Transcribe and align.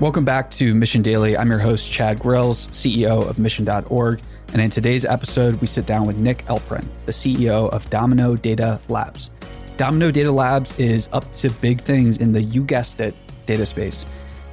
Welcome 0.00 0.24
back 0.24 0.48
to 0.52 0.74
Mission 0.74 1.02
Daily. 1.02 1.36
I'm 1.36 1.50
your 1.50 1.58
host, 1.58 1.90
Chad 1.90 2.20
Grills, 2.20 2.68
CEO 2.68 3.28
of 3.28 3.36
Mission.org. 3.36 4.20
And 4.52 4.62
in 4.62 4.70
today's 4.70 5.04
episode, 5.04 5.60
we 5.60 5.66
sit 5.66 5.86
down 5.86 6.06
with 6.06 6.16
Nick 6.16 6.44
Elprin, 6.46 6.86
the 7.06 7.10
CEO 7.10 7.68
of 7.70 7.90
Domino 7.90 8.36
Data 8.36 8.78
Labs. 8.88 9.32
Domino 9.76 10.12
Data 10.12 10.30
Labs 10.30 10.72
is 10.78 11.08
up 11.12 11.32
to 11.32 11.50
big 11.50 11.80
things 11.80 12.18
in 12.18 12.30
the, 12.30 12.40
you 12.40 12.62
guessed 12.62 13.00
it, 13.00 13.12
data 13.46 13.66
space. 13.66 14.06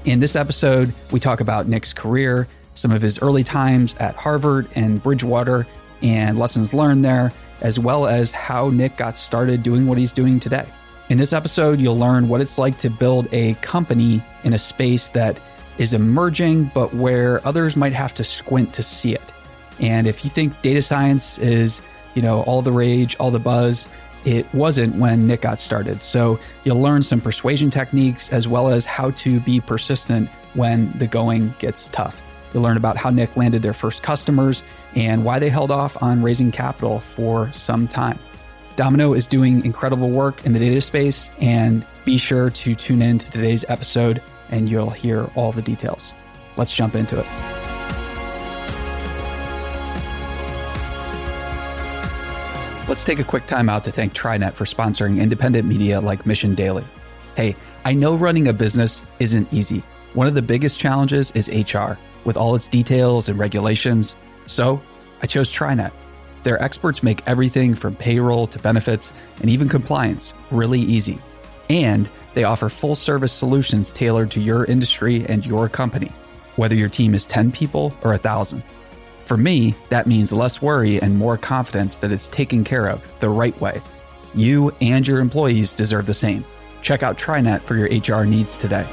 In 0.05 0.20
this 0.20 0.36
episode, 0.36 0.91
we 1.11 1.20
talk 1.20 1.41
about 1.41 1.68
Nick's 1.68 1.93
career, 1.93 2.48
some 2.73 2.91
of 2.91 3.04
his 3.04 3.20
early 3.21 3.43
times 3.43 3.93
at 4.00 4.16
Harvard 4.16 4.68
and 4.73 5.02
Bridgewater, 5.04 5.68
and 6.02 6.39
lessons 6.39 6.73
learned 6.73 7.05
there, 7.05 7.32
as 7.62 7.77
well 7.77 8.07
as 8.07 8.32
how 8.32 8.71
Nick 8.71 8.98
got 8.98 9.16
started 9.16 9.62
doing 9.62 9.86
what 9.86 10.00
he's 10.00 10.12
doing 10.12 10.39
today. 10.39 10.65
In 11.07 11.19
this 11.19 11.33
episode, 11.33 11.79
you'll 11.79 12.00
learn 12.00 12.29
what 12.29 12.41
it's 12.41 12.57
like 12.57 12.79
to 12.79 12.89
build 12.89 13.27
a 13.32 13.54
company 13.55 14.23
in 14.43 14.54
a 14.54 14.57
space 14.57 15.09
that 15.09 15.39
is 15.77 15.93
emerging, 15.93 16.71
but 16.73 16.96
where 16.96 17.46
others 17.46 17.75
might 17.75 17.93
have 17.93 18.11
to 18.15 18.23
squint 18.23 18.73
to 18.73 18.82
see 18.82 19.13
it. 19.13 19.33
And 19.79 20.07
if 20.07 20.23
you 20.23 20.32
think 20.32 20.60
data 20.63 20.82
science 20.82 21.37
is, 21.37 21.79
you 22.15 22.23
know, 22.23 22.41
all 22.43 22.63
the 22.63 22.71
rage, 22.71 23.15
all 23.18 23.29
the 23.29 23.37
buzz, 23.39 23.87
it 24.25 24.51
wasn't 24.51 24.96
when 24.96 25.27
Nick 25.27 25.41
got 25.41 25.60
started. 25.60 26.01
So 26.01 26.39
you'll 26.63 26.82
learn 26.82 27.04
some 27.04 27.21
persuasion 27.21 27.69
techniques 27.69 28.32
as 28.32 28.47
well 28.47 28.69
as 28.69 28.85
how 28.85 29.11
to 29.11 29.39
be 29.41 29.60
persistent 29.60 30.27
when 30.55 30.91
the 30.97 31.05
going 31.05 31.54
gets 31.60 31.87
tough. 31.89 32.19
You'll 32.52 32.63
learn 32.63 32.77
about 32.77 32.97
how 32.97 33.11
Nick 33.11 33.38
landed 33.38 33.61
their 33.61 33.73
first 33.73 34.02
customers 34.02 34.63
and 34.95 35.23
why 35.23 35.38
they 35.38 35.49
held 35.49 35.69
off 35.69 36.02
on 36.02 36.23
raising 36.23 36.52
capital 36.52 36.99
for 36.99 37.53
some 37.53 37.88
time. 37.88 38.17
Domino 38.75 39.14
is 39.14 39.25
doing 39.25 39.64
incredible 39.64 40.09
work 40.09 40.45
in 40.45 40.53
the 40.53 40.59
data 40.59 40.81
space, 40.81 41.30
and 41.39 41.86
be 42.03 42.17
sure 42.17 42.49
to 42.49 42.75
tune 42.75 43.02
in 43.02 43.17
to 43.17 43.31
today's 43.31 43.63
episode 43.69 44.22
and 44.49 44.69
you'll 44.69 44.89
hear 44.89 45.30
all 45.36 45.52
the 45.52 45.61
details. 45.61 46.13
Let's 46.58 46.73
jump 46.73 46.95
into 46.95 47.19
it. 47.19 47.25
Let's 52.88 53.03
take 53.03 53.17
a 53.19 53.23
quick 53.23 53.47
time 53.47 53.67
out 53.67 53.83
to 53.86 53.91
thank 53.91 54.14
TriNet 54.14 54.53
for 54.53 54.66
sponsoring 54.66 55.19
independent 55.19 55.67
media 55.67 55.99
like 55.99 56.25
Mission 56.25 56.53
Daily. 56.53 56.83
Hey, 57.36 57.55
I 57.83 57.94
know 57.94 58.16
running 58.16 58.47
a 58.47 58.53
business 58.53 59.03
isn't 59.19 59.52
easy. 59.52 59.81
One 60.14 60.27
of 60.27 60.36
the 60.36 60.42
biggest 60.42 60.80
challenges 60.80 61.31
is 61.31 61.49
HR, 61.49 61.97
with 62.23 62.38
all 62.38 62.55
its 62.55 62.67
details 62.67 63.27
and 63.27 63.39
regulations. 63.39 64.16
So 64.45 64.81
I 65.21 65.27
chose 65.27 65.49
TriNet. 65.49 65.92
Their 66.45 66.61
experts 66.61 67.01
make 67.01 67.23
everything 67.25 67.73
from 67.73 67.95
payroll 67.95 68.45
to 68.47 68.59
benefits 68.59 69.11
and 69.41 69.49
even 69.49 69.67
compliance 69.67 70.31
really 70.52 70.79
easy. 70.79 71.17
And 71.71 72.07
they 72.35 72.43
offer 72.43 72.69
full 72.69 72.93
service 72.93 73.33
solutions 73.33 73.91
tailored 73.91 74.29
to 74.31 74.39
your 74.39 74.63
industry 74.65 75.25
and 75.25 75.43
your 75.43 75.67
company, 75.67 76.11
whether 76.55 76.75
your 76.75 76.87
team 76.87 77.15
is 77.15 77.25
10 77.25 77.52
people 77.52 77.95
or 78.03 78.11
1,000. 78.11 78.61
For 79.23 79.37
me, 79.37 79.73
that 79.89 80.05
means 80.05 80.31
less 80.31 80.61
worry 80.61 81.02
and 81.02 81.17
more 81.17 81.35
confidence 81.35 81.95
that 81.95 82.11
it's 82.11 82.29
taken 82.29 82.63
care 82.63 82.85
of 82.89 83.02
the 83.21 83.30
right 83.30 83.59
way. 83.59 83.81
You 84.35 84.71
and 84.81 85.07
your 85.07 85.21
employees 85.21 85.71
deserve 85.71 86.05
the 86.05 86.13
same. 86.13 86.45
Check 86.83 87.02
out 87.02 87.17
TriNet 87.17 87.61
for 87.61 87.75
your 87.75 87.87
HR 87.87 88.23
needs 88.23 88.59
today. 88.59 88.87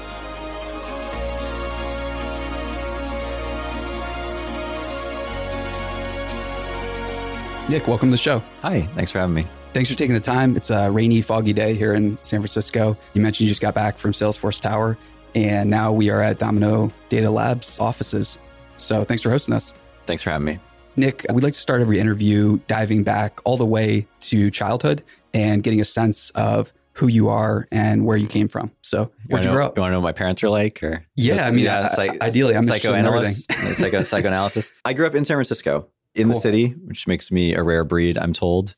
Nick, 7.69 7.87
welcome 7.87 8.09
to 8.09 8.13
the 8.13 8.19
show. 8.19 8.43
Hi, 8.61 8.83
thanks 8.95 9.11
for 9.13 9.21
having 9.21 9.35
me. 9.35 9.47
Thanks 9.73 9.89
for 9.89 9.97
taking 9.97 10.15
the 10.15 10.21
time. 10.21 10.57
It's 10.57 10.71
a 10.71 10.91
rainy, 10.91 11.23
foggy 11.23 11.53
day 11.53 11.75
here 11.75 11.95
in 11.95 12.19
San 12.21 12.41
Francisco. 12.41 12.97
You 13.15 13.23
mentioned 13.23 13.47
you 13.47 13.51
just 13.51 13.63
got 13.63 13.73
back 13.73 13.99
from 13.99 14.13
Salesforce 14.13 14.61
Tower, 14.61 14.99
and 15.35 15.71
now 15.71 15.93
we 15.93 16.11
are 16.11 16.21
at 16.21 16.39
Domino 16.39 16.93
Data 17.09 17.31
Labs 17.31 17.79
offices. 17.79 18.37
So 18.77 19.05
thanks 19.05 19.23
for 19.23 19.31
hosting 19.31 19.55
us. 19.55 19.73
Thanks 20.07 20.23
for 20.23 20.31
having 20.31 20.45
me. 20.45 20.59
Nick, 20.97 21.25
we'd 21.33 21.45
like 21.45 21.55
to 21.55 21.61
start 21.61 21.81
every 21.81 22.01
interview 22.01 22.59
diving 22.67 23.05
back 23.05 23.41
all 23.45 23.57
the 23.57 23.65
way 23.65 24.07
to 24.21 24.51
childhood 24.51 25.03
and 25.33 25.63
getting 25.63 25.81
a 25.81 25.87
sense 25.87 26.31
of 26.31 26.73
who 26.95 27.07
you 27.07 27.29
are 27.29 27.67
and 27.73 28.05
where 28.05 28.17
you 28.17 28.27
came 28.27 28.49
from. 28.49 28.71
So, 28.83 29.11
where'd 29.29 29.45
you, 29.45 29.51
know, 29.51 29.57
grow 29.57 29.67
up? 29.67 29.77
You 29.77 29.81
want 29.81 29.93
to 29.93 29.95
know 29.95 30.01
what 30.01 30.09
my 30.09 30.13
parents 30.13 30.43
are 30.43 30.51
like? 30.51 30.83
Or 30.83 31.07
yeah, 31.17 31.47
I 31.47 31.51
mean, 31.53 31.65
yeah, 31.65 31.89
I, 31.97 32.19
ideally, 32.21 32.55
I'm 32.55 32.65
psychoanalyst, 32.65 33.51
psycho, 33.77 34.03
psychoanalysis. 34.03 34.75
I 34.85 34.93
grew 34.93 35.07
up 35.07 35.15
in 35.15 35.25
San 35.25 35.37
Francisco, 35.37 35.89
in 36.15 36.25
cool. 36.25 36.35
the 36.35 36.41
city, 36.41 36.69
which 36.85 37.07
makes 37.07 37.31
me 37.31 37.55
a 37.55 37.63
rare 37.63 37.85
breed, 37.85 38.19
I'm 38.19 38.33
told. 38.33 38.75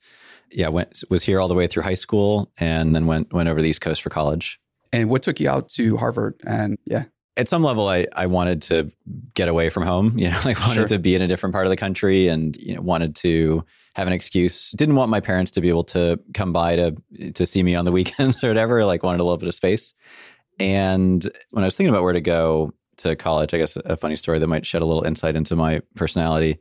Yeah, 0.50 0.68
went 0.68 1.02
was 1.10 1.24
here 1.24 1.40
all 1.40 1.48
the 1.48 1.54
way 1.54 1.66
through 1.66 1.82
high 1.82 1.94
school, 1.94 2.52
and 2.58 2.94
then 2.94 3.06
went 3.06 3.32
went 3.32 3.48
over 3.48 3.60
the 3.60 3.68
East 3.68 3.80
Coast 3.80 4.02
for 4.02 4.10
college. 4.10 4.60
And 4.92 5.10
what 5.10 5.22
took 5.22 5.40
you 5.40 5.48
out 5.48 5.68
to 5.70 5.96
Harvard? 5.96 6.40
And 6.46 6.78
yeah, 6.84 7.04
at 7.36 7.48
some 7.48 7.62
level, 7.62 7.88
I, 7.88 8.06
I 8.12 8.26
wanted 8.26 8.62
to 8.62 8.92
get 9.34 9.48
away 9.48 9.68
from 9.68 9.82
home. 9.82 10.16
You 10.24 10.30
know, 10.30 10.40
like 10.44 10.60
wanted 10.60 10.74
sure. 10.74 10.86
to 10.86 10.98
be 10.98 11.14
in 11.14 11.22
a 11.22 11.26
different 11.26 11.52
part 11.52 11.66
of 11.66 11.70
the 11.70 11.76
country, 11.76 12.28
and 12.28 12.56
you 12.56 12.74
know, 12.76 12.80
wanted 12.80 13.16
to 13.16 13.64
have 13.94 14.06
an 14.06 14.12
excuse. 14.12 14.70
Didn't 14.70 14.94
want 14.94 15.10
my 15.10 15.20
parents 15.20 15.50
to 15.52 15.60
be 15.60 15.68
able 15.68 15.84
to 15.84 16.20
come 16.32 16.52
by 16.52 16.76
to 16.76 16.94
to 17.34 17.46
see 17.46 17.62
me 17.62 17.74
on 17.74 17.84
the 17.84 17.92
weekends 17.98 18.42
or 18.44 18.48
whatever. 18.48 18.84
Like 18.84 19.02
wanted 19.02 19.20
a 19.20 19.24
little 19.24 19.38
bit 19.38 19.48
of 19.48 19.54
space. 19.54 19.94
And 20.60 21.28
when 21.50 21.64
I 21.64 21.66
was 21.66 21.76
thinking 21.76 21.90
about 21.90 22.04
where 22.04 22.12
to 22.12 22.20
go 22.20 22.72
to 22.98 23.16
college, 23.16 23.52
I 23.52 23.58
guess 23.58 23.76
a 23.76 23.96
funny 23.96 24.16
story 24.16 24.38
that 24.38 24.46
might 24.46 24.64
shed 24.64 24.82
a 24.82 24.86
little 24.86 25.04
insight 25.04 25.36
into 25.36 25.56
my 25.56 25.82
personality. 25.96 26.58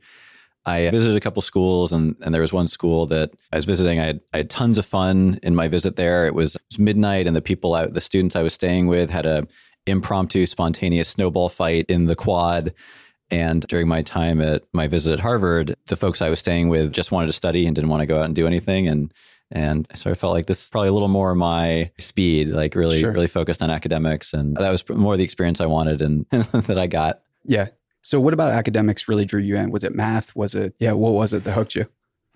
I 0.66 0.88
visited 0.90 1.16
a 1.16 1.20
couple 1.20 1.42
schools, 1.42 1.92
and, 1.92 2.16
and 2.22 2.32
there 2.32 2.40
was 2.40 2.52
one 2.52 2.68
school 2.68 3.06
that 3.06 3.32
I 3.52 3.56
was 3.56 3.64
visiting. 3.64 4.00
I 4.00 4.06
had, 4.06 4.20
I 4.32 4.38
had 4.38 4.50
tons 4.50 4.78
of 4.78 4.86
fun 4.86 5.38
in 5.42 5.54
my 5.54 5.68
visit 5.68 5.96
there. 5.96 6.26
It 6.26 6.34
was, 6.34 6.56
it 6.56 6.62
was 6.70 6.78
midnight, 6.78 7.26
and 7.26 7.36
the 7.36 7.42
people, 7.42 7.74
I, 7.74 7.86
the 7.86 8.00
students 8.00 8.34
I 8.34 8.42
was 8.42 8.54
staying 8.54 8.86
with, 8.86 9.10
had 9.10 9.26
a 9.26 9.46
impromptu, 9.86 10.46
spontaneous 10.46 11.08
snowball 11.08 11.48
fight 11.48 11.86
in 11.88 12.06
the 12.06 12.16
quad. 12.16 12.72
And 13.30 13.66
during 13.66 13.88
my 13.88 14.02
time 14.02 14.40
at 14.40 14.64
my 14.72 14.86
visit 14.86 15.12
at 15.12 15.20
Harvard, 15.20 15.74
the 15.86 15.96
folks 15.96 16.22
I 16.22 16.30
was 16.30 16.38
staying 16.38 16.68
with 16.68 16.92
just 16.92 17.10
wanted 17.12 17.26
to 17.26 17.32
study 17.32 17.66
and 17.66 17.74
didn't 17.74 17.90
want 17.90 18.00
to 18.00 18.06
go 18.06 18.18
out 18.18 18.26
and 18.26 18.34
do 18.34 18.46
anything. 18.46 18.86
And 18.88 19.12
and 19.50 19.86
I 19.90 19.94
sort 19.94 20.12
of 20.12 20.18
felt 20.18 20.32
like 20.32 20.46
this 20.46 20.62
is 20.62 20.70
probably 20.70 20.88
a 20.88 20.92
little 20.92 21.08
more 21.08 21.34
my 21.34 21.90
speed, 21.98 22.48
like 22.48 22.74
really, 22.74 23.00
sure. 23.00 23.12
really 23.12 23.26
focused 23.26 23.62
on 23.62 23.70
academics. 23.70 24.32
And 24.32 24.56
that 24.56 24.70
was 24.70 24.88
more 24.88 25.16
the 25.16 25.24
experience 25.24 25.60
I 25.60 25.66
wanted 25.66 26.02
and 26.02 26.26
that 26.30 26.78
I 26.78 26.86
got. 26.86 27.22
Yeah. 27.44 27.68
So 28.04 28.20
what 28.20 28.34
about 28.34 28.50
academics 28.52 29.08
really 29.08 29.24
drew 29.24 29.40
you 29.40 29.56
in? 29.56 29.70
Was 29.70 29.82
it 29.82 29.94
math? 29.94 30.36
Was 30.36 30.54
it, 30.54 30.74
yeah, 30.78 30.92
what 30.92 31.12
was 31.12 31.32
it 31.32 31.44
that 31.44 31.52
hooked 31.52 31.74
you? 31.74 31.86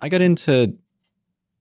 I 0.01 0.09
got 0.09 0.19
into 0.19 0.75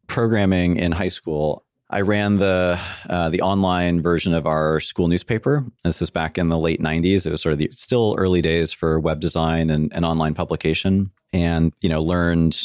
programming 0.07 0.77
in 0.77 0.93
high 0.93 1.09
school. 1.09 1.67
I 1.91 2.01
ran 2.01 2.37
the 2.37 2.81
uh, 3.09 3.29
the 3.29 3.43
online 3.43 4.01
version 4.03 4.35
of 4.35 4.47
our 4.47 4.81
school 4.81 5.09
newspaper. 5.09 5.65
This 5.85 6.01
was 6.01 6.11
back 6.11 6.39
in 6.39 6.49
the 6.49 6.59
late 6.59 6.81
'90s. 6.81 7.27
It 7.27 7.31
was 7.31 7.41
sort 7.41 7.55
of 7.55 7.59
the 7.59 7.71
still 7.73 8.15
early 8.19 8.43
days 8.43 8.73
for 8.73 9.01
web 9.01 9.21
design 9.21 9.71
and, 9.71 9.93
and 9.95 10.05
online 10.05 10.35
publication, 10.35 11.11
and 11.33 11.73
you 11.81 11.89
know 11.89 12.03
learned 12.03 12.59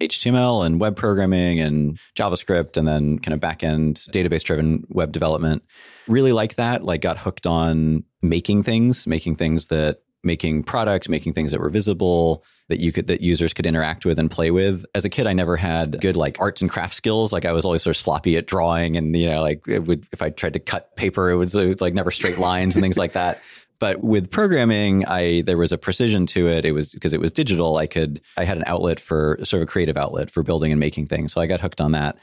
HTML 0.00 0.64
and 0.64 0.80
web 0.80 0.96
programming 0.96 1.60
and 1.60 1.98
JavaScript, 2.16 2.78
and 2.78 2.88
then 2.88 3.18
kind 3.18 3.34
of 3.34 3.40
back 3.40 3.62
end 3.62 3.96
database 3.96 4.42
driven 4.42 4.86
web 4.88 5.12
development. 5.12 5.62
Really 6.08 6.32
liked 6.32 6.56
that. 6.56 6.82
Like 6.82 7.02
got 7.02 7.18
hooked 7.18 7.46
on 7.46 8.04
making 8.22 8.62
things, 8.62 9.06
making 9.06 9.36
things 9.36 9.66
that 9.66 10.00
making 10.22 10.62
products, 10.62 11.08
making 11.08 11.32
things 11.32 11.50
that 11.50 11.60
were 11.60 11.70
visible 11.70 12.44
that 12.68 12.78
you 12.78 12.92
could 12.92 13.06
that 13.08 13.20
users 13.20 13.52
could 13.52 13.66
interact 13.66 14.06
with 14.06 14.18
and 14.18 14.30
play 14.30 14.50
with. 14.50 14.86
As 14.94 15.04
a 15.04 15.10
kid, 15.10 15.26
I 15.26 15.32
never 15.32 15.56
had 15.56 16.00
good 16.00 16.16
like 16.16 16.40
arts 16.40 16.62
and 16.62 16.70
craft 16.70 16.94
skills. 16.94 17.32
Like 17.32 17.44
I 17.44 17.52
was 17.52 17.64
always 17.64 17.82
sort 17.82 17.96
of 17.96 18.00
sloppy 18.00 18.36
at 18.36 18.46
drawing, 18.46 18.96
and 18.96 19.14
you 19.16 19.28
know, 19.28 19.42
like 19.42 19.66
it 19.66 19.80
would 19.80 20.06
if 20.12 20.22
I 20.22 20.30
tried 20.30 20.54
to 20.54 20.60
cut 20.60 20.96
paper, 20.96 21.30
it 21.30 21.36
was, 21.36 21.54
it 21.54 21.66
was 21.66 21.80
like 21.80 21.94
never 21.94 22.10
straight 22.10 22.38
lines 22.38 22.74
and 22.74 22.82
things 22.82 22.98
like 22.98 23.12
that. 23.12 23.40
But 23.78 24.00
with 24.00 24.30
programming, 24.30 25.06
I 25.06 25.42
there 25.42 25.58
was 25.58 25.72
a 25.72 25.76
precision 25.76 26.24
to 26.26 26.46
it. 26.46 26.64
It 26.64 26.70
was 26.70 26.92
because 26.92 27.12
it 27.12 27.20
was 27.20 27.32
digital. 27.32 27.78
I 27.78 27.88
could 27.88 28.20
I 28.36 28.44
had 28.44 28.56
an 28.56 28.62
outlet 28.68 29.00
for 29.00 29.40
sort 29.42 29.60
of 29.60 29.68
a 29.68 29.72
creative 29.72 29.96
outlet 29.96 30.30
for 30.30 30.44
building 30.44 30.70
and 30.70 30.78
making 30.78 31.06
things. 31.06 31.32
So 31.32 31.40
I 31.40 31.48
got 31.48 31.60
hooked 31.60 31.80
on 31.80 31.90
that. 31.90 32.16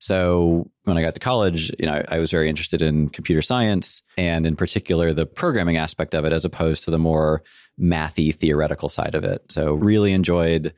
So 0.00 0.70
when 0.84 0.96
I 0.96 1.02
got 1.02 1.14
to 1.14 1.20
college, 1.20 1.70
you 1.78 1.86
know, 1.86 2.02
I 2.08 2.18
was 2.18 2.30
very 2.30 2.48
interested 2.48 2.80
in 2.82 3.10
computer 3.10 3.42
science 3.42 4.02
and 4.16 4.46
in 4.46 4.56
particular 4.56 5.12
the 5.12 5.26
programming 5.26 5.76
aspect 5.76 6.14
of 6.14 6.24
it 6.24 6.32
as 6.32 6.44
opposed 6.44 6.84
to 6.84 6.90
the 6.90 6.98
more 6.98 7.42
mathy 7.78 8.34
theoretical 8.34 8.88
side 8.88 9.14
of 9.14 9.24
it. 9.24 9.52
So 9.52 9.74
really 9.74 10.12
enjoyed 10.12 10.74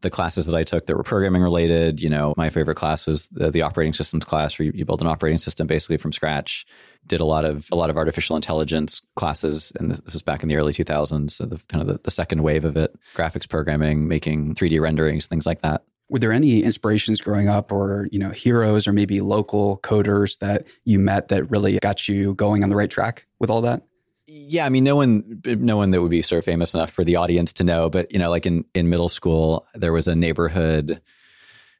the 0.00 0.10
classes 0.10 0.46
that 0.46 0.54
I 0.54 0.64
took 0.64 0.86
that 0.86 0.96
were 0.96 1.02
programming 1.02 1.42
related. 1.42 2.00
You 2.00 2.10
know, 2.10 2.34
my 2.36 2.50
favorite 2.50 2.76
class 2.76 3.06
was 3.06 3.26
the, 3.28 3.50
the 3.50 3.62
operating 3.62 3.94
systems 3.94 4.24
class 4.24 4.58
where 4.58 4.66
you, 4.66 4.72
you, 4.74 4.84
build 4.84 5.00
an 5.00 5.06
operating 5.06 5.38
system 5.38 5.66
basically 5.66 5.96
from 5.96 6.12
scratch. 6.12 6.66
Did 7.06 7.20
a 7.20 7.24
lot 7.24 7.44
of 7.44 7.66
a 7.72 7.76
lot 7.76 7.90
of 7.90 7.96
artificial 7.96 8.36
intelligence 8.36 9.00
classes, 9.16 9.72
and 9.78 9.90
this, 9.90 10.00
was 10.04 10.22
back 10.22 10.42
in 10.42 10.48
the 10.48 10.56
early 10.56 10.72
2000s, 10.72 11.30
so 11.30 11.46
the 11.46 11.62
kind 11.68 11.82
of 11.82 11.88
the, 11.88 12.00
the 12.02 12.10
second 12.10 12.42
wave 12.42 12.64
of 12.64 12.76
it. 12.76 12.94
Graphics 13.14 13.48
programming, 13.48 14.06
making 14.06 14.54
3D 14.54 14.80
renderings, 14.80 15.26
things 15.26 15.46
like 15.46 15.62
that 15.62 15.82
were 16.14 16.20
there 16.20 16.32
any 16.32 16.62
inspirations 16.62 17.20
growing 17.20 17.48
up 17.48 17.72
or 17.72 18.08
you 18.12 18.20
know 18.20 18.30
heroes 18.30 18.86
or 18.86 18.92
maybe 18.92 19.20
local 19.20 19.78
coders 19.78 20.38
that 20.38 20.64
you 20.84 20.96
met 20.96 21.26
that 21.26 21.50
really 21.50 21.76
got 21.80 22.06
you 22.06 22.34
going 22.34 22.62
on 22.62 22.68
the 22.68 22.76
right 22.76 22.88
track 22.88 23.26
with 23.40 23.50
all 23.50 23.60
that? 23.62 23.82
Yeah 24.28 24.64
i 24.64 24.68
mean 24.68 24.84
no 24.84 24.94
one 24.94 25.42
no 25.44 25.76
one 25.76 25.90
that 25.90 26.00
would 26.00 26.12
be 26.12 26.22
sort 26.22 26.38
of 26.38 26.44
famous 26.44 26.72
enough 26.72 26.90
for 26.92 27.02
the 27.02 27.16
audience 27.16 27.52
to 27.54 27.64
know 27.64 27.90
but 27.90 28.12
you 28.12 28.20
know 28.20 28.30
like 28.30 28.46
in 28.46 28.64
in 28.74 28.88
middle 28.88 29.08
school 29.08 29.66
there 29.74 29.92
was 29.92 30.06
a 30.06 30.14
neighborhood 30.14 31.00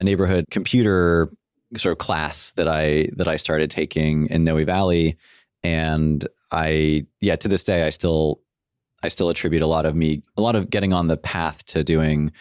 a 0.00 0.04
neighborhood 0.04 0.46
computer 0.50 1.30
sort 1.76 1.92
of 1.92 1.98
class 1.98 2.50
that 2.52 2.66
i 2.66 3.08
that 3.14 3.28
i 3.28 3.36
started 3.36 3.70
taking 3.70 4.26
in 4.26 4.42
noe 4.42 4.64
valley. 4.64 5.16
And 5.62 6.26
I 6.50 7.06
yeah, 7.20 7.36
to 7.36 7.46
this 7.46 7.62
day 7.62 7.84
I 7.84 7.90
still 7.90 8.40
I 9.04 9.08
still 9.08 9.28
attribute 9.28 9.62
a 9.62 9.68
lot 9.68 9.86
of 9.86 9.94
me 9.94 10.24
a 10.36 10.42
lot 10.42 10.56
of 10.56 10.70
getting 10.70 10.92
on 10.92 11.06
the 11.06 11.16
path 11.16 11.64
to 11.66 11.84
doing 11.84 12.32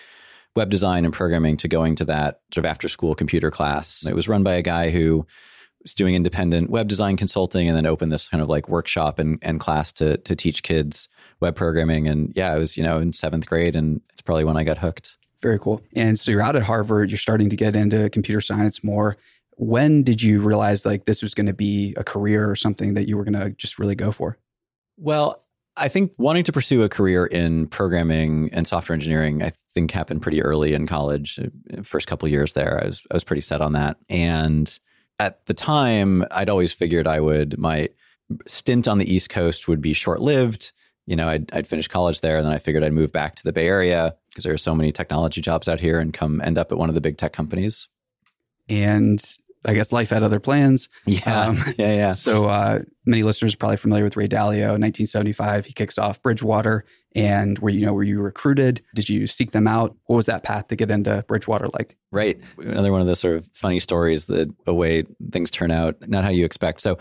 web 0.55 0.69
design 0.69 1.05
and 1.05 1.13
programming 1.13 1.57
to 1.57 1.67
going 1.67 1.95
to 1.95 2.05
that 2.05 2.41
sort 2.53 2.65
of 2.65 2.69
after 2.69 2.87
school 2.87 3.15
computer 3.15 3.49
class. 3.49 4.05
It 4.07 4.15
was 4.15 4.27
run 4.27 4.43
by 4.43 4.53
a 4.53 4.61
guy 4.61 4.91
who 4.91 5.25
was 5.81 5.93
doing 5.93 6.15
independent 6.15 6.69
web 6.69 6.87
design 6.87 7.17
consulting 7.17 7.67
and 7.67 7.77
then 7.77 7.85
opened 7.85 8.11
this 8.11 8.29
kind 8.29 8.41
of 8.41 8.49
like 8.49 8.69
workshop 8.69 9.19
and, 9.19 9.37
and 9.41 9.59
class 9.59 9.91
to 9.93 10.17
to 10.17 10.35
teach 10.35 10.63
kids 10.63 11.09
web 11.39 11.55
programming. 11.55 12.07
And 12.07 12.31
yeah, 12.35 12.53
I 12.53 12.57
was, 12.57 12.77
you 12.77 12.83
know, 12.83 12.99
in 12.99 13.13
seventh 13.13 13.45
grade 13.45 13.75
and 13.75 14.01
it's 14.11 14.21
probably 14.21 14.45
when 14.45 14.57
I 14.57 14.63
got 14.63 14.77
hooked. 14.77 15.17
Very 15.41 15.59
cool. 15.59 15.81
And 15.95 16.17
so 16.17 16.31
you're 16.31 16.41
out 16.41 16.55
at 16.55 16.63
Harvard, 16.63 17.11
you're 17.11 17.17
starting 17.17 17.49
to 17.49 17.55
get 17.55 17.75
into 17.75 18.09
computer 18.09 18.39
science 18.39 18.83
more. 18.83 19.17
When 19.57 20.01
did 20.01 20.21
you 20.21 20.39
realize 20.39 20.85
like 20.85 21.05
this 21.05 21.21
was 21.21 21.33
going 21.33 21.47
to 21.47 21.53
be 21.53 21.93
a 21.97 22.03
career 22.03 22.49
or 22.49 22.55
something 22.55 22.93
that 22.93 23.07
you 23.07 23.17
were 23.17 23.25
going 23.25 23.39
to 23.39 23.51
just 23.51 23.77
really 23.77 23.95
go 23.95 24.11
for? 24.11 24.37
Well, 24.97 25.43
I 25.75 25.89
think 25.89 26.13
wanting 26.17 26.43
to 26.45 26.51
pursue 26.51 26.83
a 26.83 26.89
career 26.89 27.25
in 27.25 27.67
programming 27.67 28.49
and 28.53 28.65
software 28.67 28.93
engineering, 28.93 29.43
I 29.43 29.51
think 29.73 29.91
happened 29.91 30.21
pretty 30.21 30.41
early 30.41 30.73
in 30.73 30.87
college. 30.87 31.39
Uh, 31.39 31.83
first 31.83 32.07
couple 32.07 32.27
years 32.27 32.53
there, 32.53 32.81
I 32.83 32.87
was 32.87 33.01
I 33.11 33.13
was 33.13 33.23
pretty 33.23 33.41
set 33.41 33.61
on 33.61 33.73
that. 33.73 33.97
And 34.09 34.79
at 35.19 35.45
the 35.45 35.53
time, 35.53 36.25
I'd 36.31 36.49
always 36.49 36.73
figured 36.73 37.07
I 37.07 37.19
would 37.19 37.57
my 37.57 37.89
stint 38.47 38.87
on 38.87 38.97
the 38.97 39.13
East 39.13 39.29
Coast 39.29 39.67
would 39.67 39.81
be 39.81 39.93
short 39.93 40.21
lived. 40.21 40.71
You 41.05 41.17
know, 41.17 41.27
I'd, 41.27 41.51
I'd 41.53 41.67
finish 41.67 41.87
college 41.87 42.21
there, 42.21 42.37
and 42.37 42.45
then 42.45 42.53
I 42.53 42.57
figured 42.57 42.83
I'd 42.83 42.93
move 42.93 43.11
back 43.11 43.35
to 43.35 43.43
the 43.43 43.51
Bay 43.51 43.67
Area 43.67 44.15
because 44.29 44.45
there 44.45 44.53
are 44.53 44.57
so 44.57 44.73
many 44.73 44.91
technology 44.91 45.41
jobs 45.41 45.67
out 45.67 45.81
here, 45.81 45.99
and 45.99 46.13
come 46.13 46.41
end 46.41 46.57
up 46.57 46.71
at 46.71 46.77
one 46.77 46.89
of 46.89 46.95
the 46.95 47.01
big 47.01 47.17
tech 47.17 47.33
companies. 47.33 47.89
And 48.69 49.21
I 49.65 49.73
guess 49.73 49.91
life 49.91 50.09
had 50.09 50.23
other 50.23 50.39
plans. 50.39 50.89
Yeah, 51.05 51.47
um, 51.47 51.57
yeah, 51.77 51.93
yeah. 51.93 52.11
So 52.11 52.45
uh, 52.45 52.79
many 53.05 53.23
listeners 53.23 53.53
are 53.53 53.57
probably 53.57 53.77
familiar 53.77 54.03
with 54.03 54.17
Ray 54.17 54.27
Dalio. 54.27 54.79
1975, 54.79 55.65
he 55.67 55.73
kicks 55.73 55.97
off 55.97 56.21
Bridgewater, 56.21 56.85
and 57.15 57.59
where 57.59 57.73
you 57.73 57.85
know 57.85 57.93
where 57.93 58.03
you 58.03 58.21
recruited? 58.21 58.81
Did 58.95 59.09
you 59.09 59.27
seek 59.27 59.51
them 59.51 59.67
out? 59.67 59.95
What 60.05 60.17
was 60.17 60.25
that 60.25 60.43
path 60.43 60.67
to 60.67 60.75
get 60.75 60.91
into 60.91 61.23
Bridgewater 61.27 61.69
like? 61.69 61.97
Right, 62.11 62.39
another 62.57 62.91
one 62.91 63.01
of 63.01 63.07
the 63.07 63.15
sort 63.15 63.37
of 63.37 63.47
funny 63.53 63.79
stories 63.79 64.25
that 64.25 64.53
a 64.67 64.73
way 64.73 65.03
things 65.31 65.49
turn 65.49 65.71
out, 65.71 65.95
not 66.07 66.23
how 66.23 66.29
you 66.29 66.45
expect. 66.45 66.81
So 66.81 66.97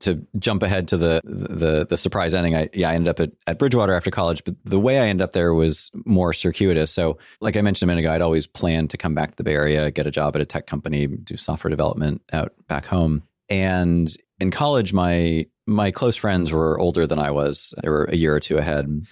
to 0.00 0.26
jump 0.38 0.62
ahead 0.62 0.88
to 0.88 0.96
the 0.96 1.20
the 1.24 1.86
the 1.86 1.96
surprise 1.96 2.34
ending, 2.34 2.54
I 2.54 2.68
yeah, 2.72 2.90
I 2.90 2.94
ended 2.94 3.08
up 3.08 3.20
at, 3.20 3.32
at 3.46 3.58
Bridgewater 3.58 3.94
after 3.94 4.10
college, 4.10 4.44
but 4.44 4.54
the 4.64 4.78
way 4.78 4.98
I 4.98 5.06
ended 5.06 5.24
up 5.24 5.32
there 5.32 5.54
was 5.54 5.90
more 6.04 6.32
circuitous. 6.32 6.90
So, 6.90 7.18
like 7.40 7.56
I 7.56 7.62
mentioned 7.62 7.88
a 7.88 7.92
minute 7.92 8.00
ago, 8.06 8.12
I'd 8.12 8.22
always 8.22 8.46
planned 8.46 8.90
to 8.90 8.98
come 8.98 9.14
back 9.14 9.30
to 9.30 9.36
the 9.36 9.44
Bay 9.44 9.54
Area, 9.54 9.90
get 9.90 10.06
a 10.06 10.10
job 10.10 10.36
at 10.36 10.42
a 10.42 10.46
tech 10.46 10.66
company, 10.66 11.06
do 11.06 11.36
software 11.36 11.70
development 11.70 12.22
out 12.32 12.52
back 12.68 12.86
home. 12.86 13.22
And 13.48 14.10
in 14.40 14.50
college, 14.50 14.92
my 14.92 15.46
my 15.66 15.90
close 15.90 16.16
friends 16.16 16.52
were 16.52 16.78
older 16.78 17.06
than 17.06 17.18
I 17.18 17.30
was; 17.30 17.74
they 17.82 17.88
were 17.88 18.04
a 18.04 18.16
year 18.16 18.34
or 18.34 18.40
two 18.40 18.58
ahead, 18.58 19.06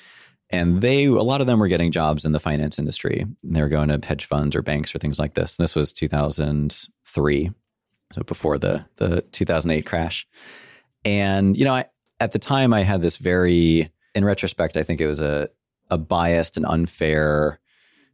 and 0.51 0.81
they 0.81 1.07
a 1.07 1.13
lot 1.13 1.41
of 1.41 1.47
them 1.47 1.61
were 1.61 1.69
getting 1.69 1.93
jobs 1.93 2.25
in 2.25 2.33
the 2.33 2.41
finance 2.41 2.79
industry. 2.79 3.27
They 3.43 3.63
were 3.63 3.69
going 3.69 3.89
to 3.89 4.07
hedge 4.07 4.27
funds 4.27 4.55
or 4.55 4.63
banks 4.63 4.95
or 4.95 4.99
things 4.99 5.19
like 5.19 5.35
this. 5.35 5.57
And 5.57 5.65
this 5.65 5.75
was 5.75 5.93
2003, 5.93 7.51
so 8.13 8.23
before 8.23 8.59
the 8.59 8.85
the 8.97 9.23
2008 9.33 9.87
crash. 9.87 10.27
And, 11.05 11.57
you 11.57 11.65
know, 11.65 11.75
I, 11.75 11.87
at 12.21 12.33
the 12.33 12.39
time 12.39 12.73
I 12.73 12.83
had 12.83 13.03
this 13.03 13.17
very, 13.17 13.91
in 14.15 14.25
retrospect, 14.25 14.77
I 14.77 14.83
think 14.83 15.01
it 15.01 15.07
was 15.07 15.21
a, 15.21 15.49
a 15.91 15.99
biased 15.99 16.57
and 16.57 16.65
unfair 16.67 17.61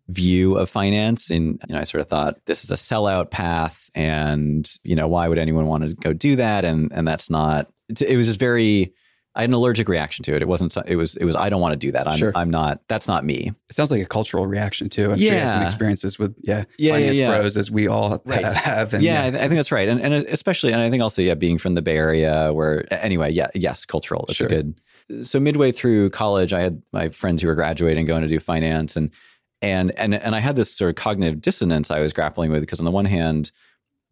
view 0.08 0.56
of 0.56 0.68
finance. 0.68 1.30
And, 1.30 1.60
you 1.68 1.74
know, 1.74 1.80
I 1.80 1.84
sort 1.84 2.00
of 2.00 2.08
thought 2.08 2.44
this 2.46 2.64
is 2.64 2.70
a 2.70 2.74
sellout 2.74 3.30
path. 3.30 3.90
And, 3.94 4.68
you 4.82 4.96
know, 4.96 5.06
why 5.06 5.28
would 5.28 5.38
anyone 5.38 5.66
want 5.66 5.84
to 5.84 5.94
go 5.94 6.12
do 6.12 6.36
that? 6.36 6.64
And, 6.64 6.90
and 6.92 7.06
that's 7.06 7.30
not, 7.30 7.70
it 7.88 8.16
was 8.16 8.26
just 8.26 8.40
very, 8.40 8.92
I 9.34 9.42
had 9.42 9.50
an 9.50 9.54
allergic 9.54 9.88
reaction 9.88 10.24
to 10.24 10.34
it. 10.34 10.42
It 10.42 10.48
wasn't. 10.48 10.76
It 10.86 10.96
was. 10.96 11.14
It 11.14 11.24
was. 11.24 11.36
I 11.36 11.48
don't 11.50 11.60
want 11.60 11.72
to 11.72 11.76
do 11.76 11.92
that. 11.92 12.08
I'm. 12.08 12.18
Sure. 12.18 12.32
I'm 12.34 12.50
not. 12.50 12.80
That's 12.88 13.06
not 13.06 13.24
me. 13.24 13.52
It 13.68 13.74
sounds 13.74 13.92
like 13.92 14.02
a 14.02 14.06
cultural 14.06 14.46
reaction 14.46 14.88
too. 14.88 15.12
I'm 15.12 15.18
yeah. 15.18 15.28
sure 15.28 15.34
you 15.34 15.42
had 15.42 15.52
some 15.52 15.62
experiences 15.62 16.18
with 16.18 16.34
yeah, 16.40 16.64
yeah 16.78 16.94
finance 16.94 17.18
yeah, 17.18 17.28
yeah. 17.28 17.38
pros 17.38 17.56
as 17.56 17.70
we 17.70 17.86
all 17.86 18.20
right. 18.24 18.44
have. 18.44 18.92
And, 18.92 19.04
yeah, 19.04 19.28
yeah, 19.28 19.38
I 19.38 19.40
think 19.42 19.54
that's 19.54 19.70
right. 19.70 19.88
And 19.88 20.00
and 20.00 20.14
especially, 20.26 20.72
and 20.72 20.82
I 20.82 20.90
think 20.90 21.02
also 21.02 21.22
yeah, 21.22 21.34
being 21.34 21.58
from 21.58 21.74
the 21.74 21.82
Bay 21.82 21.96
Area, 21.96 22.52
where 22.52 22.92
anyway, 22.92 23.30
yeah, 23.30 23.48
yes, 23.54 23.84
cultural. 23.84 24.24
That's 24.26 24.38
sure. 24.38 24.48
a 24.48 24.50
good. 24.50 24.80
So 25.22 25.38
midway 25.38 25.70
through 25.70 26.10
college, 26.10 26.52
I 26.52 26.60
had 26.60 26.82
my 26.92 27.08
friends 27.08 27.42
who 27.42 27.48
were 27.48 27.54
graduating, 27.54 28.06
going 28.06 28.22
to 28.22 28.28
do 28.28 28.40
finance, 28.40 28.96
and 28.96 29.10
and 29.62 29.92
and 29.92 30.12
and 30.12 30.34
I 30.34 30.40
had 30.40 30.56
this 30.56 30.74
sort 30.74 30.88
of 30.88 30.96
cognitive 30.96 31.40
dissonance 31.40 31.90
I 31.92 32.00
was 32.00 32.12
grappling 32.12 32.50
with 32.50 32.62
because 32.62 32.80
on 32.80 32.84
the 32.84 32.90
one 32.90 33.04
hand 33.04 33.52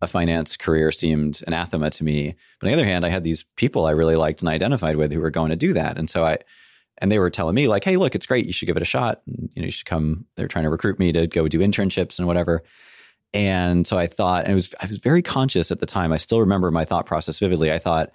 a 0.00 0.06
finance 0.06 0.56
career 0.56 0.91
seemed 0.91 1.43
anathema 1.47 1.91
to 1.91 2.05
me. 2.05 2.35
But 2.61 2.67
on 2.67 2.71
the 2.71 2.79
other 2.81 2.89
hand, 2.89 3.05
I 3.05 3.09
had 3.09 3.25
these 3.25 3.45
people 3.56 3.87
I 3.87 3.91
really 3.91 4.17
liked 4.17 4.41
and 4.41 4.49
identified 4.49 4.97
with 4.97 5.12
who 5.12 5.21
were 5.21 5.31
going 5.31 5.50
to 5.50 5.56
do 5.56 5.73
that. 5.73 5.99
And 5.99 6.09
so 6.09 6.25
I, 6.25 6.39
and 6.99 7.11
they 7.11 7.19
were 7.19 7.31
telling 7.31 7.55
me 7.55 7.69
like, 7.69 7.85
"Hey, 7.85 7.97
look, 7.97 8.15
it's 8.15 8.27
great. 8.27 8.47
You 8.47 8.53
should 8.53 8.67
give 8.67 8.77
it 8.77 8.83
a 8.83 8.87
shot. 8.87 9.23
And, 9.27 9.50
you 9.55 9.62
know, 9.62 9.67
you 9.67 9.71
should 9.71 9.87
come." 9.87 10.27
They're 10.37 10.49
trying 10.49 10.65
to 10.65 10.71
recruit 10.71 10.99
me 10.99 11.12
to 11.12 11.27
go 11.27 11.47
do 11.49 11.61
internships 11.61 12.19
and 12.19 12.27
whatever. 12.27 12.62
And 13.35 13.87
so 13.87 13.99
I 13.99 14.06
thought, 14.06 14.45
and 14.45 14.53
it 14.53 14.55
was 14.55 14.75
I 14.81 14.87
was 14.87 14.99
very 14.99 15.23
conscious 15.23 15.71
at 15.71 15.81
the 15.81 15.87
time. 15.87 16.12
I 16.12 16.17
still 16.17 16.41
remember 16.41 16.71
my 16.71 16.85
thought 16.85 17.06
process 17.06 17.39
vividly. 17.39 17.73
I 17.73 17.79
thought, 17.79 18.11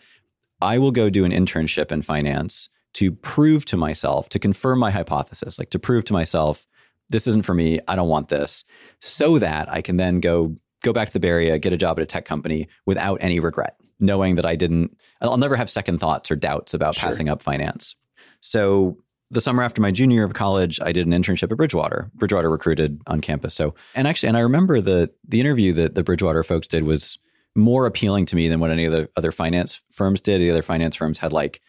I 0.61 0.77
will 0.79 0.91
go 0.91 1.09
do 1.09 1.25
an 1.25 1.31
internship 1.31 1.91
in 1.91 2.01
finance 2.01 2.69
to 2.93 3.11
prove 3.11 3.65
to 3.65 3.77
myself, 3.77 4.29
to 4.29 4.39
confirm 4.39 4.79
my 4.79 4.91
hypothesis, 4.91 5.59
like 5.59 5.69
to 5.71 5.79
prove 5.79 6.05
to 6.05 6.13
myself, 6.13 6.67
this 7.09 7.27
isn't 7.27 7.45
for 7.45 7.53
me. 7.53 7.79
I 7.87 7.95
don't 7.95 8.09
want 8.09 8.29
this, 8.29 8.63
so 8.99 9.39
that 9.39 9.71
I 9.71 9.81
can 9.81 9.97
then 9.97 10.19
go 10.19 10.55
go 10.83 10.93
back 10.93 11.07
to 11.07 11.13
the 11.13 11.19
Bay 11.19 11.29
Area, 11.29 11.57
get 11.57 11.73
a 11.73 11.77
job 11.77 11.97
at 11.97 12.03
a 12.03 12.05
tech 12.05 12.25
company 12.25 12.67
without 12.85 13.17
any 13.21 13.39
regret, 13.39 13.79
knowing 13.99 14.35
that 14.35 14.45
I 14.45 14.55
didn't, 14.55 14.95
I'll 15.21 15.37
never 15.37 15.55
have 15.55 15.69
second 15.69 15.97
thoughts 15.99 16.29
or 16.29 16.35
doubts 16.35 16.73
about 16.73 16.95
sure. 16.95 17.07
passing 17.07 17.29
up 17.29 17.41
finance. 17.41 17.95
So 18.41 18.97
the 19.31 19.41
summer 19.41 19.63
after 19.63 19.81
my 19.81 19.89
junior 19.89 20.15
year 20.15 20.25
of 20.25 20.33
college, 20.33 20.79
I 20.81 20.91
did 20.91 21.07
an 21.07 21.13
internship 21.13 21.51
at 21.51 21.57
Bridgewater. 21.57 22.11
Bridgewater 22.13 22.49
recruited 22.49 23.01
on 23.07 23.19
campus. 23.19 23.55
So, 23.55 23.73
and 23.95 24.07
actually, 24.07 24.29
and 24.29 24.37
I 24.37 24.41
remember 24.41 24.79
the 24.79 25.11
the 25.27 25.39
interview 25.39 25.73
that 25.73 25.95
the 25.95 26.03
Bridgewater 26.03 26.43
folks 26.43 26.67
did 26.67 26.83
was 26.83 27.17
more 27.55 27.85
appealing 27.85 28.25
to 28.27 28.35
me 28.35 28.47
than 28.47 28.59
what 28.59 28.71
any 28.71 28.85
of 28.85 28.91
the 28.91 29.09
other 29.17 29.31
finance 29.31 29.81
firms 29.89 30.21
did. 30.21 30.39
The 30.39 30.51
other 30.51 30.61
finance 30.61 30.95
firms 30.95 31.17
had 31.17 31.33
like 31.33 31.61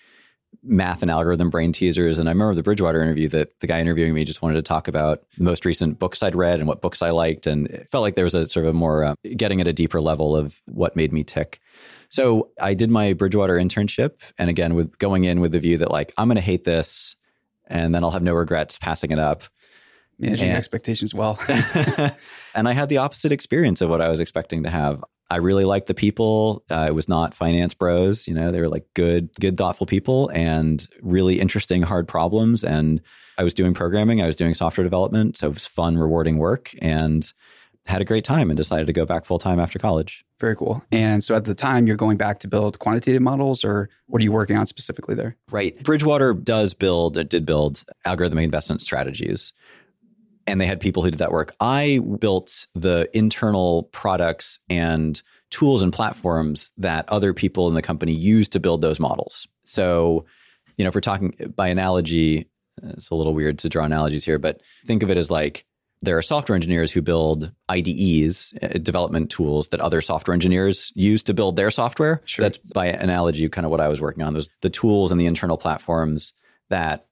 math 0.62 1.02
and 1.02 1.10
algorithm 1.10 1.50
brain 1.50 1.72
teasers. 1.72 2.18
And 2.18 2.28
I 2.28 2.32
remember 2.32 2.54
the 2.54 2.62
Bridgewater 2.62 3.02
interview 3.02 3.28
that 3.28 3.58
the 3.60 3.66
guy 3.66 3.80
interviewing 3.80 4.14
me 4.14 4.24
just 4.24 4.42
wanted 4.42 4.54
to 4.54 4.62
talk 4.62 4.88
about 4.88 5.22
the 5.36 5.44
most 5.44 5.64
recent 5.64 5.98
books 5.98 6.22
I'd 6.22 6.36
read 6.36 6.58
and 6.58 6.68
what 6.68 6.82
books 6.82 7.02
I 7.02 7.10
liked. 7.10 7.46
And 7.46 7.66
it 7.68 7.88
felt 7.90 8.02
like 8.02 8.14
there 8.14 8.24
was 8.24 8.34
a 8.34 8.48
sort 8.48 8.66
of 8.66 8.70
a 8.70 8.72
more 8.74 9.04
uh, 9.04 9.14
getting 9.36 9.60
at 9.60 9.68
a 9.68 9.72
deeper 9.72 10.00
level 10.00 10.36
of 10.36 10.62
what 10.66 10.96
made 10.96 11.12
me 11.12 11.24
tick. 11.24 11.60
So 12.08 12.50
I 12.60 12.74
did 12.74 12.90
my 12.90 13.12
Bridgewater 13.12 13.56
internship. 13.56 14.20
And 14.38 14.48
again, 14.48 14.74
with 14.74 14.98
going 14.98 15.24
in 15.24 15.40
with 15.40 15.52
the 15.52 15.60
view 15.60 15.78
that 15.78 15.90
like, 15.90 16.12
I'm 16.16 16.28
going 16.28 16.36
to 16.36 16.42
hate 16.42 16.64
this 16.64 17.16
and 17.66 17.94
then 17.94 18.04
I'll 18.04 18.10
have 18.10 18.22
no 18.22 18.34
regrets 18.34 18.78
passing 18.78 19.10
it 19.10 19.18
up. 19.18 19.44
Managing 20.18 20.50
and, 20.50 20.58
expectations 20.58 21.12
well. 21.12 21.38
and 22.54 22.68
I 22.68 22.72
had 22.72 22.88
the 22.88 22.98
opposite 22.98 23.32
experience 23.32 23.80
of 23.80 23.90
what 23.90 24.00
I 24.00 24.08
was 24.08 24.20
expecting 24.20 24.62
to 24.62 24.70
have. 24.70 25.02
I 25.30 25.36
really 25.36 25.64
liked 25.64 25.86
the 25.86 25.94
people. 25.94 26.64
Uh, 26.70 26.86
it 26.88 26.94
was 26.94 27.08
not 27.08 27.34
finance 27.34 27.74
bros. 27.74 28.28
You 28.28 28.34
know, 28.34 28.52
they 28.52 28.60
were 28.60 28.68
like 28.68 28.86
good, 28.94 29.30
good, 29.40 29.56
thoughtful 29.56 29.86
people 29.86 30.30
and 30.34 30.86
really 31.02 31.40
interesting, 31.40 31.82
hard 31.82 32.06
problems. 32.06 32.62
And 32.62 33.00
I 33.38 33.42
was 33.42 33.54
doing 33.54 33.74
programming. 33.74 34.22
I 34.22 34.26
was 34.26 34.36
doing 34.36 34.54
software 34.54 34.84
development. 34.84 35.38
So 35.38 35.48
it 35.48 35.54
was 35.54 35.66
fun, 35.66 35.96
rewarding 35.96 36.38
work 36.38 36.72
and 36.80 37.30
had 37.86 38.00
a 38.00 38.04
great 38.04 38.24
time 38.24 38.48
and 38.48 38.56
decided 38.56 38.86
to 38.86 38.92
go 38.92 39.04
back 39.04 39.24
full 39.24 39.38
time 39.38 39.60
after 39.60 39.78
college. 39.78 40.24
Very 40.40 40.56
cool. 40.56 40.82
And 40.90 41.22
so 41.22 41.34
at 41.34 41.44
the 41.44 41.54
time, 41.54 41.86
you're 41.86 41.96
going 41.96 42.16
back 42.16 42.38
to 42.40 42.48
build 42.48 42.78
quantitative 42.78 43.20
models, 43.20 43.64
or 43.64 43.90
what 44.06 44.20
are 44.20 44.24
you 44.24 44.32
working 44.32 44.56
on 44.56 44.66
specifically 44.66 45.14
there? 45.14 45.36
Right. 45.50 45.80
Bridgewater 45.82 46.32
does 46.32 46.74
build, 46.74 47.16
it 47.16 47.28
did 47.28 47.44
build 47.44 47.84
algorithmic 48.06 48.44
investment 48.44 48.80
strategies 48.80 49.52
and 50.46 50.60
they 50.60 50.66
had 50.66 50.80
people 50.80 51.02
who 51.02 51.10
did 51.10 51.18
that 51.18 51.32
work. 51.32 51.54
I 51.60 52.00
built 52.18 52.66
the 52.74 53.08
internal 53.12 53.84
products 53.84 54.58
and 54.68 55.20
tools 55.50 55.82
and 55.82 55.92
platforms 55.92 56.72
that 56.78 57.08
other 57.08 57.32
people 57.32 57.68
in 57.68 57.74
the 57.74 57.82
company 57.82 58.12
use 58.12 58.48
to 58.48 58.60
build 58.60 58.80
those 58.80 59.00
models. 59.00 59.46
So, 59.64 60.26
you 60.76 60.84
know, 60.84 60.88
if 60.88 60.94
we're 60.94 61.00
talking 61.00 61.52
by 61.54 61.68
analogy, 61.68 62.48
it's 62.82 63.10
a 63.10 63.14
little 63.14 63.34
weird 63.34 63.58
to 63.60 63.68
draw 63.68 63.84
analogies 63.84 64.24
here, 64.24 64.38
but 64.38 64.60
think 64.84 65.02
of 65.02 65.10
it 65.10 65.16
as 65.16 65.30
like 65.30 65.64
there 66.02 66.18
are 66.18 66.22
software 66.22 66.56
engineers 66.56 66.90
who 66.90 67.00
build 67.00 67.52
IDEs, 67.68 68.54
uh, 68.62 68.78
development 68.78 69.30
tools 69.30 69.68
that 69.68 69.80
other 69.80 70.00
software 70.00 70.34
engineers 70.34 70.92
use 70.94 71.22
to 71.22 71.34
build 71.34 71.56
their 71.56 71.70
software. 71.70 72.20
Sure. 72.24 72.44
That's 72.44 72.58
by 72.58 72.86
analogy 72.86 73.48
kind 73.48 73.64
of 73.64 73.70
what 73.70 73.80
I 73.80 73.88
was 73.88 74.00
working 74.00 74.22
on. 74.22 74.34
Those 74.34 74.50
the 74.60 74.70
tools 74.70 75.12
and 75.12 75.20
the 75.20 75.26
internal 75.26 75.56
platforms 75.56 76.34
that 76.68 77.06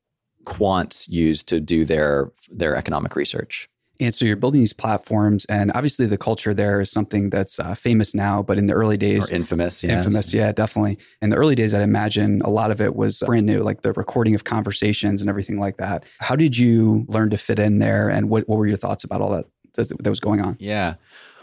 quants 0.44 1.08
use 1.08 1.42
to 1.44 1.60
do 1.60 1.84
their 1.84 2.30
their 2.50 2.76
economic 2.76 3.16
research. 3.16 3.68
And 4.00 4.12
so 4.12 4.24
you're 4.24 4.36
building 4.36 4.60
these 4.60 4.72
platforms, 4.72 5.44
and 5.44 5.70
obviously 5.74 6.06
the 6.06 6.18
culture 6.18 6.52
there 6.52 6.80
is 6.80 6.90
something 6.90 7.30
that's 7.30 7.60
uh, 7.60 7.74
famous 7.74 8.14
now, 8.14 8.42
but 8.42 8.58
in 8.58 8.66
the 8.66 8.72
early 8.72 8.96
days, 8.96 9.30
or 9.30 9.34
infamous, 9.34 9.84
yes. 9.84 9.92
infamous, 10.04 10.34
yeah, 10.34 10.50
definitely. 10.50 10.98
In 11.20 11.30
the 11.30 11.36
early 11.36 11.54
days, 11.54 11.72
I'd 11.72 11.82
imagine 11.82 12.42
a 12.42 12.50
lot 12.50 12.72
of 12.72 12.80
it 12.80 12.96
was 12.96 13.22
brand 13.24 13.46
new, 13.46 13.62
like 13.62 13.82
the 13.82 13.92
recording 13.92 14.34
of 14.34 14.42
conversations 14.42 15.20
and 15.20 15.28
everything 15.28 15.60
like 15.60 15.76
that. 15.76 16.04
How 16.18 16.34
did 16.34 16.58
you 16.58 17.04
learn 17.08 17.30
to 17.30 17.36
fit 17.36 17.60
in 17.60 17.78
there, 17.78 18.08
and 18.08 18.28
what, 18.28 18.48
what 18.48 18.58
were 18.58 18.66
your 18.66 18.76
thoughts 18.76 19.04
about 19.04 19.20
all 19.20 19.30
that 19.30 19.44
that, 19.74 19.88
that 20.02 20.10
was 20.10 20.20
going 20.20 20.40
on? 20.40 20.56
Yeah, 20.58 20.94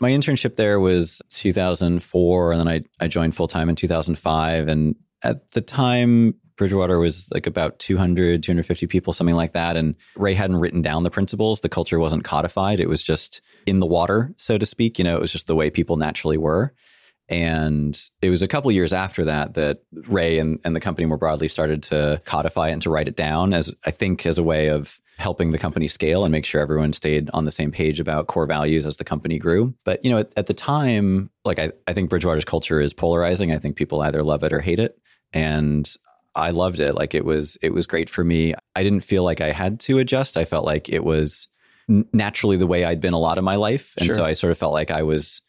my 0.02 0.10
internship 0.12 0.58
there 0.58 0.82
was 0.82 1.22
2004, 1.30 2.52
and 2.52 2.60
then 2.60 2.68
I 2.68 2.84
I 3.00 3.08
joined 3.08 3.36
full 3.36 3.48
time 3.48 3.70
in 3.70 3.76
2005, 3.76 4.68
and 4.68 4.96
at 5.22 5.52
the 5.52 5.62
time, 5.62 6.36
Bridgewater 6.60 7.00
was 7.00 7.30
like 7.34 7.48
about 7.48 7.80
200, 7.80 8.44
250 8.44 8.86
people, 8.86 9.14
something 9.14 9.36
like 9.36 9.54
that. 9.54 9.78
And 9.78 9.96
Ray 10.18 10.34
hadn't 10.34 10.58
written 10.58 10.82
down 10.82 11.04
the 11.04 11.10
principles. 11.10 11.62
The 11.62 11.70
culture 11.70 11.98
wasn't 12.00 12.26
codified. 12.26 12.82
It 12.82 12.90
was 12.90 13.02
just 13.02 13.42
in 13.66 13.80
the 13.80 13.86
water, 13.86 14.34
so 14.36 14.58
to 14.58 14.66
speak. 14.66 15.00
You 15.00 15.06
know, 15.06 15.16
it 15.16 15.22
was 15.22 15.32
just 15.32 15.48
the 15.48 15.56
way 15.56 15.70
people 15.70 15.96
naturally 15.96 16.38
were. 16.38 16.74
And 17.30 17.98
it 18.22 18.30
was 18.30 18.42
a 18.42 18.48
couple 18.48 18.72
years 18.74 18.92
after 18.92 19.24
that 19.26 19.54
that 19.54 19.84
Ray 19.94 20.38
and, 20.38 20.60
and 20.66 20.76
the 20.76 20.82
company 20.82 21.06
more 21.06 21.18
broadly 21.18 21.48
started 21.48 21.82
to 21.84 22.22
codify 22.26 22.70
it 22.70 22.74
and 22.74 22.82
to 22.82 22.90
write 22.90 23.08
it 23.08 23.16
down 23.16 23.54
as 23.54 23.74
I 23.86 23.92
think 23.92 24.26
as 24.26 24.38
a 24.38 24.44
way 24.44 24.68
of 24.68 25.00
helping 25.18 25.52
the 25.52 25.58
company 25.58 25.88
scale 25.88 26.26
and 26.26 26.32
make 26.32 26.46
sure 26.46 26.60
everyone 26.60 26.92
stayed 26.92 27.30
on 27.34 27.46
the 27.46 27.52
same 27.52 27.72
page 27.72 28.02
about 28.02 28.28
core 28.28 28.48
values 28.48 28.86
as 28.86 28.98
the 28.98 29.06
company 29.06 29.38
grew. 29.38 29.76
But 29.86 30.04
you 30.04 30.12
know, 30.12 30.18
at, 30.18 30.34
at 30.36 30.48
the 30.48 30.54
time, 30.54 31.30
like 31.46 31.60
I, 31.60 31.72
I 31.88 31.94
think 31.94 32.10
Bridgewater's 32.10 32.46
culture 32.46 32.82
is 32.82 32.94
polarizing. 32.94 33.54
I 33.54 33.60
think 33.60 33.78
people 33.78 34.02
either 34.02 34.24
love 34.24 34.44
it 34.44 34.52
or 34.52 34.60
hate 34.60 34.80
it. 34.80 35.00
And 35.32 35.90
I 36.36 36.52
loved 36.52 36.80
it. 36.80 36.96
Like 36.96 37.14
it 37.14 37.26
was 37.26 37.58
it 37.62 37.74
was 37.74 37.86
great 37.86 38.10
for 38.10 38.24
me. 38.24 38.54
I 38.76 38.84
didn't 38.84 39.04
feel 39.04 39.24
like 39.24 39.42
I 39.42 39.52
had 39.52 39.80
to 39.82 39.98
adjust. 40.00 40.38
I 40.38 40.46
felt 40.46 40.66
like 40.66 40.90
it 40.90 41.04
was 41.04 41.48
naturally 42.14 42.58
the 42.58 42.68
way 42.68 42.86
I'd 42.86 43.02
been 43.02 43.14
a 43.14 43.20
lot 43.20 43.38
of 43.38 43.44
my 43.44 43.56
life. 43.56 43.94
And 43.98 44.06
sure. 44.06 44.16
so 44.16 44.24
I 44.24 44.34
sort 44.34 44.52
of 44.52 44.58
felt 44.58 44.74
like 44.74 44.92
I 44.92 45.04
was 45.04 45.42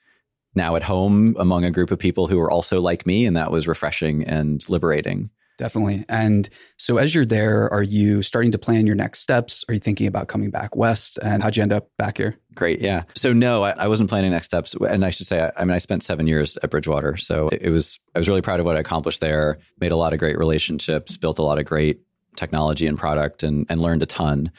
now 0.54 0.74
at 0.76 0.82
home 0.82 1.36
among 1.38 1.64
a 1.64 1.70
group 1.70 1.90
of 1.90 1.98
people 1.98 2.26
who 2.26 2.38
were 2.38 2.50
also 2.50 2.80
like 2.80 3.06
me. 3.06 3.26
And 3.26 3.36
that 3.36 3.50
was 3.50 3.68
refreshing 3.68 4.24
and 4.24 4.66
liberating. 4.68 5.30
Definitely. 5.60 6.06
And 6.08 6.48
so 6.78 6.96
as 6.96 7.14
you're 7.14 7.26
there, 7.26 7.70
are 7.70 7.82
you 7.82 8.22
starting 8.22 8.50
to 8.52 8.58
plan 8.58 8.86
your 8.86 8.96
next 8.96 9.18
steps? 9.18 9.62
Are 9.68 9.74
you 9.74 9.78
thinking 9.78 10.06
about 10.06 10.26
coming 10.26 10.50
back 10.50 10.74
west? 10.74 11.18
And 11.22 11.42
how'd 11.42 11.54
you 11.54 11.62
end 11.62 11.70
up 11.70 11.90
back 11.98 12.16
here? 12.16 12.38
Great. 12.54 12.80
Yeah. 12.80 13.02
So 13.14 13.34
no, 13.34 13.64
I, 13.64 13.72
I 13.72 13.86
wasn't 13.86 14.08
planning 14.08 14.30
next 14.30 14.46
steps. 14.46 14.74
And 14.74 15.04
I 15.04 15.10
should 15.10 15.26
say, 15.26 15.42
I, 15.42 15.52
I, 15.54 15.64
mean, 15.66 15.74
I 15.74 15.78
spent 15.78 16.02
seven 16.02 16.26
years 16.26 16.56
at 16.62 16.70
Bridgewater. 16.70 17.18
So 17.18 17.50
it, 17.50 17.60
it 17.64 17.68
was, 17.68 18.00
I 18.14 18.18
was 18.18 18.26
really 18.26 18.40
proud 18.40 18.58
of 18.58 18.64
what 18.64 18.78
I 18.78 18.80
accomplished 18.80 19.20
there, 19.20 19.58
made 19.78 19.92
a 19.92 19.96
lot 19.96 20.14
of 20.14 20.18
great 20.18 20.38
relationships, 20.38 21.18
built 21.18 21.38
a 21.38 21.42
lot 21.42 21.58
of 21.58 21.66
great 21.66 22.00
technology 22.36 22.86
and 22.86 22.96
product 22.96 23.42
and, 23.42 23.66
and 23.68 23.82
learned 23.82 24.02
a 24.02 24.06
ton. 24.06 24.50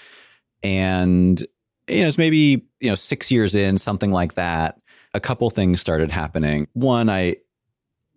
And, 0.61 1.41
you 1.87 2.01
know, 2.01 2.07
it's 2.09 2.19
maybe, 2.19 2.67
you 2.79 2.89
know, 2.89 2.95
six 2.95 3.31
years 3.31 3.55
in, 3.55 3.79
something 3.79 4.11
like 4.11 4.35
that 4.35 4.77
a 5.13 5.19
couple 5.19 5.49
things 5.49 5.81
started 5.81 6.11
happening. 6.11 6.67
One, 6.73 7.09
I 7.09 7.37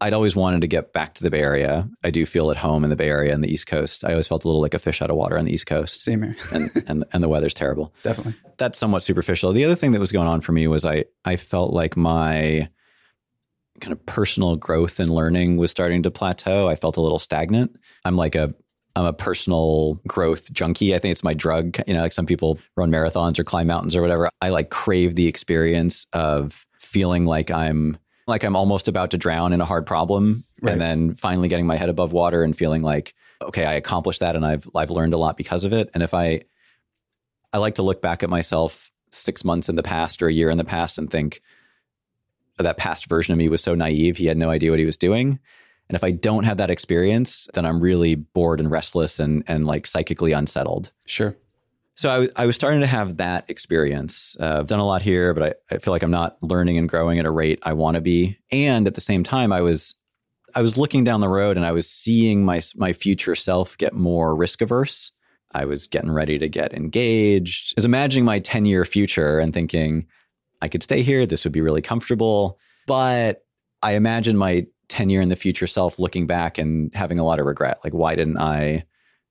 I'd 0.05 0.13
always 0.13 0.37
wanted 0.37 0.61
to 0.61 0.67
get 0.67 0.93
back 0.93 1.15
to 1.15 1.23
the 1.23 1.31
Bay 1.31 1.41
Area. 1.41 1.89
I 2.03 2.11
do 2.11 2.27
feel 2.27 2.51
at 2.51 2.59
home 2.59 2.85
in 2.85 2.91
the 2.91 2.97
Bay 2.97 3.09
Area 3.09 3.33
and 3.33 3.43
the 3.43 3.51
East 3.51 3.67
Coast. 3.67 4.05
I 4.05 4.11
always 4.11 4.29
felt 4.29 4.45
a 4.45 4.49
little 4.49 4.61
like 4.61 4.75
a 4.75 4.79
fish 4.79 5.01
out 5.01 5.09
of 5.09 5.17
water 5.17 5.39
on 5.39 5.47
the 5.47 5.53
East 5.55 5.67
Coast. 5.67 6.03
Same 6.03 6.21
here. 6.21 6.37
and, 6.53 6.71
and 6.87 7.05
and 7.15 7.23
the 7.23 7.29
weather's 7.29 7.55
terrible. 7.55 7.95
Definitely. 8.03 8.35
That's 8.59 8.79
somewhat 8.79 9.03
superficial. 9.03 9.53
The 9.53 9.65
other 9.65 9.75
thing 9.75 9.93
that 9.93 10.01
was 10.01 10.13
going 10.13 10.27
on 10.27 10.43
for 10.43 10.53
me 10.53 10.67
was 10.67 10.85
I 10.85 11.07
I 11.25 11.37
felt 11.37 11.73
like 11.73 11.97
my 11.97 12.69
kind 13.81 13.95
of 13.95 14.05
personal 14.05 14.57
growth 14.57 15.01
and 15.01 15.09
learning 15.09 15.57
was 15.57 15.71
starting 15.71 16.03
to 16.03 16.11
plateau. 16.11 16.69
I 16.69 16.77
felt 16.77 16.99
a 16.99 17.01
little 17.01 17.19
stagnant. 17.19 17.75
I'm 18.05 18.17
like 18.17 18.35
a 18.35 18.55
I'm 18.95 19.07
a 19.07 19.15
personal 19.15 20.03
growth 20.07 20.53
junkie. 20.53 20.95
I 20.95 20.99
think 20.99 21.13
it's 21.13 21.25
my 21.25 21.33
drug. 21.33 21.79
You 21.87 21.95
know, 21.95 22.03
like 22.03 22.13
some 22.13 22.27
people 22.27 22.59
run 22.77 22.91
marathons 22.91 23.39
or 23.39 23.45
climb 23.45 23.69
mountains 23.69 23.97
or 23.97 24.03
whatever. 24.03 24.29
I 24.43 24.51
like 24.51 24.69
crave 24.69 25.15
the 25.15 25.29
experience 25.29 26.07
of 26.13 26.67
feeling 26.79 27.25
like 27.25 27.51
I'm 27.51 27.97
like 28.27 28.45
I'm 28.45 28.57
almost 28.57 28.89
about 28.89 29.11
to 29.11 29.19
drown 29.19 29.53
in 29.53 29.61
a 29.61 29.65
hard 29.65 29.87
problem 29.87 30.45
right. 30.63 30.73
and 30.73 30.81
then 30.81 31.15
finally 31.15 31.49
getting 31.49 31.67
my 31.67 31.77
head 31.77 31.89
above 31.89 32.13
water 32.13 32.43
and 32.43 32.57
feeling 32.57 32.83
like 32.83 33.15
okay, 33.43 33.65
I 33.65 33.75
accomplished 33.75 34.21
that 34.21 34.37
and 34.37 34.47
I've 34.47 34.69
I've 34.75 34.91
learned 34.91 35.15
a 35.15 35.19
lot 35.19 35.37
because 35.37 35.65
of 35.65 35.73
it. 35.73 35.91
And 35.95 36.03
if 36.03 36.15
I 36.15 36.43
I 37.53 37.59
like 37.59 37.77
to 37.77 37.83
look 37.83 38.01
back 38.01 38.23
at 38.23 38.31
myself 38.31 38.91
6 39.11 39.45
months 39.45 39.69
in 39.69 39.77
the 39.77 39.83
past 39.83 40.23
or 40.23 40.29
a 40.29 40.33
year 40.33 40.51
in 40.51 40.59
the 40.59 40.65
past 40.65 40.99
and 40.99 41.11
think 41.11 41.41
that 42.59 42.79
past 42.79 43.09
version 43.09 43.33
of 43.33 43.39
me 43.39 43.49
was 43.49 43.63
so 43.63 43.75
naive, 43.75 44.17
he 44.17 44.27
had 44.27 44.37
no 44.37 44.51
idea 44.51 44.71
what 44.71 44.79
he 44.79 44.87
was 44.87 44.97
doing. 44.97 45.39
And 45.89 45.97
if 45.97 46.03
I 46.05 46.13
don't 46.13 46.45
have 46.45 46.57
that 46.57 46.71
experience, 46.71 47.49
then 47.53 47.67
I'm 47.67 47.81
really 47.81 48.15
bored 48.15 48.61
and 48.61 48.71
restless 48.71 49.19
and 49.21 49.45
and 49.47 49.67
like 49.67 49.87
psychically 49.87 50.33
unsettled. 50.33 50.93
Sure. 51.05 51.37
So 51.97 52.29
I 52.35 52.47
was 52.47 52.57
starting 52.57 52.81
to 52.81 52.87
have 52.87 53.19
that 53.19 53.45
experience. 53.49 54.37
Uh, 54.41 54.59
I've 54.59 54.67
done 54.67 54.81
a 54.81 54.87
lot 54.87 55.03
here, 55.03 55.33
but 55.33 55.57
I, 55.71 55.75
I 55.75 55.79
feel 55.79 55.93
like 55.93 56.03
I'm 56.03 56.11
not 56.11 56.37
learning 56.43 56.77
and 56.77 56.89
growing 56.89 57.19
at 57.19 57.27
a 57.27 57.31
rate 57.31 57.61
I 57.63 57.73
want 57.73 57.95
to 57.95 58.01
be. 58.01 58.39
And 58.51 58.87
at 58.87 58.95
the 58.95 59.01
same 59.01 59.23
time, 59.23 59.53
I 59.53 59.61
was 59.61 59.95
I 60.57 60.63
was 60.63 60.77
looking 60.77 61.05
down 61.05 61.21
the 61.21 61.29
road 61.29 61.57
and 61.57 61.67
I 61.67 61.73
was 61.73 61.89
seeing 61.89 62.45
my 62.45 62.61
my 62.77 62.93
future 62.93 63.35
self 63.35 63.79
get 63.79 63.95
more 63.95 64.35
risk 64.35 64.61
averse. 64.61 65.13
I 65.53 65.65
was 65.67 65.87
getting 65.87 66.11
ready 66.11 66.39
to 66.39 66.49
get 66.49 66.75
engaged. 66.75 67.75
I 67.77 67.79
was 67.79 67.85
imagining 67.85 68.25
my 68.25 68.41
10 68.41 68.67
year 68.67 68.85
future 68.85 69.39
and 69.39 69.55
thinking 69.55 70.07
I 70.61 70.69
could 70.69 70.83
stay 70.83 71.03
here. 71.03 71.27
This 71.27 71.45
would 71.45 71.53
be 71.53 71.61
really 71.61 71.83
comfortable. 71.83 72.59
But 72.87 73.45
I 73.83 73.95
imagine 73.95 74.37
my 74.37 74.67
10 74.89 75.11
year 75.11 75.21
in 75.21 75.29
the 75.29 75.37
future 75.37 75.67
self 75.67 75.99
looking 75.99 76.27
back 76.27 76.59
and 76.59 76.93
having 76.95 77.19
a 77.19 77.25
lot 77.25 77.39
of 77.39 77.47
regret. 77.47 77.79
Like, 77.85 77.95
why 77.95 78.17
didn't 78.17 78.39
I 78.39 78.85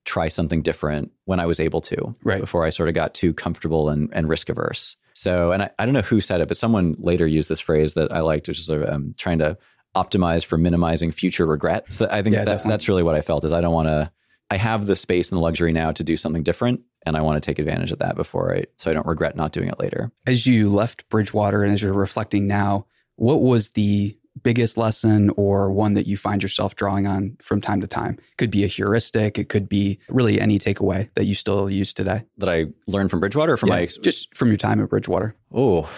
try 0.04 0.28
something 0.28 0.62
different 0.62 1.12
when 1.24 1.40
I 1.40 1.46
was 1.46 1.60
able 1.60 1.80
to, 1.82 2.14
right. 2.22 2.40
before 2.40 2.64
I 2.64 2.70
sort 2.70 2.88
of 2.88 2.94
got 2.94 3.14
too 3.14 3.32
comfortable 3.32 3.88
and, 3.88 4.10
and 4.12 4.28
risk 4.28 4.48
averse. 4.48 4.96
So, 5.14 5.52
and 5.52 5.62
I, 5.62 5.70
I 5.78 5.84
don't 5.84 5.94
know 5.94 6.02
who 6.02 6.20
said 6.20 6.40
it, 6.40 6.48
but 6.48 6.56
someone 6.56 6.96
later 6.98 7.26
used 7.26 7.48
this 7.48 7.60
phrase 7.60 7.94
that 7.94 8.12
I 8.12 8.20
liked, 8.20 8.48
which 8.48 8.58
is 8.58 8.68
um, 8.68 9.14
trying 9.16 9.38
to 9.38 9.56
optimize 9.94 10.44
for 10.44 10.58
minimizing 10.58 11.12
future 11.12 11.46
regret. 11.46 11.92
So 11.94 12.08
I 12.10 12.22
think 12.22 12.34
yeah, 12.34 12.44
that, 12.44 12.64
that's 12.64 12.88
really 12.88 13.04
what 13.04 13.14
I 13.14 13.20
felt 13.20 13.44
is 13.44 13.52
I 13.52 13.60
don't 13.60 13.72
want 13.72 13.88
to, 13.88 14.10
I 14.50 14.56
have 14.56 14.86
the 14.86 14.96
space 14.96 15.30
and 15.30 15.38
the 15.38 15.42
luxury 15.42 15.72
now 15.72 15.92
to 15.92 16.02
do 16.02 16.16
something 16.16 16.42
different. 16.42 16.80
And 17.06 17.16
I 17.16 17.20
want 17.20 17.42
to 17.42 17.46
take 17.46 17.58
advantage 17.58 17.92
of 17.92 18.00
that 18.00 18.16
before 18.16 18.54
I, 18.54 18.64
so 18.76 18.90
I 18.90 18.94
don't 18.94 19.06
regret 19.06 19.36
not 19.36 19.52
doing 19.52 19.68
it 19.68 19.78
later. 19.78 20.10
As 20.26 20.46
you 20.46 20.68
left 20.68 21.08
Bridgewater 21.08 21.62
and 21.62 21.72
as 21.72 21.82
you're 21.82 21.92
reflecting 21.92 22.46
now, 22.46 22.86
what 23.16 23.40
was 23.40 23.70
the 23.70 24.18
biggest 24.42 24.76
lesson 24.76 25.30
or 25.36 25.70
one 25.70 25.94
that 25.94 26.06
you 26.06 26.16
find 26.16 26.42
yourself 26.42 26.74
drawing 26.74 27.06
on 27.06 27.36
from 27.40 27.60
time 27.60 27.80
to 27.80 27.86
time? 27.86 28.14
It 28.18 28.36
could 28.36 28.50
be 28.50 28.64
a 28.64 28.66
heuristic. 28.66 29.38
It 29.38 29.48
could 29.48 29.68
be 29.68 29.98
really 30.08 30.40
any 30.40 30.58
takeaway 30.58 31.10
that 31.14 31.24
you 31.24 31.34
still 31.34 31.70
use 31.70 31.94
today. 31.94 32.24
That 32.38 32.48
I 32.48 32.66
learned 32.86 33.10
from 33.10 33.20
Bridgewater 33.20 33.56
from 33.56 33.68
yeah, 33.68 33.76
my 33.76 33.82
ex- 33.82 33.96
just 33.96 34.34
from 34.34 34.48
your 34.48 34.56
time 34.56 34.80
at 34.80 34.88
Bridgewater. 34.88 35.36
Oh, 35.52 35.90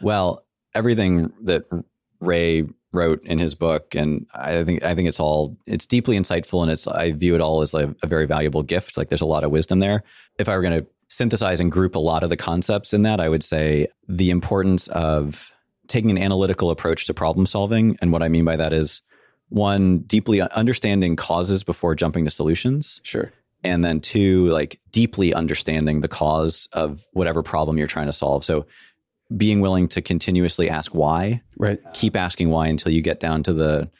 well, 0.00 0.44
everything 0.74 1.32
that 1.42 1.64
Ray 2.20 2.64
wrote 2.92 3.22
in 3.24 3.38
his 3.38 3.54
book, 3.54 3.94
and 3.94 4.26
I 4.34 4.64
think 4.64 4.84
I 4.84 4.94
think 4.94 5.08
it's 5.08 5.20
all 5.20 5.56
it's 5.66 5.86
deeply 5.86 6.18
insightful, 6.18 6.62
and 6.62 6.70
it's 6.70 6.86
I 6.86 7.12
view 7.12 7.34
it 7.34 7.40
all 7.40 7.62
as 7.62 7.74
a, 7.74 7.94
a 8.02 8.06
very 8.06 8.26
valuable 8.26 8.62
gift. 8.62 8.96
Like 8.96 9.08
there's 9.08 9.20
a 9.20 9.26
lot 9.26 9.44
of 9.44 9.50
wisdom 9.50 9.78
there. 9.78 10.02
If 10.38 10.48
I 10.48 10.56
were 10.56 10.62
going 10.62 10.80
to 10.80 10.86
synthesize 11.08 11.60
and 11.60 11.70
group 11.70 11.94
a 11.94 12.00
lot 12.00 12.22
of 12.22 12.30
the 12.30 12.36
concepts 12.36 12.94
in 12.94 13.02
that, 13.02 13.20
I 13.20 13.28
would 13.28 13.42
say 13.42 13.86
the 14.08 14.30
importance 14.30 14.88
of 14.88 15.51
taking 15.92 16.10
an 16.10 16.18
analytical 16.18 16.70
approach 16.70 17.06
to 17.06 17.14
problem 17.14 17.46
solving. 17.46 17.96
And 18.00 18.12
what 18.12 18.22
I 18.22 18.28
mean 18.28 18.44
by 18.44 18.56
that 18.56 18.72
is 18.72 19.02
one, 19.48 19.98
deeply 19.98 20.40
understanding 20.40 21.14
causes 21.14 21.62
before 21.62 21.94
jumping 21.94 22.24
to 22.24 22.30
solutions. 22.30 23.00
Sure. 23.04 23.30
And 23.62 23.84
then 23.84 24.00
two, 24.00 24.46
like 24.48 24.80
deeply 24.90 25.32
understanding 25.34 26.00
the 26.00 26.08
cause 26.08 26.68
of 26.72 27.04
whatever 27.12 27.42
problem 27.42 27.78
you're 27.78 27.86
trying 27.86 28.06
to 28.06 28.12
solve. 28.12 28.44
So 28.44 28.66
being 29.36 29.60
willing 29.60 29.88
to 29.88 30.02
continuously 30.02 30.68
ask 30.68 30.94
why. 30.94 31.42
Right. 31.56 31.78
Keep 31.92 32.16
asking 32.16 32.48
why 32.48 32.68
until 32.68 32.92
you 32.92 33.02
get 33.02 33.20
down 33.20 33.42
to 33.44 33.52
the 33.52 33.90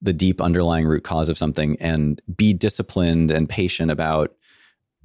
the 0.00 0.12
deep 0.12 0.40
underlying 0.40 0.86
root 0.86 1.02
cause 1.02 1.28
of 1.28 1.36
something 1.36 1.76
and 1.80 2.22
be 2.36 2.52
disciplined 2.52 3.32
and 3.32 3.48
patient 3.48 3.90
about 3.90 4.32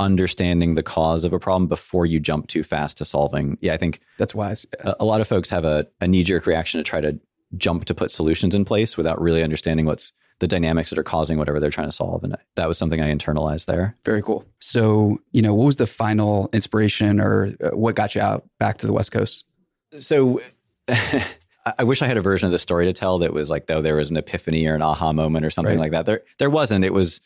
understanding 0.04 0.76
the 0.76 0.84
cause 0.84 1.24
of 1.24 1.34
a 1.34 1.40
problem 1.40 1.68
before 1.68 2.06
you 2.06 2.20
jump 2.20 2.48
too 2.48 2.64
fast 2.64 2.98
to 3.00 3.06
solving. 3.06 3.58
Yeah, 3.62 3.74
I 3.74 3.78
think 3.78 4.00
that's 4.18 4.36
wise. 4.36 4.66
A, 4.82 4.96
a 5.00 5.06
lot 5.06 5.22
of 5.22 5.28
folks 5.28 5.50
have 5.50 5.66
a, 5.66 5.88
a 6.02 6.08
knee 6.08 6.24
jerk 6.24 6.46
reaction 6.46 6.80
to 6.80 6.84
try 6.84 7.02
to 7.02 7.20
jump 7.58 7.86
to 7.86 7.94
put 7.94 8.12
solutions 8.12 8.54
in 8.56 8.66
place 8.66 8.98
without 8.98 9.22
really 9.22 9.44
understanding 9.44 9.86
what's 9.86 10.12
the 10.40 10.48
dynamics 10.48 10.90
that 10.90 11.00
are 11.00 11.04
causing 11.04 11.38
whatever 11.38 11.60
they're 11.60 11.70
trying 11.70 11.88
to 11.88 11.96
solve. 11.96 12.24
And 12.24 12.36
that 12.56 12.68
was 12.68 12.78
something 12.78 13.00
I 13.00 13.14
internalized 13.14 13.66
there. 13.66 13.96
Very 14.04 14.22
cool. 14.22 14.46
So, 14.60 15.20
you 15.32 15.42
know, 15.42 15.54
what 15.54 15.66
was 15.66 15.76
the 15.78 15.88
final 15.88 16.50
inspiration 16.52 17.22
or 17.22 17.56
uh, 17.64 17.70
what 17.70 17.96
got 17.96 18.16
you 18.16 18.22
out 18.22 18.48
back 18.60 18.78
to 18.80 18.88
the 18.88 18.94
West 18.94 19.12
Coast? 19.12 19.46
So, 19.98 20.42
I 21.78 21.86
wish 21.86 22.02
I 22.02 22.08
had 22.08 22.18
a 22.18 22.22
version 22.22 22.46
of 22.46 22.52
the 22.52 22.60
story 22.60 22.86
to 22.86 22.94
tell 22.94 23.20
that 23.20 23.32
was 23.32 23.50
like, 23.50 23.68
though 23.68 23.82
there 23.82 23.96
was 23.96 24.12
an 24.12 24.18
epiphany 24.18 24.68
or 24.68 24.76
an 24.76 24.82
aha 24.82 25.14
moment 25.14 25.46
or 25.46 25.50
something 25.50 25.80
right. 25.80 25.84
like 25.84 25.92
that. 25.92 26.06
There, 26.06 26.24
there 26.40 26.50
wasn't. 26.50 26.84
It 26.84 26.92
was, 26.94 27.22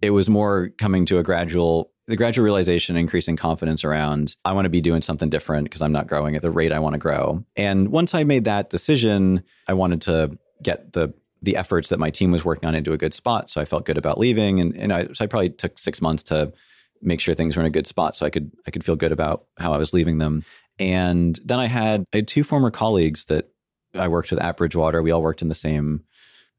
it 0.00 0.10
was 0.10 0.30
more 0.30 0.68
coming 0.78 1.06
to 1.06 1.18
a 1.18 1.24
gradual 1.24 1.89
the 2.10 2.16
gradual 2.16 2.44
realization, 2.44 2.96
increasing 2.96 3.36
confidence 3.36 3.84
around, 3.84 4.34
I 4.44 4.52
want 4.52 4.66
to 4.66 4.70
be 4.70 4.80
doing 4.80 5.00
something 5.00 5.30
different 5.30 5.64
because 5.64 5.80
I'm 5.80 5.92
not 5.92 6.08
growing 6.08 6.34
at 6.34 6.42
the 6.42 6.50
rate 6.50 6.72
I 6.72 6.80
want 6.80 6.94
to 6.94 6.98
grow. 6.98 7.44
And 7.56 7.88
once 7.88 8.14
I 8.14 8.24
made 8.24 8.44
that 8.44 8.68
decision, 8.68 9.44
I 9.68 9.74
wanted 9.74 10.02
to 10.02 10.36
get 10.62 10.92
the 10.92 11.14
the 11.42 11.56
efforts 11.56 11.88
that 11.88 11.98
my 11.98 12.10
team 12.10 12.32
was 12.32 12.44
working 12.44 12.68
on 12.68 12.74
into 12.74 12.92
a 12.92 12.98
good 12.98 13.14
spot. 13.14 13.48
So 13.48 13.62
I 13.62 13.64
felt 13.64 13.86
good 13.86 13.96
about 13.96 14.18
leaving. 14.18 14.60
And, 14.60 14.76
and 14.76 14.92
I, 14.92 15.06
so 15.14 15.24
I 15.24 15.26
probably 15.26 15.48
took 15.48 15.78
six 15.78 16.02
months 16.02 16.22
to 16.24 16.52
make 17.00 17.18
sure 17.18 17.34
things 17.34 17.56
were 17.56 17.62
in 17.62 17.66
a 17.66 17.70
good 17.70 17.86
spot 17.86 18.14
so 18.14 18.26
I 18.26 18.30
could 18.30 18.50
I 18.66 18.70
could 18.70 18.84
feel 18.84 18.96
good 18.96 19.12
about 19.12 19.46
how 19.56 19.72
I 19.72 19.78
was 19.78 19.94
leaving 19.94 20.18
them. 20.18 20.44
And 20.78 21.38
then 21.44 21.58
I 21.58 21.66
had 21.66 22.04
I 22.12 22.18
had 22.18 22.28
two 22.28 22.44
former 22.44 22.70
colleagues 22.70 23.26
that 23.26 23.50
I 23.94 24.08
worked 24.08 24.30
with 24.30 24.42
at 24.42 24.56
Bridgewater. 24.56 25.00
We 25.00 25.12
all 25.12 25.22
worked 25.22 25.42
in 25.42 25.48
the 25.48 25.54
same 25.54 26.04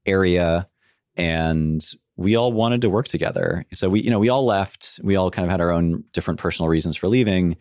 area. 0.05 0.67
And 1.15 1.85
we 2.21 2.35
all 2.35 2.51
wanted 2.51 2.81
to 2.81 2.89
work 2.89 3.07
together. 3.07 3.65
So 3.73 3.89
we, 3.89 4.01
you 4.01 4.09
know, 4.09 4.19
we 4.19 4.29
all 4.29 4.45
left. 4.45 4.99
We 5.03 5.15
all 5.15 5.31
kind 5.31 5.45
of 5.45 5.51
had 5.51 5.61
our 5.61 5.71
own 5.71 6.03
different 6.13 6.39
personal 6.39 6.69
reasons 6.69 6.95
for 6.95 7.07
leaving, 7.07 7.57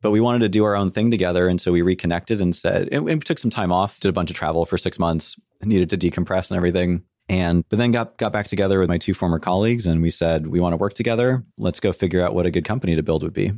but 0.00 0.10
we 0.10 0.20
wanted 0.20 0.40
to 0.40 0.48
do 0.48 0.64
our 0.64 0.76
own 0.76 0.90
thing 0.90 1.10
together. 1.10 1.48
And 1.48 1.60
so 1.60 1.72
we 1.72 1.82
reconnected 1.82 2.40
and 2.40 2.54
said, 2.54 2.88
and 2.92 3.04
we 3.04 3.16
took 3.18 3.38
some 3.38 3.50
time 3.50 3.72
off, 3.72 4.00
did 4.00 4.08
a 4.08 4.12
bunch 4.12 4.30
of 4.30 4.36
travel 4.36 4.64
for 4.64 4.76
six 4.76 4.98
months, 4.98 5.36
needed 5.62 5.90
to 5.90 5.98
decompress 5.98 6.50
and 6.50 6.56
everything. 6.56 7.02
And 7.28 7.64
but 7.68 7.78
then 7.78 7.92
got 7.92 8.18
got 8.18 8.32
back 8.32 8.46
together 8.48 8.80
with 8.80 8.88
my 8.88 8.98
two 8.98 9.14
former 9.14 9.38
colleagues 9.38 9.86
and 9.86 10.02
we 10.02 10.10
said 10.10 10.48
we 10.48 10.60
want 10.60 10.72
to 10.72 10.76
work 10.76 10.94
together. 10.94 11.44
Let's 11.56 11.78
go 11.78 11.92
figure 11.92 12.22
out 12.22 12.34
what 12.34 12.46
a 12.46 12.50
good 12.50 12.64
company 12.64 12.96
to 12.96 13.02
build 13.02 13.22
would 13.22 13.32
be. 13.32 13.52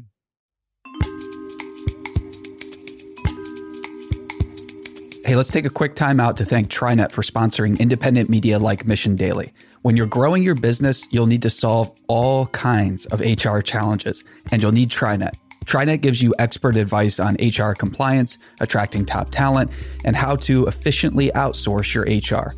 Hey, 5.24 5.36
let's 5.36 5.50
take 5.50 5.64
a 5.64 5.70
quick 5.70 5.94
time 5.94 6.20
out 6.20 6.36
to 6.36 6.44
thank 6.44 6.68
TriNet 6.68 7.10
for 7.10 7.22
sponsoring 7.22 7.80
independent 7.80 8.28
media 8.28 8.58
like 8.58 8.86
Mission 8.86 9.16
Daily. 9.16 9.52
When 9.84 9.98
you're 9.98 10.06
growing 10.06 10.42
your 10.42 10.54
business, 10.54 11.06
you'll 11.10 11.26
need 11.26 11.42
to 11.42 11.50
solve 11.50 11.90
all 12.06 12.46
kinds 12.46 13.04
of 13.04 13.20
HR 13.20 13.60
challenges, 13.60 14.24
and 14.50 14.62
you'll 14.62 14.72
need 14.72 14.88
TriNet. 14.88 15.34
TriNet 15.66 16.00
gives 16.00 16.22
you 16.22 16.34
expert 16.38 16.76
advice 16.76 17.20
on 17.20 17.34
HR 17.34 17.74
compliance, 17.74 18.38
attracting 18.60 19.04
top 19.04 19.28
talent, 19.28 19.70
and 20.06 20.16
how 20.16 20.36
to 20.36 20.64
efficiently 20.64 21.30
outsource 21.34 21.92
your 21.92 22.04
HR. 22.04 22.54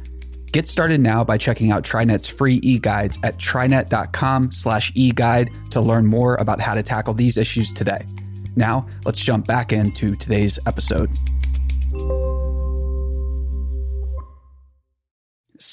Get 0.52 0.68
started 0.68 1.00
now 1.00 1.24
by 1.24 1.36
checking 1.36 1.72
out 1.72 1.82
TriNet's 1.82 2.28
free 2.28 2.60
e-guides 2.62 3.18
at 3.24 3.40
trinet.com 3.40 4.52
slash 4.52 4.92
e-guide 4.94 5.50
to 5.72 5.80
learn 5.80 6.06
more 6.06 6.36
about 6.36 6.60
how 6.60 6.74
to 6.74 6.82
tackle 6.84 7.12
these 7.12 7.36
issues 7.36 7.72
today. 7.72 8.06
Now, 8.54 8.86
let's 9.04 9.18
jump 9.18 9.48
back 9.48 9.72
into 9.72 10.14
today's 10.14 10.60
episode. 10.64 11.10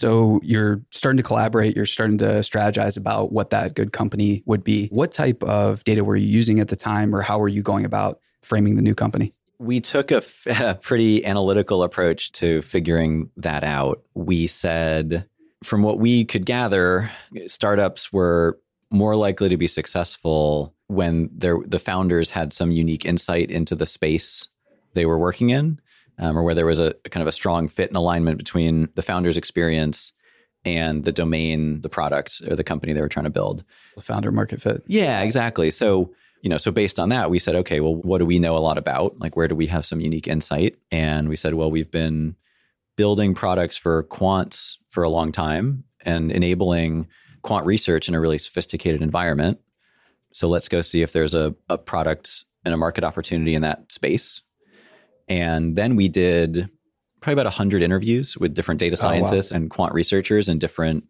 So 0.03 0.41
you're 0.43 0.81
starting 0.89 1.15
to 1.15 1.23
collaborate, 1.23 1.77
you're 1.77 1.85
starting 1.85 2.17
to 2.17 2.25
strategize 2.41 2.97
about 2.97 3.31
what 3.31 3.51
that 3.51 3.73
good 3.73 3.93
company 3.93 4.43
would 4.45 4.61
be. 4.61 4.89
What 4.89 5.13
type 5.13 5.41
of 5.43 5.81
data 5.85 6.03
were 6.03 6.17
you 6.17 6.27
using 6.27 6.59
at 6.59 6.67
the 6.67 6.75
time, 6.75 7.15
or 7.15 7.21
how 7.21 7.39
were 7.39 7.47
you 7.47 7.61
going 7.61 7.85
about 7.85 8.19
framing 8.41 8.75
the 8.75 8.81
new 8.81 8.95
company? 8.95 9.31
We 9.59 9.79
took 9.79 10.11
a, 10.11 10.17
f- 10.17 10.45
a 10.59 10.75
pretty 10.75 11.25
analytical 11.25 11.83
approach 11.83 12.33
to 12.33 12.61
figuring 12.63 13.29
that 13.37 13.63
out. 13.63 14.03
We 14.13 14.45
said, 14.47 15.25
from 15.63 15.83
what 15.83 15.99
we 15.99 16.25
could 16.25 16.45
gather, 16.45 17.09
startups 17.45 18.11
were 18.11 18.59
more 18.91 19.15
likely 19.15 19.47
to 19.47 19.55
be 19.55 19.67
successful 19.67 20.75
when 20.87 21.29
the 21.33 21.79
founders 21.79 22.31
had 22.31 22.51
some 22.51 22.73
unique 22.73 23.05
insight 23.05 23.49
into 23.49 23.73
the 23.73 23.85
space 23.85 24.49
they 24.95 25.05
were 25.05 25.17
working 25.17 25.49
in 25.49 25.79
um, 26.17 26.37
or 26.37 26.43
where 26.43 26.55
there 26.55 26.65
was 26.65 26.79
a, 26.79 26.93
a 27.05 27.09
kind 27.09 27.21
of 27.21 27.27
a 27.27 27.31
strong 27.31 27.67
fit 27.67 27.89
and 27.89 27.97
alignment 27.97 28.37
between 28.37 28.89
the 28.95 29.01
founder's 29.01 29.37
experience 29.37 30.13
and 30.65 31.03
the 31.03 31.11
domain, 31.11 31.81
the 31.81 31.89
product, 31.89 32.41
or 32.47 32.55
the 32.55 32.63
company 32.63 32.93
they 32.93 33.01
were 33.01 33.09
trying 33.09 33.25
to 33.25 33.29
build. 33.29 33.63
The 33.95 34.01
founder 34.01 34.31
market 34.31 34.61
fit. 34.61 34.83
Yeah, 34.87 35.21
exactly. 35.21 35.71
So, 35.71 36.13
you 36.41 36.49
know, 36.49 36.57
so 36.57 36.71
based 36.71 36.99
on 36.99 37.09
that, 37.09 37.29
we 37.29 37.39
said, 37.39 37.55
okay, 37.55 37.79
well, 37.79 37.95
what 37.95 38.19
do 38.19 38.25
we 38.25 38.39
know 38.39 38.57
a 38.57 38.59
lot 38.59 38.77
about? 38.77 39.19
Like, 39.19 39.35
where 39.35 39.47
do 39.47 39.55
we 39.55 39.67
have 39.67 39.85
some 39.85 39.99
unique 39.99 40.27
insight? 40.27 40.77
And 40.91 41.27
we 41.27 41.35
said, 41.35 41.53
well, 41.55 41.71
we've 41.71 41.91
been 41.91 42.35
building 42.95 43.33
products 43.33 43.75
for 43.75 44.03
quants 44.03 44.77
for 44.87 45.03
a 45.03 45.09
long 45.09 45.31
time 45.31 45.83
and 46.01 46.31
enabling 46.31 47.07
quant 47.41 47.65
research 47.65 48.07
in 48.07 48.15
a 48.15 48.19
really 48.19 48.37
sophisticated 48.37 49.01
environment. 49.01 49.59
So 50.31 50.47
let's 50.47 50.69
go 50.69 50.81
see 50.81 51.01
if 51.01 51.11
there's 51.11 51.33
a, 51.33 51.55
a 51.69 51.77
product 51.77 52.45
and 52.63 52.73
a 52.73 52.77
market 52.77 53.03
opportunity 53.03 53.55
in 53.55 53.61
that 53.63 53.91
space 53.91 54.41
and 55.27 55.75
then 55.75 55.95
we 55.95 56.09
did 56.09 56.69
probably 57.21 57.33
about 57.33 57.45
100 57.45 57.81
interviews 57.81 58.37
with 58.37 58.53
different 58.53 58.79
data 58.79 58.97
scientists 58.97 59.51
oh, 59.51 59.55
wow. 59.55 59.61
and 59.61 59.69
quant 59.69 59.93
researchers 59.93 60.49
in 60.49 60.59
different 60.59 61.05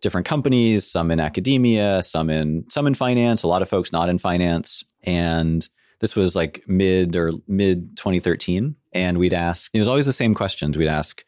different 0.00 0.26
companies, 0.26 0.84
some 0.84 1.10
in 1.10 1.20
academia, 1.20 2.02
some 2.02 2.28
in 2.28 2.68
some 2.68 2.86
in 2.86 2.94
finance, 2.94 3.42
a 3.42 3.48
lot 3.48 3.62
of 3.62 3.68
folks 3.68 3.92
not 3.92 4.08
in 4.08 4.18
finance. 4.18 4.82
And 5.04 5.66
this 6.00 6.16
was 6.16 6.34
like 6.34 6.64
mid 6.66 7.14
or 7.14 7.32
mid 7.46 7.96
2013 7.96 8.74
and 8.92 9.18
we'd 9.18 9.32
ask 9.32 9.70
it 9.74 9.78
was 9.78 9.88
always 9.88 10.06
the 10.06 10.12
same 10.12 10.34
questions. 10.34 10.76
We'd 10.76 10.88
ask 10.88 11.24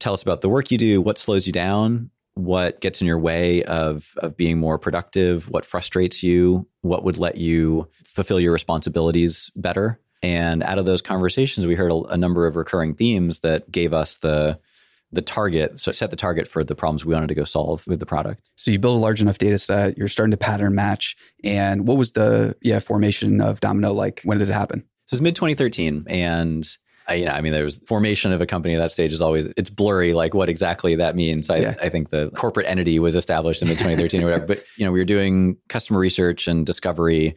tell 0.00 0.12
us 0.12 0.22
about 0.22 0.40
the 0.40 0.48
work 0.48 0.70
you 0.70 0.78
do, 0.78 1.00
what 1.00 1.18
slows 1.18 1.46
you 1.46 1.52
down, 1.52 2.10
what 2.34 2.80
gets 2.80 3.00
in 3.00 3.06
your 3.06 3.18
way 3.18 3.62
of 3.64 4.14
of 4.18 4.36
being 4.36 4.58
more 4.58 4.78
productive, 4.78 5.48
what 5.50 5.64
frustrates 5.64 6.22
you, 6.22 6.66
what 6.80 7.04
would 7.04 7.18
let 7.18 7.36
you 7.36 7.88
fulfill 8.04 8.40
your 8.40 8.52
responsibilities 8.52 9.50
better. 9.54 10.00
And 10.22 10.62
out 10.62 10.78
of 10.78 10.84
those 10.84 11.02
conversations, 11.02 11.66
we 11.66 11.74
heard 11.74 11.90
a, 11.90 12.02
a 12.04 12.16
number 12.16 12.46
of 12.46 12.56
recurring 12.56 12.94
themes 12.94 13.40
that 13.40 13.70
gave 13.70 13.92
us 13.92 14.16
the 14.16 14.58
the 15.14 15.22
target, 15.22 15.78
so 15.78 15.90
set 15.90 16.10
the 16.10 16.16
target 16.16 16.48
for 16.48 16.64
the 16.64 16.74
problems 16.74 17.04
we 17.04 17.12
wanted 17.12 17.28
to 17.28 17.34
go 17.34 17.44
solve 17.44 17.86
with 17.86 17.98
the 17.98 18.06
product. 18.06 18.50
So 18.56 18.70
you 18.70 18.78
build 18.78 18.96
a 18.96 19.00
large 19.00 19.20
enough 19.20 19.36
data 19.36 19.58
set, 19.58 19.98
you're 19.98 20.08
starting 20.08 20.30
to 20.30 20.38
pattern 20.38 20.74
match. 20.74 21.16
And 21.44 21.86
what 21.86 21.98
was 21.98 22.12
the 22.12 22.56
yeah 22.62 22.78
formation 22.78 23.42
of 23.42 23.60
Domino 23.60 23.92
like? 23.92 24.22
When 24.24 24.38
did 24.38 24.48
it 24.48 24.54
happen? 24.54 24.84
So 25.06 25.16
it's 25.16 25.20
mid 25.20 25.36
2013, 25.36 26.06
and 26.08 26.66
I, 27.08 27.14
you 27.14 27.24
know, 27.26 27.32
I 27.32 27.40
mean, 27.40 27.52
there 27.52 27.64
was 27.64 27.78
formation 27.86 28.32
of 28.32 28.40
a 28.40 28.46
company 28.46 28.74
at 28.74 28.78
that 28.78 28.90
stage 28.90 29.12
is 29.12 29.20
always 29.20 29.48
it's 29.56 29.70
blurry, 29.70 30.14
like 30.14 30.34
what 30.34 30.48
exactly 30.48 30.94
that 30.96 31.16
means. 31.16 31.50
I, 31.50 31.56
yeah. 31.58 31.74
I 31.82 31.88
think 31.88 32.10
the 32.10 32.30
corporate 32.30 32.66
entity 32.66 32.98
was 32.98 33.16
established 33.16 33.60
in 33.60 33.68
mid 33.68 33.78
2013 33.78 34.22
or 34.22 34.26
whatever. 34.26 34.46
But 34.46 34.64
you 34.76 34.86
know, 34.86 34.92
we 34.92 34.98
were 35.00 35.04
doing 35.04 35.58
customer 35.68 35.98
research 35.98 36.48
and 36.48 36.64
discovery, 36.64 37.34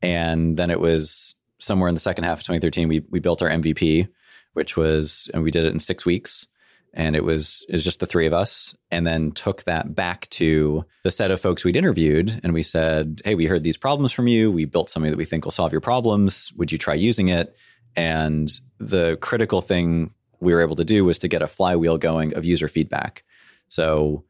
and 0.00 0.56
then 0.56 0.70
it 0.70 0.80
was 0.80 1.34
somewhere 1.60 1.88
in 1.88 1.94
the 1.94 2.00
second 2.00 2.24
half 2.24 2.38
of 2.38 2.44
2013, 2.44 2.88
we 2.88 3.00
we 3.10 3.20
built 3.20 3.42
our 3.42 3.48
MVP, 3.48 4.08
which 4.54 4.76
was 4.76 5.30
and 5.32 5.42
we 5.42 5.50
did 5.50 5.64
it 5.64 5.72
in 5.72 5.78
six 5.78 6.04
weeks, 6.04 6.46
and 6.92 7.14
it 7.14 7.24
was 7.24 7.64
it 7.68 7.72
was 7.72 7.84
just 7.84 8.00
the 8.00 8.06
three 8.06 8.26
of 8.26 8.32
us, 8.32 8.74
and 8.90 9.06
then 9.06 9.32
took 9.32 9.64
that 9.64 9.94
back 9.94 10.28
to 10.30 10.84
the 11.04 11.10
set 11.10 11.30
of 11.30 11.40
folks 11.40 11.64
we'd 11.64 11.76
interviewed, 11.76 12.40
and 12.42 12.52
we 12.52 12.62
said, 12.62 13.22
hey, 13.24 13.34
we 13.34 13.46
heard 13.46 13.62
these 13.62 13.76
problems 13.76 14.12
from 14.12 14.26
you. 14.26 14.50
We 14.50 14.64
built 14.64 14.88
something 14.88 15.10
that 15.10 15.18
we 15.18 15.24
think 15.24 15.44
will 15.44 15.52
solve 15.52 15.72
your 15.72 15.80
problems. 15.80 16.52
Would 16.56 16.72
you 16.72 16.78
try 16.78 16.94
using 16.94 17.28
it? 17.28 17.56
And 17.96 18.50
the 18.78 19.16
critical 19.20 19.60
thing 19.60 20.14
we 20.40 20.54
were 20.54 20.62
able 20.62 20.76
to 20.76 20.84
do 20.84 21.04
was 21.04 21.18
to 21.20 21.28
get 21.28 21.42
a 21.42 21.46
flywheel 21.46 21.98
going 21.98 22.34
of 22.34 22.44
user 22.44 22.68
feedback. 22.68 23.24
So 23.68 24.24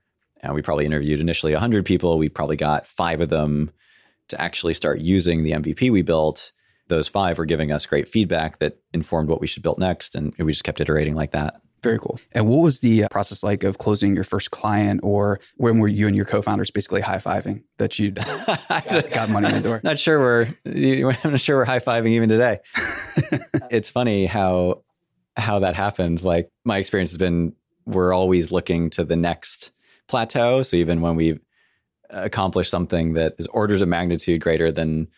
we 0.52 0.62
probably 0.62 0.86
interviewed 0.86 1.20
initially 1.20 1.52
100 1.52 1.84
people. 1.84 2.18
We 2.18 2.28
probably 2.28 2.56
got 2.56 2.86
five 2.86 3.20
of 3.20 3.28
them 3.28 3.70
to 4.28 4.40
actually 4.40 4.74
start 4.74 5.00
using 5.00 5.42
the 5.42 5.52
MVP 5.52 5.90
we 5.90 6.02
built 6.02 6.52
those 6.90 7.08
five 7.08 7.38
were 7.38 7.46
giving 7.46 7.72
us 7.72 7.86
great 7.86 8.06
feedback 8.06 8.58
that 8.58 8.78
informed 8.92 9.30
what 9.30 9.40
we 9.40 9.46
should 9.46 9.62
build 9.62 9.78
next. 9.78 10.14
And 10.14 10.34
we 10.38 10.52
just 10.52 10.64
kept 10.64 10.80
iterating 10.80 11.14
like 11.14 11.30
that. 11.30 11.62
Very 11.82 11.98
cool. 11.98 12.20
And 12.32 12.46
what 12.46 12.58
was 12.58 12.80
the 12.80 13.04
uh, 13.04 13.08
process 13.08 13.42
like 13.42 13.64
of 13.64 13.78
closing 13.78 14.14
your 14.14 14.24
first 14.24 14.50
client, 14.50 15.00
or 15.02 15.40
when 15.56 15.78
were 15.78 15.88
you 15.88 16.06
and 16.06 16.14
your 16.14 16.26
co-founders 16.26 16.70
basically 16.70 17.00
high 17.00 17.16
fiving 17.16 17.62
that 17.78 17.98
you 17.98 18.10
got, 18.68 19.10
got 19.10 19.30
money 19.30 19.48
in 19.48 19.54
the 19.54 19.60
door? 19.62 19.80
Not 19.82 19.98
sure 19.98 20.18
we're 20.18 20.48
I'm 21.24 21.30
not 21.30 21.40
sure 21.40 21.56
we're 21.56 21.64
high 21.64 21.78
fiving 21.78 22.10
even 22.10 22.28
today. 22.28 22.58
it's 23.70 23.88
funny 23.88 24.26
how 24.26 24.82
how 25.36 25.60
that 25.60 25.74
happens. 25.74 26.22
Like 26.22 26.50
my 26.64 26.76
experience 26.76 27.12
has 27.12 27.18
been, 27.18 27.54
we're 27.86 28.12
always 28.12 28.52
looking 28.52 28.90
to 28.90 29.04
the 29.04 29.16
next 29.16 29.72
plateau. 30.06 30.60
So 30.62 30.76
even 30.76 31.00
when 31.00 31.16
we've 31.16 31.40
accomplished 32.10 32.70
something 32.70 33.14
that 33.14 33.34
is 33.38 33.46
orders 33.46 33.80
of 33.80 33.88
magnitude 33.88 34.40
greater 34.40 34.70
than 34.70 35.08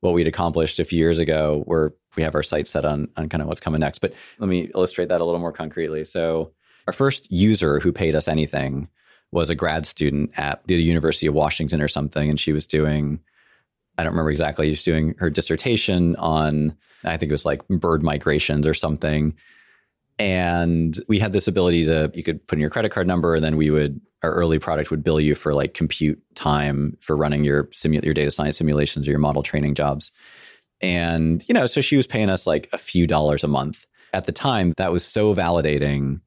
what 0.00 0.14
we'd 0.14 0.28
accomplished 0.28 0.78
a 0.78 0.84
few 0.84 0.98
years 0.98 1.18
ago 1.18 1.62
where 1.66 1.92
we 2.16 2.22
have 2.22 2.34
our 2.34 2.42
sights 2.42 2.70
set 2.70 2.84
on 2.84 3.08
on 3.16 3.28
kind 3.28 3.42
of 3.42 3.48
what's 3.48 3.60
coming 3.60 3.80
next. 3.80 3.98
But 3.98 4.14
let 4.38 4.48
me 4.48 4.70
illustrate 4.74 5.08
that 5.08 5.20
a 5.20 5.24
little 5.24 5.40
more 5.40 5.52
concretely. 5.52 6.04
So 6.04 6.52
our 6.86 6.92
first 6.92 7.30
user 7.30 7.80
who 7.80 7.92
paid 7.92 8.14
us 8.14 8.28
anything 8.28 8.88
was 9.30 9.50
a 9.50 9.54
grad 9.54 9.86
student 9.86 10.30
at 10.38 10.66
the 10.66 10.82
University 10.82 11.26
of 11.26 11.34
Washington 11.34 11.82
or 11.82 11.88
something, 11.88 12.30
and 12.30 12.40
she 12.40 12.52
was 12.52 12.66
doing 12.66 13.20
I 13.98 14.04
don't 14.04 14.12
remember 14.12 14.30
exactly. 14.30 14.66
She 14.66 14.70
was 14.70 14.84
doing 14.84 15.14
her 15.18 15.30
dissertation 15.30 16.16
on 16.16 16.76
I 17.04 17.16
think 17.16 17.30
it 17.30 17.34
was 17.34 17.46
like 17.46 17.66
bird 17.68 18.02
migrations 18.02 18.66
or 18.66 18.74
something. 18.74 19.34
And 20.20 20.98
we 21.06 21.20
had 21.20 21.32
this 21.32 21.46
ability 21.46 21.84
to 21.86 22.10
you 22.14 22.22
could 22.22 22.46
put 22.46 22.56
in 22.56 22.60
your 22.60 22.70
credit 22.70 22.90
card 22.90 23.06
number 23.06 23.34
and 23.34 23.44
then 23.44 23.56
we 23.56 23.70
would 23.70 24.00
our 24.22 24.32
early 24.32 24.58
product 24.58 24.90
would 24.90 25.04
bill 25.04 25.20
you 25.20 25.34
for 25.34 25.54
like 25.54 25.74
compute 25.74 26.20
time 26.34 26.96
for 27.00 27.16
running 27.16 27.44
your 27.44 27.64
simu- 27.66 28.04
your 28.04 28.14
data 28.14 28.30
science 28.30 28.58
simulations 28.58 29.06
or 29.06 29.10
your 29.10 29.20
model 29.20 29.42
training 29.42 29.74
jobs. 29.74 30.10
And 30.80 31.44
you 31.48 31.54
know, 31.54 31.66
so 31.66 31.80
she 31.80 31.96
was 31.96 32.06
paying 32.06 32.30
us 32.30 32.46
like 32.46 32.68
a 32.72 32.78
few 32.78 33.06
dollars 33.06 33.44
a 33.44 33.48
month. 33.48 33.86
At 34.12 34.24
the 34.24 34.32
time, 34.32 34.72
that 34.76 34.92
was 34.92 35.04
so 35.04 35.34
validating 35.34 36.20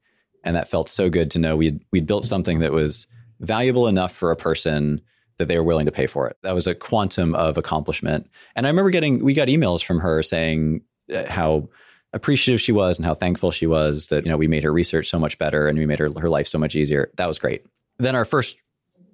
and 0.44 0.56
that 0.56 0.68
felt 0.68 0.88
so 0.88 1.10
good 1.10 1.30
to 1.32 1.38
know 1.38 1.56
we'd 1.56 1.84
we'd 1.90 2.06
built 2.06 2.24
something 2.24 2.60
that 2.60 2.72
was 2.72 3.06
valuable 3.40 3.88
enough 3.88 4.12
for 4.12 4.30
a 4.30 4.36
person 4.36 5.00
that 5.38 5.48
they 5.48 5.56
were 5.56 5.64
willing 5.64 5.86
to 5.86 5.92
pay 5.92 6.06
for 6.06 6.28
it. 6.28 6.36
That 6.42 6.54
was 6.54 6.66
a 6.66 6.74
quantum 6.74 7.34
of 7.34 7.58
accomplishment. 7.58 8.28
And 8.54 8.66
I 8.66 8.70
remember 8.70 8.90
getting 8.90 9.24
we 9.24 9.34
got 9.34 9.48
emails 9.48 9.84
from 9.84 10.00
her 10.00 10.22
saying 10.22 10.82
uh, 11.12 11.24
how 11.28 11.68
appreciative 12.12 12.60
she 12.60 12.72
was 12.72 12.98
and 12.98 13.06
how 13.06 13.14
thankful 13.14 13.50
she 13.50 13.66
was 13.66 14.08
that 14.08 14.24
you 14.24 14.30
know 14.30 14.36
we 14.36 14.48
made 14.48 14.64
her 14.64 14.72
research 14.72 15.08
so 15.08 15.18
much 15.18 15.38
better 15.38 15.66
and 15.66 15.78
we 15.78 15.86
made 15.86 15.98
her 15.98 16.10
her 16.20 16.28
life 16.28 16.46
so 16.46 16.58
much 16.58 16.76
easier. 16.76 17.10
That 17.16 17.28
was 17.28 17.38
great. 17.38 17.64
Then 17.98 18.16
our 18.16 18.24
first 18.24 18.56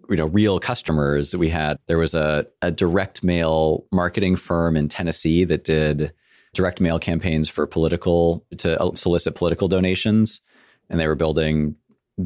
you 0.08 0.16
know 0.16 0.26
real 0.26 0.58
customers 0.58 1.36
we 1.36 1.50
had 1.50 1.78
there 1.86 1.98
was 1.98 2.14
a, 2.14 2.46
a 2.62 2.70
direct 2.70 3.22
mail 3.22 3.84
marketing 3.92 4.36
firm 4.36 4.76
in 4.76 4.88
Tennessee 4.88 5.44
that 5.44 5.64
did 5.64 6.12
direct 6.54 6.80
mail 6.80 6.98
campaigns 6.98 7.48
for 7.48 7.66
political 7.66 8.44
to 8.56 8.92
solicit 8.94 9.34
political 9.34 9.68
donations 9.68 10.40
and 10.88 10.98
they 10.98 11.06
were 11.06 11.14
building 11.14 11.76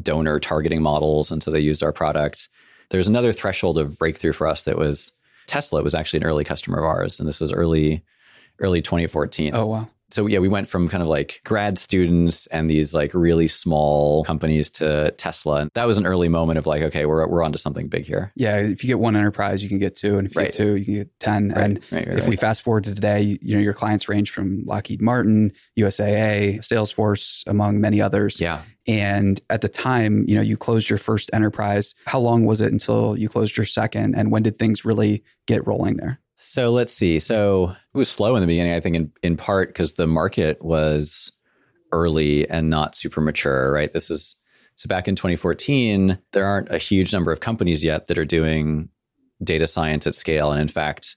donor 0.01 0.39
targeting 0.39 0.81
models 0.81 1.31
and 1.31 1.43
so 1.43 1.51
they 1.51 1.59
used 1.59 1.83
our 1.83 1.91
products. 1.91 2.49
There's 2.89 3.07
another 3.07 3.33
threshold 3.33 3.77
of 3.77 3.97
breakthrough 3.99 4.33
for 4.33 4.47
us 4.47 4.63
that 4.63 4.77
was 4.77 5.11
Tesla 5.45 5.83
was 5.83 5.93
actually 5.93 6.21
an 6.21 6.25
early 6.25 6.43
customer 6.43 6.79
of 6.79 6.85
ours 6.85 7.19
and 7.19 7.27
this 7.27 7.41
was 7.41 7.51
early 7.51 8.03
early 8.59 8.81
2014. 8.81 9.53
Oh 9.53 9.65
wow. 9.65 9.89
So 10.13 10.27
yeah, 10.27 10.39
we 10.39 10.47
went 10.47 10.67
from 10.67 10.87
kind 10.87 11.01
of 11.01 11.09
like 11.09 11.41
grad 11.43 11.77
students 11.79 12.45
and 12.47 12.69
these 12.69 12.93
like 12.93 13.13
really 13.13 13.47
small 13.47 14.23
companies 14.23 14.69
to 14.71 15.11
Tesla. 15.17 15.61
And 15.61 15.71
that 15.73 15.87
was 15.87 15.97
an 15.97 16.05
early 16.05 16.29
moment 16.29 16.57
of 16.59 16.67
like, 16.67 16.81
okay, 16.83 17.05
we're, 17.05 17.27
we're 17.27 17.43
onto 17.43 17.57
something 17.57 17.87
big 17.87 18.05
here. 18.05 18.31
Yeah. 18.35 18.57
If 18.57 18.83
you 18.83 18.87
get 18.87 18.99
one 18.99 19.15
enterprise, 19.15 19.63
you 19.63 19.69
can 19.69 19.79
get 19.79 19.95
two. 19.95 20.17
And 20.17 20.27
if 20.27 20.35
you 20.35 20.39
Right. 20.41 20.45
get 20.51 20.55
two, 20.55 20.75
you 20.75 20.85
can 20.85 20.93
get 20.93 21.19
10. 21.19 21.49
Right, 21.49 21.57
And 21.63 21.79
right, 21.91 22.07
if 22.07 22.27
we 22.27 22.35
fast 22.35 22.61
forward 22.61 22.83
to 22.85 22.93
today, 22.95 23.37
you 23.41 23.55
know, 23.55 23.61
your 23.61 23.73
clients 23.73 24.07
range 24.07 24.29
from 24.31 24.63
Lockheed 24.65 25.01
Martin, 25.01 25.51
USAA, 25.79 26.59
Salesforce, 26.59 27.43
among 27.47 27.81
many 27.81 28.01
others. 28.01 28.39
yeah. 28.39 28.61
And 28.85 29.39
at 29.49 29.61
the 29.61 29.69
time, 29.69 30.25
you 30.27 30.35
know, 30.35 30.41
you 30.41 30.57
closed 30.57 30.89
your 30.89 30.99
first 30.99 31.29
enterprise. 31.31 31.95
How 32.05 32.19
long 32.19 32.45
was 32.45 32.59
it 32.59 32.69
until 32.71 33.15
you 33.17 33.29
closed 33.29 33.55
your 33.55 33.65
second? 33.65 34.13
And 34.15 34.29
when 34.29 34.43
did 34.43 34.59
things 34.59 34.83
really 34.83 35.23
get 35.47 35.65
rolling 35.65 35.95
there? 35.95 36.19
So 36.45 36.71
let's 36.71 36.91
see. 36.91 37.21
So 37.21 37.69
it 37.69 37.97
was 37.97 38.11
slow 38.11 38.35
in 38.35 38.41
the 38.41 38.47
beginning, 38.47 38.73
I 38.73 38.81
think, 38.81 38.97
in, 38.97 39.13
in 39.23 39.37
part 39.37 39.69
because 39.69 39.93
the 39.93 40.07
market 40.07 40.61
was 40.61 41.31
early 41.93 42.49
and 42.49 42.69
not 42.69 42.95
super 42.95 43.21
mature, 43.21 43.71
right? 43.71 43.93
This 43.93 44.11
is 44.11 44.35
so 44.75 44.89
back 44.89 45.07
in 45.07 45.15
2014, 45.15 46.17
there 46.33 46.45
aren't 46.45 46.69
a 46.69 46.77
huge 46.77 47.13
number 47.13 47.31
of 47.31 47.39
companies 47.39 47.81
yet 47.81 48.07
that 48.07 48.17
are 48.17 48.25
doing 48.25 48.89
data 49.41 49.67
science 49.67 50.05
at 50.05 50.15
scale. 50.15 50.51
And 50.51 50.59
in 50.59 50.67
fact, 50.67 51.15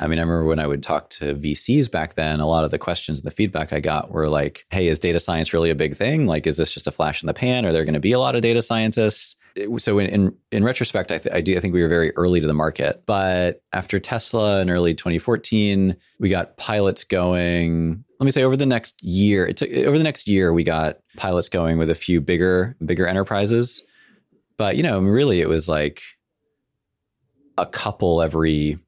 I 0.00 0.06
mean, 0.06 0.18
I 0.18 0.22
remember 0.22 0.44
when 0.44 0.60
I 0.60 0.66
would 0.66 0.82
talk 0.82 1.10
to 1.10 1.34
VCs 1.34 1.90
back 1.90 2.14
then, 2.14 2.38
a 2.38 2.46
lot 2.46 2.64
of 2.64 2.70
the 2.70 2.78
questions 2.78 3.18
and 3.18 3.26
the 3.26 3.32
feedback 3.32 3.72
I 3.72 3.80
got 3.80 4.12
were 4.12 4.28
like, 4.28 4.64
hey, 4.70 4.86
is 4.86 5.00
data 5.00 5.18
science 5.18 5.52
really 5.52 5.70
a 5.70 5.74
big 5.74 5.96
thing? 5.96 6.26
Like, 6.26 6.46
is 6.46 6.56
this 6.56 6.72
just 6.72 6.86
a 6.86 6.92
flash 6.92 7.20
in 7.20 7.26
the 7.26 7.34
pan? 7.34 7.66
Are 7.66 7.72
there 7.72 7.84
going 7.84 7.94
to 7.94 8.00
be 8.00 8.12
a 8.12 8.20
lot 8.20 8.36
of 8.36 8.42
data 8.42 8.62
scientists? 8.62 9.34
So 9.78 9.98
in, 9.98 10.06
in, 10.06 10.36
in 10.52 10.62
retrospect, 10.62 11.10
I, 11.10 11.18
th- 11.18 11.34
I 11.34 11.40
do 11.40 11.56
I 11.56 11.60
think 11.60 11.74
we 11.74 11.82
were 11.82 11.88
very 11.88 12.14
early 12.16 12.40
to 12.40 12.46
the 12.46 12.54
market. 12.54 13.02
But 13.06 13.60
after 13.72 13.98
Tesla 13.98 14.60
in 14.60 14.70
early 14.70 14.94
2014, 14.94 15.96
we 16.20 16.28
got 16.28 16.56
pilots 16.56 17.02
going. 17.02 18.04
Let 18.20 18.24
me 18.24 18.30
say 18.30 18.44
over 18.44 18.56
the 18.56 18.66
next 18.66 19.02
year, 19.02 19.46
it 19.48 19.56
took 19.56 19.70
over 19.70 19.98
the 19.98 20.04
next 20.04 20.28
year, 20.28 20.52
we 20.52 20.62
got 20.62 20.98
pilots 21.16 21.48
going 21.48 21.76
with 21.76 21.90
a 21.90 21.94
few 21.96 22.20
bigger, 22.20 22.76
bigger 22.84 23.06
enterprises. 23.06 23.82
But 24.56 24.76
you 24.76 24.84
know, 24.84 25.00
really, 25.00 25.40
it 25.40 25.48
was 25.48 25.68
like 25.68 26.02
a 27.56 27.66
couple 27.66 28.22
every 28.22 28.78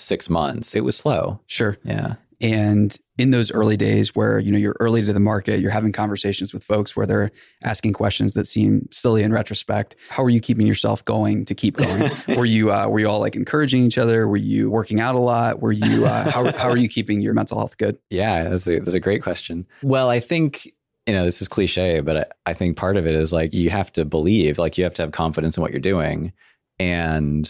six 0.00 0.30
months. 0.30 0.74
It 0.74 0.84
was 0.84 0.96
slow. 0.96 1.40
Sure. 1.46 1.76
Yeah. 1.84 2.14
And 2.42 2.96
in 3.18 3.32
those 3.32 3.52
early 3.52 3.76
days 3.76 4.14
where, 4.14 4.38
you 4.38 4.50
know, 4.50 4.56
you're 4.56 4.76
early 4.80 5.04
to 5.04 5.12
the 5.12 5.20
market, 5.20 5.60
you're 5.60 5.70
having 5.70 5.92
conversations 5.92 6.54
with 6.54 6.64
folks 6.64 6.96
where 6.96 7.04
they're 7.04 7.30
asking 7.62 7.92
questions 7.92 8.32
that 8.32 8.46
seem 8.46 8.88
silly 8.90 9.22
in 9.22 9.30
retrospect. 9.30 9.94
How 10.08 10.24
are 10.24 10.30
you 10.30 10.40
keeping 10.40 10.66
yourself 10.66 11.04
going 11.04 11.44
to 11.44 11.54
keep 11.54 11.76
going? 11.76 12.10
were 12.28 12.46
you 12.46 12.72
uh, 12.72 12.88
were 12.88 12.98
you 12.98 13.08
all 13.08 13.20
like 13.20 13.36
encouraging 13.36 13.84
each 13.84 13.98
other? 13.98 14.26
Were 14.26 14.38
you 14.38 14.70
working 14.70 15.00
out 15.00 15.16
a 15.16 15.18
lot? 15.18 15.60
Were 15.60 15.72
you 15.72 16.06
uh, 16.06 16.30
how 16.30 16.50
how 16.52 16.70
are 16.70 16.78
you 16.78 16.88
keeping 16.88 17.20
your 17.20 17.34
mental 17.34 17.58
health 17.58 17.76
good? 17.76 17.98
Yeah, 18.08 18.44
that's 18.44 18.66
a, 18.66 18.78
that's 18.78 18.94
a 18.94 19.00
great 19.00 19.22
question. 19.22 19.66
Well, 19.82 20.08
I 20.08 20.20
think, 20.20 20.72
you 21.06 21.12
know, 21.12 21.24
this 21.24 21.42
is 21.42 21.48
cliche, 21.48 22.00
but 22.00 22.16
I, 22.16 22.50
I 22.50 22.54
think 22.54 22.78
part 22.78 22.96
of 22.96 23.06
it 23.06 23.14
is 23.14 23.34
like 23.34 23.52
you 23.52 23.68
have 23.68 23.92
to 23.92 24.06
believe, 24.06 24.56
like 24.56 24.78
you 24.78 24.84
have 24.84 24.94
to 24.94 25.02
have 25.02 25.12
confidence 25.12 25.58
in 25.58 25.60
what 25.60 25.72
you're 25.72 25.80
doing. 25.80 26.32
And 26.78 27.46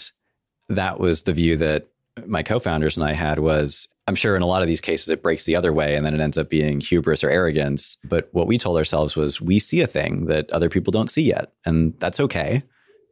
that 0.68 0.98
was 0.98 1.22
the 1.22 1.32
view 1.32 1.56
that 1.58 1.90
my 2.26 2.42
co-founders 2.42 2.96
and 2.96 3.06
I 3.06 3.12
had 3.12 3.38
was 3.38 3.88
I'm 4.06 4.14
sure 4.14 4.34
in 4.34 4.42
a 4.42 4.46
lot 4.46 4.62
of 4.62 4.68
these 4.68 4.80
cases 4.80 5.08
it 5.08 5.22
breaks 5.22 5.44
the 5.44 5.54
other 5.54 5.72
way 5.72 5.94
and 5.94 6.04
then 6.04 6.14
it 6.14 6.20
ends 6.20 6.36
up 6.36 6.48
being 6.48 6.80
hubris 6.80 7.22
or 7.22 7.30
arrogance. 7.30 7.96
But 8.04 8.28
what 8.32 8.46
we 8.48 8.58
told 8.58 8.76
ourselves 8.76 9.16
was 9.16 9.40
we 9.40 9.58
see 9.60 9.80
a 9.82 9.86
thing 9.86 10.26
that 10.26 10.50
other 10.50 10.68
people 10.68 10.90
don't 10.90 11.10
see 11.10 11.22
yet. 11.22 11.52
And 11.64 11.94
that's 11.98 12.18
okay. 12.20 12.64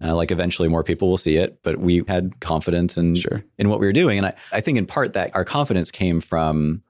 Uh, 0.03 0.15
like 0.15 0.31
eventually 0.31 0.69
more 0.69 0.85
people 0.85 1.09
will 1.09 1.17
see 1.17 1.37
it, 1.37 1.61
but 1.63 1.79
we 1.79 2.05
had 2.07 2.41
confidence 2.41 2.97
in 2.97 3.15
Sure. 3.15 3.45
in 3.59 3.69
what 3.69 3.81
we 3.81 3.87
were 3.87 3.93
doing. 3.93 4.19
And 4.19 4.27
I, 4.27 4.35
I 4.53 4.61
think 4.61 4.79
in 4.79 4.87
part 4.87 5.13
that 5.13 5.35
our 5.35 5.45
confidence 5.45 5.91
came 5.91 6.21
from 6.21 6.83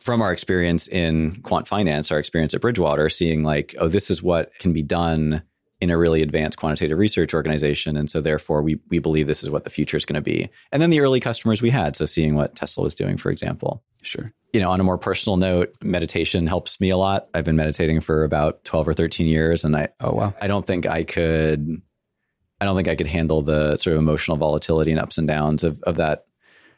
from 0.00 0.22
our 0.22 0.32
experience 0.32 0.86
in 0.86 1.40
quant 1.42 1.66
finance, 1.66 2.12
our 2.12 2.18
experience 2.18 2.54
at 2.54 2.60
Bridgewater, 2.60 3.08
seeing 3.08 3.42
like, 3.42 3.74
oh, 3.78 3.88
this 3.88 4.10
is 4.10 4.22
what 4.22 4.56
can 4.58 4.72
be 4.72 4.82
done 4.82 5.42
in 5.80 5.90
a 5.90 5.98
really 5.98 6.22
advanced 6.22 6.58
quantitative 6.58 6.98
research 6.98 7.32
organization. 7.32 7.96
And 7.96 8.10
so 8.10 8.20
therefore 8.20 8.62
we 8.62 8.80
we 8.88 8.98
believe 8.98 9.26
this 9.26 9.42
is 9.42 9.50
what 9.50 9.64
the 9.64 9.70
future 9.70 9.96
is 9.96 10.04
going 10.04 10.14
to 10.14 10.20
be. 10.20 10.48
And 10.72 10.82
then 10.82 10.90
the 10.90 11.00
early 11.00 11.20
customers 11.20 11.62
we 11.62 11.70
had. 11.70 11.96
So 11.96 12.04
seeing 12.04 12.34
what 12.34 12.54
Tesla 12.54 12.84
was 12.84 12.94
doing, 12.94 13.16
for 13.16 13.30
example. 13.30 13.82
Sure. 14.02 14.32
You 14.52 14.60
know, 14.60 14.70
on 14.70 14.80
a 14.80 14.84
more 14.84 14.98
personal 14.98 15.36
note, 15.36 15.74
meditation 15.82 16.46
helps 16.46 16.80
me 16.80 16.90
a 16.90 16.96
lot. 16.96 17.28
I've 17.34 17.44
been 17.44 17.56
meditating 17.56 18.00
for 18.00 18.24
about 18.24 18.64
12 18.64 18.88
or 18.88 18.94
13 18.94 19.26
years 19.26 19.64
and 19.64 19.76
I 19.76 19.88
Oh 20.00 20.12
wow. 20.12 20.34
I 20.40 20.46
don't 20.46 20.66
think 20.66 20.86
I 20.86 21.04
could 21.04 21.82
I 22.60 22.64
don't 22.64 22.74
think 22.74 22.88
I 22.88 22.96
could 22.96 23.06
handle 23.06 23.42
the 23.42 23.76
sort 23.76 23.94
of 23.94 24.02
emotional 24.02 24.36
volatility 24.36 24.90
and 24.90 25.00
ups 25.00 25.18
and 25.18 25.28
downs 25.28 25.62
of, 25.62 25.82
of 25.82 25.96
that. 25.96 26.24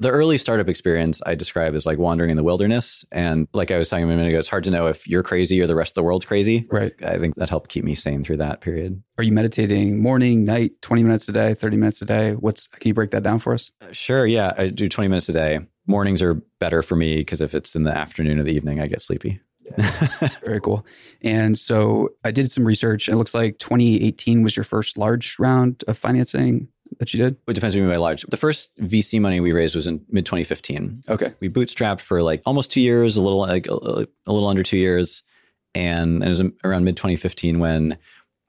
The 0.00 0.10
early 0.10 0.38
startup 0.38 0.66
experience 0.66 1.20
I 1.26 1.34
describe 1.34 1.74
as 1.74 1.84
like 1.84 1.98
wandering 1.98 2.30
in 2.30 2.36
the 2.38 2.42
wilderness. 2.42 3.04
And 3.12 3.48
like 3.52 3.70
I 3.70 3.76
was 3.76 3.90
talking 3.90 4.04
a 4.04 4.06
minute 4.08 4.28
ago, 4.28 4.38
it's 4.38 4.48
hard 4.48 4.64
to 4.64 4.70
know 4.70 4.86
if 4.86 5.06
you're 5.06 5.22
crazy 5.22 5.60
or 5.60 5.66
the 5.66 5.74
rest 5.74 5.90
of 5.90 5.94
the 5.96 6.02
world's 6.02 6.24
crazy. 6.24 6.66
Right. 6.70 6.94
I 7.04 7.18
think 7.18 7.34
that 7.34 7.50
helped 7.50 7.68
keep 7.68 7.84
me 7.84 7.94
sane 7.94 8.24
through 8.24 8.38
that 8.38 8.62
period. 8.62 9.02
Are 9.18 9.24
you 9.24 9.32
meditating 9.32 10.02
morning, 10.02 10.46
night, 10.46 10.80
20 10.80 11.02
minutes 11.02 11.28
a 11.28 11.32
day, 11.32 11.52
30 11.52 11.76
minutes 11.76 12.00
a 12.00 12.06
day? 12.06 12.32
What's 12.32 12.66
can 12.66 12.88
you 12.88 12.94
break 12.94 13.10
that 13.10 13.22
down 13.22 13.40
for 13.40 13.52
us? 13.52 13.72
Uh, 13.82 13.92
Sure. 13.92 14.24
Yeah. 14.26 14.54
I 14.56 14.68
do 14.68 14.88
20 14.88 15.08
minutes 15.08 15.28
a 15.28 15.34
day. 15.34 15.60
Mornings 15.86 16.22
are 16.22 16.34
better 16.60 16.82
for 16.82 16.96
me 16.96 17.16
because 17.18 17.42
if 17.42 17.54
it's 17.54 17.76
in 17.76 17.82
the 17.82 17.94
afternoon 17.94 18.38
or 18.38 18.42
the 18.42 18.54
evening, 18.54 18.80
I 18.80 18.86
get 18.86 19.02
sleepy. 19.02 19.40
Very 20.44 20.60
cool. 20.60 20.86
And 21.22 21.58
so 21.58 22.10
I 22.24 22.30
did 22.30 22.50
some 22.50 22.66
research. 22.66 23.08
It 23.08 23.16
looks 23.16 23.34
like 23.34 23.58
2018 23.58 24.42
was 24.42 24.56
your 24.56 24.64
first 24.64 24.96
large 24.96 25.38
round 25.38 25.84
of 25.86 25.98
financing 25.98 26.68
that 27.00 27.14
you 27.14 27.18
did. 27.18 27.36
It 27.48 27.54
depends 27.54 27.74
what 27.74 27.80
you 27.80 27.82
mean 27.82 27.94
by 27.94 27.98
large. 27.98 28.22
The 28.22 28.36
first 28.36 28.76
VC 28.78 29.20
money 29.20 29.40
we 29.40 29.52
raised 29.52 29.74
was 29.74 29.88
in 29.88 30.04
mid 30.10 30.26
2015. 30.26 31.02
Okay. 31.08 31.32
we 31.40 31.48
bootstrapped 31.48 32.00
for 32.00 32.22
like 32.22 32.42
almost 32.46 32.70
two 32.70 32.80
years, 32.80 33.16
a 33.16 33.22
little 33.22 33.40
like 33.40 33.66
a, 33.66 34.06
a 34.26 34.32
little 34.32 34.48
under 34.48 34.62
two 34.62 34.76
years, 34.76 35.22
and 35.74 36.22
it 36.22 36.28
was 36.28 36.42
around 36.62 36.84
mid 36.84 36.96
2015 36.96 37.58
when 37.58 37.96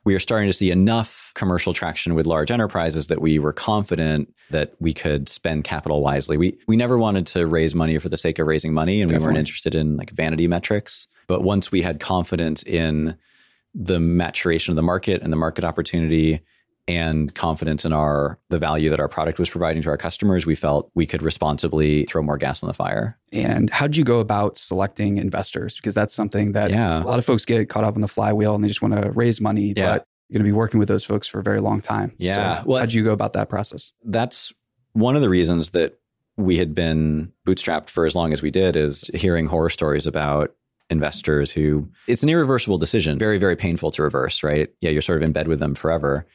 we 0.03 0.13
were 0.13 0.19
starting 0.19 0.49
to 0.49 0.53
see 0.53 0.69
enough 0.69 1.31
commercial 1.33 1.73
traction 1.73 2.13
with 2.13 2.25
large 2.25 2.51
enterprises 2.51 3.07
that 3.07 3.21
we 3.21 3.39
were 3.39 3.53
confident 3.53 4.33
that 4.49 4.73
we 4.79 4.93
could 4.93 5.29
spend 5.29 5.63
capital 5.63 6.01
wisely. 6.01 6.35
We 6.35 6.57
we 6.67 6.75
never 6.75 6.97
wanted 6.97 7.25
to 7.27 7.47
raise 7.47 7.73
money 7.73 7.97
for 7.99 8.09
the 8.09 8.17
sake 8.17 8.37
of 8.37 8.47
raising 8.47 8.73
money, 8.73 9.01
and 9.01 9.09
we 9.09 9.17
weren't 9.17 9.37
interested 9.37 9.75
in 9.75 9.95
like 9.95 10.09
vanity 10.11 10.47
metrics. 10.47 11.07
But 11.27 11.41
once 11.41 11.71
we 11.71 11.83
had 11.83 12.01
confidence 12.01 12.63
in 12.63 13.15
the 13.73 14.01
maturation 14.01 14.73
of 14.73 14.75
the 14.75 14.81
market 14.81 15.21
and 15.21 15.31
the 15.31 15.37
market 15.37 15.63
opportunity 15.63 16.41
and 16.87 17.33
confidence 17.35 17.85
in 17.85 17.93
our 17.93 18.39
the 18.49 18.57
value 18.57 18.89
that 18.89 18.99
our 18.99 19.07
product 19.07 19.39
was 19.39 19.49
providing 19.49 19.81
to 19.83 19.89
our 19.89 19.97
customers, 19.97 20.45
we 20.45 20.55
felt 20.55 20.89
we 20.95 21.05
could 21.05 21.21
responsibly 21.21 22.03
throw 22.05 22.21
more 22.21 22.37
gas 22.37 22.63
on 22.63 22.67
the 22.67 22.73
fire. 22.73 23.17
And 23.31 23.69
how 23.69 23.87
did 23.87 23.97
you 23.97 24.03
go 24.03 24.19
about 24.19 24.57
selecting 24.57 25.17
investors? 25.17 25.75
Because 25.75 25.93
that's 25.93 26.13
something 26.13 26.51
that 26.53 26.71
Yeah. 26.71 27.01
a 27.01 27.05
lot 27.05 27.19
of 27.19 27.25
folks 27.25 27.45
get 27.45 27.69
caught 27.69 27.83
up 27.83 27.95
in 27.95 28.01
the 28.01 28.07
flywheel 28.07 28.55
and 28.55 28.63
they 28.63 28.67
just 28.67 28.81
want 28.81 28.93
to 29.01 29.11
raise 29.11 29.39
money, 29.39 29.73
Yeah. 29.75 29.93
but 29.97 30.05
you're 30.29 30.39
going 30.39 30.45
to 30.45 30.51
be 30.51 30.57
working 30.57 30.79
with 30.79 30.87
those 30.89 31.03
folks 31.03 31.27
for 31.27 31.39
a 31.39 31.43
very 31.43 31.59
long 31.59 31.81
time. 31.81 32.13
Yeah. 32.17 32.59
So 32.61 32.63
Well- 32.67 32.79
how 32.79 32.85
did 32.85 32.93
you 32.93 33.03
go 33.03 33.13
about 33.13 33.33
that 33.33 33.47
process? 33.49 33.93
That's 34.03 34.51
one 34.93 35.15
of 35.15 35.21
the 35.21 35.29
reasons 35.29 35.69
that 35.71 35.97
we 36.37 36.57
had 36.57 36.73
been 36.73 37.31
bootstrapped 37.45 37.89
for 37.89 38.05
as 38.05 38.15
long 38.15 38.33
as 38.33 38.41
we 38.41 38.49
did 38.49 38.75
is 38.75 39.03
hearing 39.13 39.47
horror 39.47 39.69
stories 39.69 40.07
about 40.07 40.53
investors 40.89 41.51
who 41.51 41.87
it's 42.07 42.23
an 42.23 42.29
irreversible 42.29 42.77
decision, 42.77 43.17
very, 43.17 43.37
very 43.37 43.55
painful 43.55 43.91
to 43.91 44.01
reverse, 44.03 44.43
right? 44.43 44.69
Yeah, 44.81 44.89
you're 44.89 45.01
sort 45.01 45.17
of 45.17 45.23
in 45.23 45.31
bed 45.31 45.47
with 45.47 45.59
them 45.59 45.75
forever. 45.75 46.25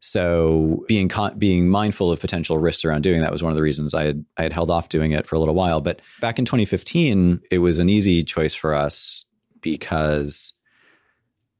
So 0.00 0.84
being 0.88 1.08
con- 1.08 1.38
being 1.38 1.68
mindful 1.68 2.10
of 2.10 2.20
potential 2.20 2.58
risks 2.58 2.84
around 2.84 3.02
doing 3.02 3.20
that 3.20 3.30
was 3.30 3.42
one 3.42 3.52
of 3.52 3.56
the 3.56 3.62
reasons 3.62 3.94
I 3.94 4.04
had 4.04 4.24
I 4.38 4.42
had 4.42 4.52
held 4.52 4.70
off 4.70 4.88
doing 4.88 5.12
it 5.12 5.26
for 5.26 5.36
a 5.36 5.38
little 5.38 5.54
while. 5.54 5.80
But 5.82 6.00
back 6.20 6.38
in 6.38 6.46
2015, 6.46 7.42
it 7.50 7.58
was 7.58 7.78
an 7.78 7.90
easy 7.90 8.24
choice 8.24 8.54
for 8.54 8.74
us 8.74 9.26
because 9.60 10.54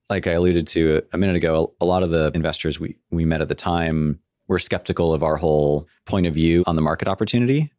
like 0.09 0.26
I 0.26 0.33
alluded 0.33 0.66
to 0.68 1.03
a 1.12 1.18
minute 1.18 1.37
ago, 1.37 1.74
a 1.81 1.85
lot 1.85 2.03
of 2.03 2.11
the 2.11 2.31
investors 2.35 2.81
we 2.81 2.96
we 3.11 3.26
met 3.26 3.42
at 3.42 3.48
the 3.48 3.55
time 3.55 4.20
were 4.48 4.59
skeptical 4.59 5.12
of 5.12 5.22
our 5.22 5.37
whole 5.37 5.87
point 6.07 6.26
of 6.26 6.35
view 6.35 6.64
on 6.66 6.76
the 6.76 6.83
market 6.83 7.09
opportunity. 7.09 7.70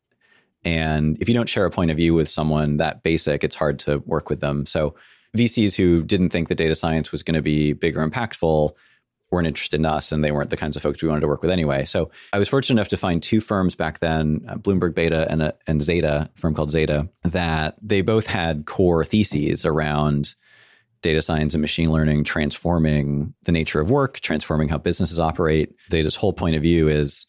And 0.64 1.18
if 1.20 1.28
you 1.28 1.34
don't 1.34 1.50
share 1.50 1.66
a 1.66 1.72
point 1.72 1.90
of 1.90 1.98
view 1.98 2.14
with 2.14 2.30
someone 2.30 2.78
that 2.78 3.02
basic, 3.02 3.44
it's 3.44 3.56
hard 3.56 3.80
to 3.80 3.98
work 4.06 4.30
with 4.30 4.42
them. 4.42 4.68
So 4.68 4.96
VCs 5.36 5.76
who 5.76 6.04
didn't 6.04 6.30
think 6.30 6.50
that 6.50 6.56
data 6.56 6.76
science 6.76 7.12
was 7.12 7.24
going 7.24 7.36
to 7.36 7.42
be 7.42 7.74
big 7.74 7.98
or 7.98 8.08
impactful 8.08 8.74
weren't 9.32 9.48
interested 9.48 9.80
in 9.80 9.86
us 9.86 10.12
and 10.12 10.24
they 10.24 10.32
weren't 10.32 10.50
the 10.50 10.58
kinds 10.58 10.76
of 10.76 10.84
folks 10.84 11.02
we 11.02 11.08
wanted 11.08 11.22
to 11.22 11.28
work 11.28 11.42
with 11.42 11.52
anyway. 11.52 11.86
So 11.86 12.12
I 12.34 12.40
was 12.40 12.50
fortunate 12.50 12.80
enough 12.80 12.90
to 12.90 12.98
find 12.98 13.24
two 13.24 13.40
firms 13.40 13.76
back 13.76 14.00
then, 14.00 14.46
uh, 14.48 14.56
Bloomberg 14.56 14.94
Beta 14.94 15.30
and, 15.32 15.42
uh, 15.42 15.54
and 15.68 15.82
Zetta, 15.82 16.26
a 16.26 16.30
firm 16.36 16.54
called 16.54 16.70
Zetta, 16.70 17.10
that 17.24 17.78
they 17.82 18.02
both 18.02 18.28
had 18.28 18.66
core 18.66 19.04
theses 19.06 19.66
around 19.66 20.36
data 21.02 21.22
science 21.22 21.54
and 21.54 21.62
machine 21.62 21.92
learning 21.92 22.24
transforming 22.24 23.34
the 23.44 23.52
nature 23.52 23.80
of 23.80 23.90
work, 23.90 24.20
transforming 24.20 24.70
how 24.70 24.78
businesses 24.78 25.20
operate. 25.20 25.74
Zetta's 25.90 26.18
whole 26.18 26.34
point 26.34 26.56
of 26.56 26.62
view 26.62 26.88
is 26.90 27.26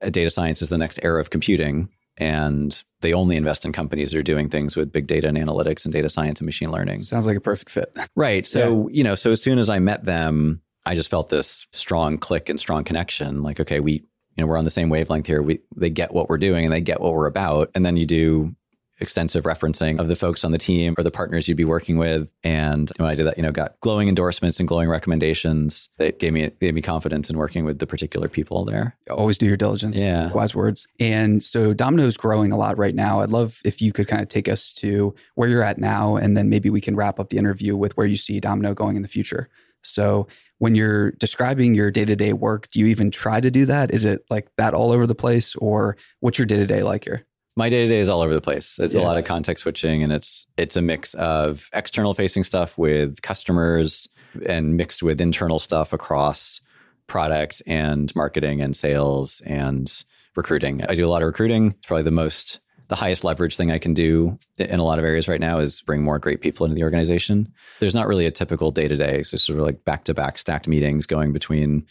uh, 0.00 0.10
data 0.10 0.30
science 0.30 0.62
is 0.62 0.68
the 0.68 0.78
next 0.78 0.98
era 1.02 1.20
of 1.20 1.30
computing. 1.30 1.88
And 2.18 2.82
they 3.00 3.14
only 3.14 3.36
invest 3.36 3.64
in 3.64 3.72
companies 3.72 4.10
that 4.10 4.18
are 4.18 4.22
doing 4.22 4.48
things 4.48 4.76
with 4.76 4.92
big 4.92 5.06
data 5.06 5.28
and 5.28 5.38
analytics 5.38 5.84
and 5.84 5.92
data 5.92 6.10
science 6.10 6.40
and 6.40 6.46
machine 6.46 6.70
learning. 6.70 7.00
Sounds 7.00 7.26
like 7.26 7.36
a 7.36 7.40
perfect 7.40 7.70
fit. 7.70 7.96
Right. 8.14 8.44
So, 8.44 8.88
you 8.88 9.02
know, 9.02 9.14
so 9.14 9.30
as 9.32 9.42
soon 9.42 9.58
as 9.58 9.70
I 9.70 9.78
met 9.78 10.04
them, 10.04 10.60
I 10.84 10.94
just 10.94 11.10
felt 11.10 11.28
this 11.28 11.66
strong 11.72 12.18
click 12.18 12.48
and 12.48 12.58
strong 12.58 12.84
connection. 12.84 13.42
Like, 13.42 13.60
okay, 13.60 13.80
we, 13.80 13.92
you 13.92 14.02
know, 14.38 14.46
we're 14.46 14.58
on 14.58 14.64
the 14.64 14.70
same 14.70 14.88
wavelength 14.88 15.26
here. 15.26 15.42
We 15.42 15.60
they 15.76 15.90
get 15.90 16.12
what 16.12 16.28
we're 16.28 16.38
doing 16.38 16.64
and 16.64 16.72
they 16.72 16.80
get 16.80 17.00
what 17.00 17.14
we're 17.14 17.26
about. 17.26 17.70
And 17.74 17.84
then 17.84 17.96
you 17.96 18.06
do 18.06 18.56
extensive 19.02 19.44
referencing 19.44 19.98
of 19.98 20.06
the 20.06 20.14
folks 20.14 20.44
on 20.44 20.52
the 20.52 20.58
team 20.58 20.94
or 20.96 21.02
the 21.02 21.10
partners 21.10 21.48
you'd 21.48 21.56
be 21.56 21.64
working 21.64 21.98
with. 21.98 22.32
And 22.44 22.90
when 22.96 23.08
I 23.08 23.14
did 23.14 23.26
that, 23.26 23.36
you 23.36 23.42
know, 23.42 23.50
got 23.50 23.78
glowing 23.80 24.08
endorsements 24.08 24.60
and 24.60 24.68
glowing 24.68 24.88
recommendations 24.88 25.90
that 25.98 26.18
gave 26.20 26.32
me 26.32 26.50
gave 26.60 26.72
me 26.72 26.80
confidence 26.80 27.28
in 27.28 27.36
working 27.36 27.64
with 27.64 27.80
the 27.80 27.86
particular 27.86 28.28
people 28.28 28.64
there. 28.64 28.96
Always 29.10 29.36
do 29.36 29.46
your 29.46 29.56
diligence. 29.56 29.98
Yeah. 29.98 30.32
Wise 30.32 30.54
words. 30.54 30.86
And 30.98 31.42
so 31.42 31.74
Domino's 31.74 32.16
growing 32.16 32.52
a 32.52 32.56
lot 32.56 32.78
right 32.78 32.94
now. 32.94 33.20
I'd 33.20 33.32
love 33.32 33.60
if 33.64 33.82
you 33.82 33.92
could 33.92 34.08
kind 34.08 34.22
of 34.22 34.28
take 34.28 34.48
us 34.48 34.72
to 34.74 35.14
where 35.34 35.48
you're 35.48 35.64
at 35.64 35.78
now, 35.78 36.16
and 36.16 36.36
then 36.36 36.48
maybe 36.48 36.70
we 36.70 36.80
can 36.80 36.96
wrap 36.96 37.18
up 37.20 37.28
the 37.28 37.38
interview 37.38 37.76
with 37.76 37.96
where 37.96 38.06
you 38.06 38.16
see 38.16 38.40
Domino 38.40 38.72
going 38.72 38.96
in 38.96 39.02
the 39.02 39.08
future. 39.08 39.50
So 39.82 40.28
when 40.62 40.76
you're 40.76 41.10
describing 41.12 41.74
your 41.74 41.90
day 41.90 42.04
to 42.04 42.14
day 42.14 42.32
work, 42.32 42.68
do 42.70 42.78
you 42.78 42.86
even 42.86 43.10
try 43.10 43.40
to 43.40 43.50
do 43.50 43.66
that? 43.66 43.92
Is 43.92 44.04
it 44.04 44.24
like 44.30 44.46
that 44.58 44.74
all 44.74 44.92
over 44.92 45.08
the 45.08 45.14
place, 45.16 45.56
or 45.56 45.96
what's 46.20 46.38
your 46.38 46.46
day 46.46 46.56
to 46.58 46.66
day 46.66 46.84
like 46.84 47.02
here? 47.04 47.26
my 47.56 47.68
day 47.68 47.82
to 47.82 47.88
day 47.88 47.98
is 47.98 48.08
all 48.08 48.22
over 48.22 48.32
the 48.32 48.40
place. 48.40 48.78
It's 48.78 48.94
Yeah. 48.94 49.02
a 49.02 49.08
lot 49.08 49.18
of 49.18 49.24
context 49.24 49.64
switching, 49.64 50.04
and 50.04 50.12
it's 50.12 50.46
it's 50.56 50.76
a 50.76 50.80
mix 50.80 51.14
of 51.14 51.68
external 51.74 52.14
facing 52.14 52.44
stuff 52.44 52.78
with 52.78 53.20
customers 53.22 54.08
and 54.46 54.76
mixed 54.76 55.02
with 55.02 55.20
internal 55.20 55.58
stuff 55.58 55.92
across 55.92 56.60
products 57.08 57.60
and 57.66 58.14
marketing 58.14 58.62
and 58.62 58.76
sales 58.76 59.42
and 59.44 59.92
recruiting. 60.36 60.82
I 60.88 60.94
do 60.94 61.04
a 61.04 61.10
lot 61.10 61.22
of 61.22 61.26
recruiting. 61.26 61.72
It's 61.76 61.86
probably 61.88 62.04
the 62.04 62.10
most 62.12 62.60
the 62.92 62.96
highest 62.96 63.24
leverage 63.24 63.56
thing 63.56 63.70
I 63.70 63.78
can 63.78 63.94
do 63.94 64.38
in 64.58 64.78
a 64.78 64.84
lot 64.84 64.98
of 64.98 65.06
areas 65.06 65.26
right 65.26 65.40
now 65.40 65.60
is 65.60 65.80
bring 65.80 66.02
more 66.02 66.18
great 66.18 66.42
people 66.42 66.66
into 66.66 66.74
the 66.74 66.82
organization. 66.82 67.50
There's 67.80 67.94
not 67.94 68.06
really 68.06 68.26
a 68.26 68.30
typical 68.30 68.70
day 68.70 68.86
to 68.86 68.98
day. 68.98 69.22
So 69.22 69.38
sort 69.38 69.58
of 69.58 69.64
like 69.64 69.82
back 69.86 70.04
to 70.04 70.14
back 70.14 70.36
stacked 70.36 70.68
meetings 70.68 71.06
going 71.06 71.32
between 71.32 71.86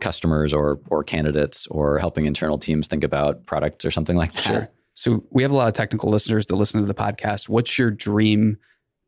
customers 0.00 0.52
or 0.52 0.80
or 0.88 1.04
candidates 1.04 1.68
or 1.68 2.00
helping 2.00 2.26
internal 2.26 2.58
teams 2.58 2.88
think 2.88 3.04
about 3.04 3.46
products 3.46 3.84
or 3.84 3.92
something 3.92 4.16
like 4.16 4.32
that. 4.32 4.42
Sure. 4.42 4.68
So 4.94 5.22
we 5.30 5.44
have 5.44 5.52
a 5.52 5.56
lot 5.56 5.68
of 5.68 5.74
technical 5.74 6.10
listeners 6.10 6.46
that 6.46 6.56
listen 6.56 6.80
to 6.80 6.86
the 6.88 6.94
podcast. 6.94 7.48
What's 7.48 7.78
your 7.78 7.92
dream 7.92 8.58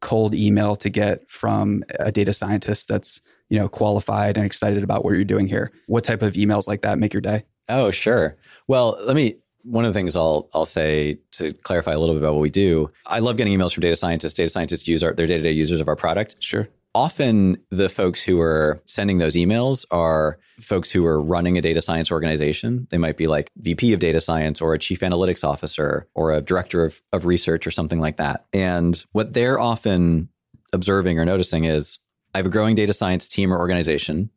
cold 0.00 0.32
email 0.32 0.76
to 0.76 0.90
get 0.90 1.28
from 1.28 1.82
a 1.98 2.12
data 2.12 2.32
scientist 2.32 2.86
that's 2.86 3.20
you 3.48 3.58
know 3.58 3.68
qualified 3.68 4.36
and 4.36 4.46
excited 4.46 4.84
about 4.84 5.04
what 5.04 5.14
you're 5.14 5.24
doing 5.24 5.48
here? 5.48 5.72
What 5.88 6.04
type 6.04 6.22
of 6.22 6.34
emails 6.34 6.68
like 6.68 6.82
that 6.82 7.00
make 7.00 7.12
your 7.12 7.20
day? 7.20 7.46
Oh, 7.68 7.90
sure. 7.90 8.36
Well, 8.68 8.96
let 9.04 9.16
me. 9.16 9.36
One 9.62 9.84
of 9.84 9.92
the 9.92 9.98
things 9.98 10.16
I'll 10.16 10.48
I'll 10.54 10.66
say 10.66 11.18
to 11.32 11.52
clarify 11.52 11.92
a 11.92 11.98
little 11.98 12.14
bit 12.14 12.22
about 12.22 12.34
what 12.34 12.40
we 12.40 12.50
do. 12.50 12.90
I 13.06 13.18
love 13.18 13.36
getting 13.36 13.56
emails 13.56 13.74
from 13.74 13.82
data 13.82 13.96
scientists. 13.96 14.34
Data 14.34 14.50
scientists 14.50 14.88
use 14.88 15.02
our, 15.02 15.12
their 15.12 15.26
day 15.26 15.36
to 15.36 15.42
day 15.42 15.52
users 15.52 15.80
of 15.80 15.88
our 15.88 15.96
product. 15.96 16.36
Sure. 16.40 16.68
Often, 16.92 17.58
the 17.70 17.88
folks 17.88 18.24
who 18.24 18.40
are 18.40 18.82
sending 18.84 19.18
those 19.18 19.36
emails 19.36 19.86
are 19.92 20.38
folks 20.58 20.90
who 20.90 21.06
are 21.06 21.22
running 21.22 21.56
a 21.56 21.60
data 21.60 21.80
science 21.80 22.10
organization. 22.10 22.88
They 22.90 22.98
might 22.98 23.16
be 23.16 23.28
like 23.28 23.48
VP 23.58 23.92
of 23.92 24.00
data 24.00 24.20
science 24.20 24.60
or 24.60 24.74
a 24.74 24.78
chief 24.78 25.00
analytics 25.00 25.44
officer 25.44 26.08
or 26.14 26.32
a 26.32 26.40
director 26.40 26.84
of, 26.84 27.00
of 27.12 27.26
research 27.26 27.66
or 27.66 27.70
something 27.70 28.00
like 28.00 28.16
that. 28.16 28.44
And 28.52 29.02
what 29.12 29.34
they're 29.34 29.60
often 29.60 30.30
observing 30.72 31.18
or 31.18 31.24
noticing 31.24 31.64
is 31.64 31.98
I 32.34 32.38
have 32.38 32.46
a 32.46 32.50
growing 32.50 32.74
data 32.74 32.92
science 32.92 33.28
team 33.28 33.52
or 33.52 33.58
organization. 33.58 34.30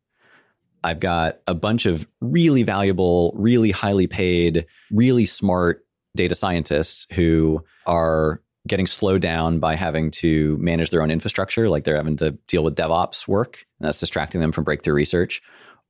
I've 0.84 1.00
got 1.00 1.40
a 1.46 1.54
bunch 1.54 1.86
of 1.86 2.06
really 2.20 2.62
valuable, 2.62 3.32
really 3.36 3.70
highly 3.70 4.06
paid, 4.06 4.66
really 4.92 5.24
smart 5.24 5.84
data 6.14 6.34
scientists 6.34 7.06
who 7.14 7.64
are 7.86 8.42
getting 8.68 8.86
slowed 8.86 9.22
down 9.22 9.58
by 9.58 9.74
having 9.74 10.10
to 10.10 10.58
manage 10.58 10.90
their 10.90 11.02
own 11.02 11.10
infrastructure, 11.10 11.70
like 11.70 11.84
they're 11.84 11.96
having 11.96 12.16
to 12.16 12.32
deal 12.48 12.62
with 12.62 12.76
DevOps 12.76 13.26
work, 13.26 13.64
and 13.80 13.88
that's 13.88 13.98
distracting 13.98 14.42
them 14.42 14.52
from 14.52 14.64
breakthrough 14.64 14.94
research. 14.94 15.42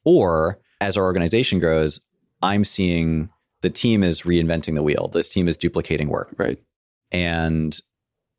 Or 0.04 0.60
as 0.80 0.96
our 0.96 1.04
organization 1.04 1.58
grows, 1.58 2.00
I'm 2.40 2.64
seeing 2.64 3.30
the 3.62 3.70
team 3.70 4.04
is 4.04 4.22
reinventing 4.22 4.74
the 4.74 4.82
wheel. 4.82 5.08
This 5.12 5.28
team 5.28 5.48
is 5.48 5.56
duplicating 5.56 6.08
work. 6.08 6.32
Right. 6.36 6.62
And 7.10 7.76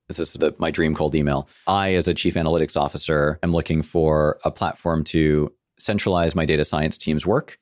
this 0.08 0.20
is 0.20 0.34
the, 0.34 0.56
my 0.58 0.72
dream 0.72 0.96
cold 0.96 1.16
email. 1.16 1.50
I, 1.68 1.96
as 1.96 2.08
a 2.08 2.14
chief 2.14 2.36
analytics 2.36 2.80
officer, 2.80 3.40
am 3.44 3.52
looking 3.52 3.82
for 3.82 4.40
a 4.46 4.52
platform 4.52 5.04
to 5.06 5.52
centralize 5.86 6.36
my 6.36 6.46
data 6.46 6.66
science 6.66 6.98
team's 6.98 7.26
work 7.26 7.60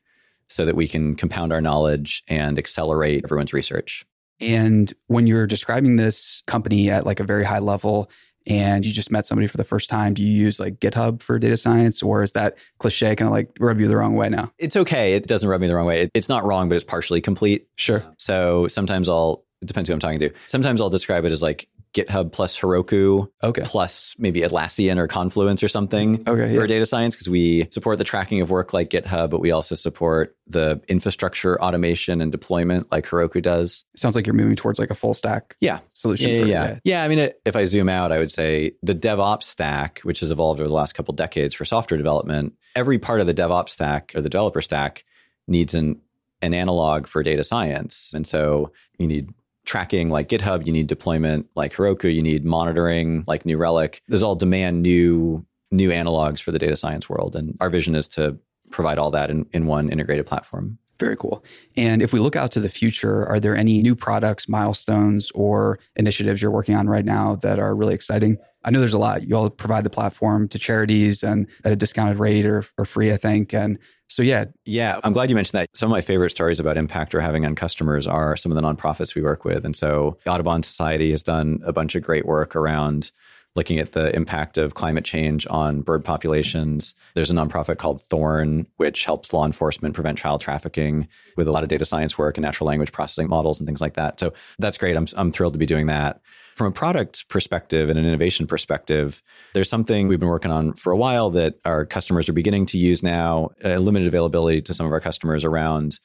so 0.47 0.65
that 0.65 0.75
we 0.75 0.88
can 0.88 1.15
compound 1.15 1.51
our 1.51 1.62
knowledge 1.62 2.23
and 2.27 2.57
accelerate 2.57 3.23
everyone's 3.25 3.53
research. 3.53 4.05
And 4.39 4.91
when 5.07 5.27
you're 5.27 5.47
describing 5.47 5.95
this 5.95 6.41
company 6.47 6.89
at 6.89 7.05
like 7.05 7.19
a 7.19 7.23
very 7.23 7.43
high 7.43 7.59
level 7.59 8.09
and 8.45 8.86
you 8.86 8.91
just 8.91 9.12
met 9.12 9.25
somebody 9.25 9.47
for 9.47 9.57
the 9.57 9.63
first 9.63 9.89
time, 9.89 10.13
do 10.13 10.23
you 10.23 10.31
use 10.31 10.59
like 10.59 10.79
GitHub 10.79 11.21
for 11.21 11.39
data 11.39 11.55
science 11.55 12.03
or 12.03 12.23
is 12.23 12.33
that 12.33 12.57
cliche 12.79 13.15
kind 13.15 13.27
of 13.27 13.33
like 13.33 13.55
rub 13.59 13.79
you 13.79 13.88
the 13.88 13.95
wrong 13.95 14.15
way 14.15 14.29
now? 14.29 14.51
It's 14.57 14.75
okay. 14.75 15.13
It 15.13 15.27
doesn't 15.27 15.47
rub 15.47 15.62
me 15.62 15.67
the 15.67 15.75
wrong 15.75 15.86
way. 15.86 16.09
It's 16.13 16.29
not 16.29 16.43
wrong, 16.43 16.67
but 16.67 16.75
it's 16.75 16.83
partially 16.83 17.21
complete. 17.21 17.67
Sure. 17.75 18.03
So 18.17 18.67
sometimes 18.67 19.07
I'll, 19.07 19.45
it 19.62 19.67
depends 19.67 19.88
who 19.88 19.93
I'm 19.93 19.99
talking 19.99 20.19
to. 20.19 20.31
Sometimes 20.45 20.81
I'll 20.81 20.89
describe 20.89 21.23
it 21.23 21.31
as 21.31 21.41
like 21.41 21.69
GitHub 21.93 22.32
plus 22.32 22.60
Heroku 22.60 23.27
Okay. 23.43 23.62
plus 23.65 24.15
maybe 24.17 24.41
Atlassian 24.41 24.97
or 24.97 25.08
Confluence 25.08 25.62
or 25.62 25.67
something 25.67 26.23
Okay. 26.27 26.53
for 26.56 26.62
Yeah. 26.62 26.67
data 26.67 26.86
science 26.86 27.15
because 27.15 27.29
we 27.29 27.67
support 27.69 27.97
the 27.99 28.03
tracking 28.03 28.41
of 28.41 28.49
work 28.49 28.73
like 28.73 28.89
GitHub, 28.89 29.29
but 29.29 29.39
we 29.39 29.51
also 29.51 29.75
support 29.75 30.36
the 30.47 30.82
infrastructure 30.88 31.62
automation 31.62 32.19
and 32.19 32.32
deployment 32.32 32.91
like 32.91 33.06
Heroku 33.06 33.41
does. 33.41 33.86
Sounds 33.95 34.15
like 34.15 34.25
you're 34.25 34.34
moving 34.34 34.56
towards 34.56 34.79
like 34.79 34.89
a 34.89 34.95
full 34.95 35.13
stack 35.13 35.56
Yeah. 35.62 35.79
solution. 35.93 36.29
Yeah, 36.32 36.41
for, 36.41 36.47
yeah, 36.47 36.65
yeah. 36.67 36.79
Yeah, 36.84 37.03
I 37.03 37.08
mean, 37.08 37.19
it, 37.19 37.39
if 37.45 37.56
I 37.56 37.63
zoom 37.65 37.89
out, 37.89 38.12
I 38.12 38.17
would 38.17 38.32
say 38.32 38.71
the 38.82 38.95
DevOps 38.95 39.43
stack, 39.43 39.99
which 39.99 40.21
has 40.21 40.32
evolved 40.32 40.60
over 40.60 40.67
the 40.67 40.73
last 40.73 40.93
couple 40.93 41.13
decades 41.13 41.53
for 41.53 41.63
software 41.65 41.97
development, 41.97 42.53
every 42.75 42.97
part 42.97 43.21
of 43.21 43.27
the 43.27 43.34
DevOps 43.34 43.69
stack 43.69 44.12
or 44.15 44.21
the 44.21 44.29
developer 44.29 44.62
stack 44.62 45.03
needs 45.47 45.75
an 45.75 45.99
an 46.41 46.53
analog 46.53 47.08
for 47.08 47.23
data 47.23 47.41
science, 47.41 48.12
and 48.13 48.27
so 48.27 48.69
you 48.97 49.08
need 49.08 49.29
tracking 49.65 50.10
like 50.10 50.30
GitHub, 50.30 50.65
you 50.65 50.73
need 50.73 50.88
deployment 50.88 51.47
like 51.56 51.73
Heroku, 51.73 52.13
you 52.13 52.21
need 52.21 52.45
monitoring 52.45 53.23
like 53.28 53.45
New 53.45 53.58
Relic. 53.58 54.02
Those 54.08 54.23
all 54.23 54.36
demand 54.36 54.82
new 54.82 55.45
new 55.71 55.89
analogs 55.89 56.41
for 56.41 56.52
the 56.52 56.60
data 56.60 56.78
science 56.78 57.10
world, 57.10 57.36
and 57.36 57.58
our 57.60 57.69
vision 57.69 57.95
is 57.95 58.08
to 58.08 58.38
provide 58.71 58.97
all 58.97 59.12
that 59.12 59.30
in, 59.30 59.45
in 59.54 59.65
one 59.65 59.89
integrated 59.89 60.26
platform. 60.26 60.78
Very 60.99 61.17
cool. 61.17 61.43
And 61.76 62.02
if 62.02 62.13
we 62.13 62.19
look 62.19 62.36
out 62.36 62.52
to 62.52 62.60
the 62.60 62.69
future, 62.69 63.26
are 63.26 63.39
there 63.39 63.56
any 63.56 63.82
new 63.82 63.95
products, 63.95 64.47
milestones, 64.47 65.32
or 65.32 65.80
initiatives 65.95 66.41
you're 66.41 66.52
working 66.52 66.76
on 66.76 66.88
right 66.88 67.04
now 67.04 67.36
that 67.38 67.60
are 67.60 67.76
really 67.76 67.95
exciting? 67.95 68.38
I 68.63 68.69
know 68.69 68.80
there's 68.80 68.93
a 68.93 68.99
lot. 68.99 69.28
You 69.28 69.36
all 69.36 69.49
provide 69.49 69.84
the 69.84 69.89
platform 69.89 70.47
to 70.49 70.60
charities 70.60 71.23
and 71.23 71.47
at 71.65 71.71
a 71.71 71.76
discounted 71.76 72.19
rate 72.19 72.45
or, 72.45 72.63
or 72.78 72.86
free, 72.86 73.12
I 73.12 73.17
think. 73.17 73.54
And 73.54 73.80
so, 74.13 74.21
yeah, 74.21 74.45
Yeah, 74.63 74.97
I'm 74.97 75.02
um, 75.06 75.13
glad 75.13 75.32
you 75.32 75.36
mentioned 75.36 75.60
that. 75.60 75.69
Some 75.76 75.88
of 75.88 75.91
my 75.91 76.02
favorite 76.02 76.30
stories 76.30 76.60
about 76.60 76.78
impact 76.78 77.15
we're 77.15 77.21
having 77.21 77.47
on 77.47 77.56
customers 77.56 78.08
are 78.08 78.38
some 78.38 78.52
of 78.52 78.56
the 78.56 78.62
nonprofits 78.62 79.15
we 79.15 79.23
work 79.23 79.43
with. 79.43 79.65
And 79.65 79.76
so, 79.76 80.19
the 80.23 80.30
Audubon 80.30 80.62
Society 80.62 81.10
has 81.10 81.23
done 81.23 81.62
a 81.65 81.73
bunch 81.73 81.95
of 81.95 82.04
great 82.04 82.23
work 82.23 82.56
around 82.56 83.10
looking 83.56 83.80
at 83.80 83.93
the 83.93 84.15
impact 84.15 84.60
of 84.60 84.76
climate 84.76 85.04
change 85.04 85.47
on 85.49 85.82
bird 85.82 86.06
populations. 86.06 86.93
There's 87.15 87.32
a 87.32 87.34
nonprofit 87.34 87.80
called 87.80 88.04
Thorn, 88.04 88.67
which 88.78 89.04
helps 89.06 89.34
law 89.34 89.47
enforcement 89.47 89.95
prevent 89.95 90.19
child 90.19 90.41
trafficking 90.41 91.08
with 91.36 91.47
a 91.47 91.52
lot 91.52 91.63
of 91.63 91.69
data 91.69 91.84
science 91.84 92.15
work 92.15 92.38
and 92.38 92.43
natural 92.43 92.67
language 92.67 92.91
processing 92.91 93.28
models 93.28 93.60
and 93.60 93.65
things 93.65 93.82
like 93.82 93.95
that. 93.95 94.19
So, 94.19 94.32
that's 94.60 94.78
great. 94.78 94.95
I'm, 94.95 95.08
I'm 95.17 95.32
thrilled 95.32 95.54
to 95.54 95.60
be 95.60 95.65
doing 95.65 95.88
that. 95.88 96.21
From 96.55 96.67
a 96.67 96.71
product 96.71 97.27
perspective 97.29 97.89
and 97.89 97.97
an 97.97 98.05
innovation 98.05 98.45
perspective, 98.45 99.23
there's 99.53 99.69
something 99.69 100.07
we've 100.07 100.19
been 100.19 100.29
working 100.29 100.51
on 100.51 100.73
for 100.73 100.91
a 100.91 100.97
while 100.97 101.31
that 101.31 101.55
our 101.65 101.85
customers 101.85 102.29
are 102.29 102.33
beginning 102.33 102.67
to 102.67 102.77
use 102.77 103.01
now, 103.01 103.49
a 103.63 103.79
limited 103.79 104.07
availability 104.07 104.61
to 104.61 104.73
some 104.73 104.85
of 104.85 104.91
our 104.91 104.99
customers 104.99 105.43
around 105.43 105.99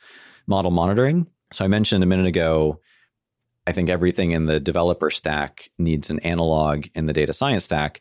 model 0.46 0.70
monitoring. 0.70 1.26
So 1.52 1.64
I 1.64 1.68
mentioned 1.68 2.02
a 2.02 2.06
minute 2.06 2.26
ago, 2.26 2.80
I 3.66 3.72
think 3.72 3.90
everything 3.90 4.30
in 4.30 4.46
the 4.46 4.58
developer 4.58 5.10
stack 5.10 5.68
needs 5.78 6.08
an 6.08 6.20
analog 6.20 6.86
in 6.94 7.04
the 7.04 7.12
data 7.12 7.34
science 7.34 7.64
stack. 7.64 8.00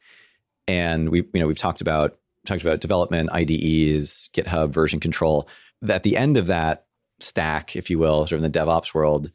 And 0.67 1.09
we, 1.09 1.19
you 1.33 1.41
know, 1.41 1.47
we've 1.47 1.57
talked 1.57 1.81
about 1.81 2.17
talked 2.45 2.61
about 2.61 2.79
development, 2.79 3.29
IDEs, 3.33 4.29
GitHub 4.33 4.69
version 4.69 5.01
control. 5.01 5.49
At 5.87 6.03
the 6.03 6.15
end 6.15 6.37
of 6.37 6.47
that 6.47 6.85
stack, 7.19 7.75
if 7.75 7.89
you 7.89 7.99
will, 7.99 8.25
sort 8.25 8.39
of 8.39 8.43
in 8.45 8.51
the 8.51 8.59
DevOps 8.59 8.93
world, 8.93 9.31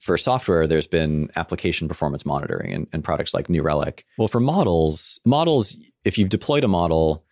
for 0.00 0.16
software, 0.16 0.66
there's 0.66 0.86
been 0.86 1.30
application 1.36 1.86
performance 1.86 2.24
monitoring 2.24 2.72
and, 2.72 2.86
and 2.92 3.04
products 3.04 3.34
like 3.34 3.50
New 3.50 3.62
Relic. 3.62 4.06
Well, 4.16 4.28
for 4.28 4.40
models, 4.40 5.20
models, 5.26 5.76
if 6.04 6.16
you've 6.16 6.30
deployed 6.30 6.64
a 6.64 6.68
model, 6.68 7.22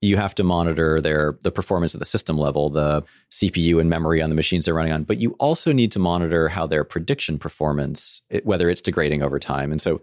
you 0.00 0.16
have 0.16 0.34
to 0.36 0.44
monitor 0.44 1.00
their 1.00 1.36
the 1.42 1.50
performance 1.50 1.94
at 1.94 1.98
the 1.98 2.04
system 2.04 2.38
level, 2.38 2.70
the 2.70 3.02
CPU 3.30 3.80
and 3.80 3.90
memory 3.90 4.22
on 4.22 4.30
the 4.30 4.36
machines 4.36 4.64
they're 4.64 4.74
running 4.74 4.92
on. 4.92 5.02
But 5.02 5.18
you 5.18 5.32
also 5.40 5.72
need 5.72 5.90
to 5.92 5.98
monitor 5.98 6.48
how 6.48 6.66
their 6.66 6.84
prediction 6.84 7.38
performance, 7.38 8.22
it, 8.30 8.46
whether 8.46 8.70
it's 8.70 8.80
degrading 8.80 9.22
over 9.22 9.38
time. 9.38 9.72
And 9.72 9.82
so, 9.82 10.00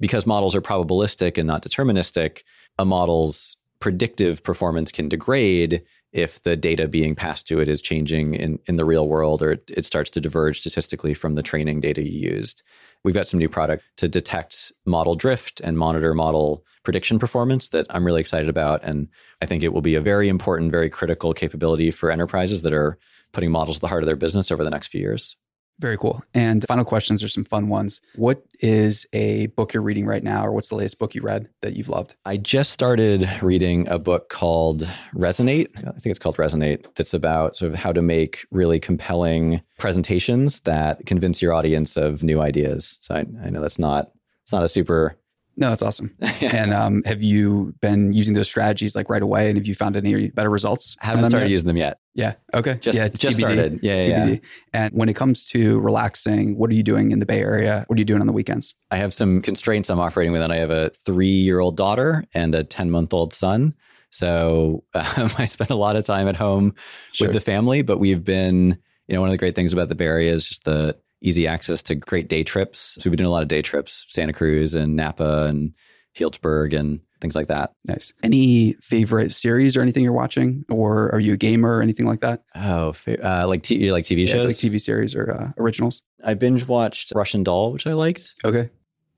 because 0.00 0.26
models 0.26 0.56
are 0.56 0.60
probabilistic 0.60 1.38
and 1.38 1.46
not 1.46 1.62
deterministic, 1.62 2.42
a 2.76 2.84
model's 2.84 3.56
predictive 3.78 4.42
performance 4.42 4.90
can 4.90 5.08
degrade 5.08 5.82
if 6.12 6.42
the 6.42 6.56
data 6.56 6.86
being 6.86 7.14
passed 7.14 7.48
to 7.48 7.60
it 7.60 7.68
is 7.68 7.80
changing 7.80 8.34
in, 8.34 8.58
in 8.66 8.76
the 8.76 8.84
real 8.84 9.08
world 9.08 9.42
or 9.42 9.52
it, 9.52 9.70
it 9.74 9.84
starts 9.84 10.10
to 10.10 10.20
diverge 10.20 10.60
statistically 10.60 11.14
from 11.14 11.34
the 11.34 11.42
training 11.42 11.80
data 11.80 12.02
you 12.02 12.30
used. 12.30 12.62
We've 13.02 13.14
got 13.14 13.26
some 13.26 13.38
new 13.38 13.48
product 13.48 13.84
to 13.96 14.08
detect 14.08 14.72
model 14.84 15.14
drift 15.14 15.60
and 15.60 15.78
monitor 15.78 16.14
model 16.14 16.64
prediction 16.84 17.18
performance 17.18 17.68
that 17.68 17.86
I'm 17.90 18.04
really 18.04 18.20
excited 18.20 18.48
about. 18.48 18.82
And 18.84 19.08
I 19.40 19.46
think 19.46 19.62
it 19.62 19.72
will 19.72 19.82
be 19.82 19.94
a 19.94 20.00
very 20.00 20.28
important, 20.28 20.70
very 20.70 20.90
critical 20.90 21.32
capability 21.32 21.90
for 21.90 22.10
enterprises 22.10 22.62
that 22.62 22.74
are 22.74 22.98
putting 23.32 23.50
models 23.50 23.76
at 23.76 23.80
the 23.80 23.88
heart 23.88 24.02
of 24.02 24.06
their 24.06 24.16
business 24.16 24.50
over 24.50 24.62
the 24.62 24.70
next 24.70 24.88
few 24.88 25.00
years. 25.00 25.36
Very 25.78 25.98
cool. 25.98 26.22
And 26.32 26.64
final 26.68 26.84
questions 26.84 27.22
are 27.22 27.28
some 27.28 27.44
fun 27.44 27.68
ones. 27.68 28.00
What 28.14 28.44
is 28.60 29.06
a 29.12 29.46
book 29.48 29.74
you're 29.74 29.82
reading 29.82 30.06
right 30.06 30.22
now, 30.22 30.46
or 30.46 30.52
what's 30.52 30.68
the 30.68 30.76
latest 30.76 30.98
book 30.98 31.14
you 31.14 31.22
read 31.22 31.48
that 31.60 31.74
you've 31.76 31.88
loved? 31.88 32.14
I 32.24 32.36
just 32.36 32.70
started 32.70 33.28
reading 33.42 33.88
a 33.88 33.98
book 33.98 34.28
called 34.28 34.82
Resonate. 35.14 35.68
I 35.78 35.90
think 35.98 36.06
it's 36.06 36.18
called 36.18 36.36
Resonate. 36.36 36.86
That's 36.94 37.14
about 37.14 37.56
sort 37.56 37.72
of 37.72 37.78
how 37.78 37.92
to 37.92 38.02
make 38.02 38.46
really 38.50 38.78
compelling 38.78 39.62
presentations 39.78 40.60
that 40.60 41.04
convince 41.06 41.42
your 41.42 41.52
audience 41.52 41.96
of 41.96 42.22
new 42.22 42.40
ideas. 42.40 42.98
So 43.00 43.16
I, 43.16 43.24
I 43.44 43.50
know 43.50 43.60
that's 43.60 43.78
not 43.78 44.12
it's 44.42 44.52
not 44.52 44.64
a 44.64 44.68
super 44.68 45.16
no, 45.56 45.68
that's 45.68 45.82
awesome. 45.82 46.16
and 46.40 46.72
um, 46.72 47.02
have 47.04 47.22
you 47.22 47.74
been 47.80 48.12
using 48.12 48.34
those 48.34 48.48
strategies 48.48 48.94
like 48.96 49.10
right 49.10 49.22
away? 49.22 49.48
And 49.48 49.58
have 49.58 49.66
you 49.66 49.74
found 49.74 49.96
any 49.96 50.30
better 50.30 50.50
results? 50.50 50.96
I 51.02 51.06
haven't 51.06 51.24
started 51.24 51.46
yet? 51.46 51.52
using 51.52 51.66
them 51.66 51.76
yet. 51.76 51.98
Yeah. 52.14 52.34
Okay. 52.54 52.78
Just, 52.80 52.98
yeah, 52.98 53.08
just 53.08 53.38
TBD. 53.38 53.40
started. 53.40 53.80
Yeah, 53.82 54.02
yeah, 54.02 54.26
yeah. 54.26 54.36
And 54.72 54.94
when 54.94 55.08
it 55.08 55.14
comes 55.14 55.46
to 55.48 55.78
relaxing, 55.80 56.56
what 56.56 56.70
are 56.70 56.74
you 56.74 56.82
doing 56.82 57.10
in 57.10 57.18
the 57.18 57.26
Bay 57.26 57.40
Area? 57.40 57.84
What 57.86 57.96
are 57.96 58.00
you 58.00 58.04
doing 58.04 58.20
on 58.20 58.26
the 58.26 58.32
weekends? 58.32 58.74
I 58.90 58.96
have 58.96 59.12
some 59.14 59.42
constraints 59.42 59.88
I'm 59.90 60.00
operating 60.00 60.32
with, 60.32 60.42
and 60.42 60.52
I 60.52 60.56
have 60.56 60.70
a 60.70 60.90
three 61.04 61.26
year 61.28 61.60
old 61.60 61.76
daughter 61.76 62.24
and 62.34 62.54
a 62.54 62.64
10 62.64 62.90
month 62.90 63.12
old 63.12 63.32
son. 63.32 63.74
So 64.10 64.84
um, 64.94 65.30
I 65.38 65.46
spend 65.46 65.70
a 65.70 65.74
lot 65.76 65.96
of 65.96 66.04
time 66.04 66.28
at 66.28 66.36
home 66.36 66.74
Sure. 67.12 67.28
with 67.28 67.34
the 67.34 67.40
family, 67.40 67.82
but 67.82 67.98
we've 67.98 68.22
been, 68.24 68.78
you 69.08 69.14
know, 69.14 69.20
one 69.20 69.28
of 69.28 69.32
the 69.32 69.38
great 69.38 69.54
things 69.54 69.72
about 69.72 69.88
the 69.88 69.94
Bay 69.94 70.06
Area 70.06 70.32
is 70.32 70.44
just 70.44 70.64
the 70.64 70.96
easy 71.22 71.46
access 71.46 71.82
to 71.84 71.94
great 71.94 72.28
day 72.28 72.44
trips. 72.44 72.98
So 73.00 73.02
we've 73.04 73.12
been 73.12 73.18
doing 73.18 73.28
a 73.28 73.32
lot 73.32 73.42
of 73.42 73.48
day 73.48 73.62
trips, 73.62 74.04
Santa 74.08 74.32
Cruz 74.32 74.74
and 74.74 74.96
Napa 74.96 75.46
and 75.46 75.72
Healdsburg 76.18 76.78
and 76.78 77.00
things 77.20 77.34
like 77.36 77.46
that. 77.46 77.72
Nice. 77.84 78.12
Any 78.22 78.74
favorite 78.82 79.32
series 79.32 79.76
or 79.76 79.80
anything 79.80 80.02
you're 80.04 80.12
watching, 80.12 80.64
or 80.68 81.10
are 81.14 81.20
you 81.20 81.32
a 81.34 81.36
gamer 81.36 81.78
or 81.78 81.80
anything 81.82 82.04
like 82.06 82.20
that? 82.20 82.42
Oh, 82.54 82.92
uh, 83.22 83.46
like 83.46 83.62
t- 83.62 83.90
like 83.92 84.04
TV 84.04 84.26
Yeah, 84.26 84.32
shows. 84.32 84.46
like 84.62 84.72
TV 84.72 84.80
series 84.80 85.14
or 85.14 85.30
uh, 85.30 85.52
originals. 85.62 86.02
I 86.24 86.34
binge 86.34 86.66
watched 86.66 87.12
Russian 87.14 87.44
Doll, 87.44 87.72
which 87.72 87.86
I 87.86 87.92
liked, 87.92 88.34
Okay. 88.44 88.68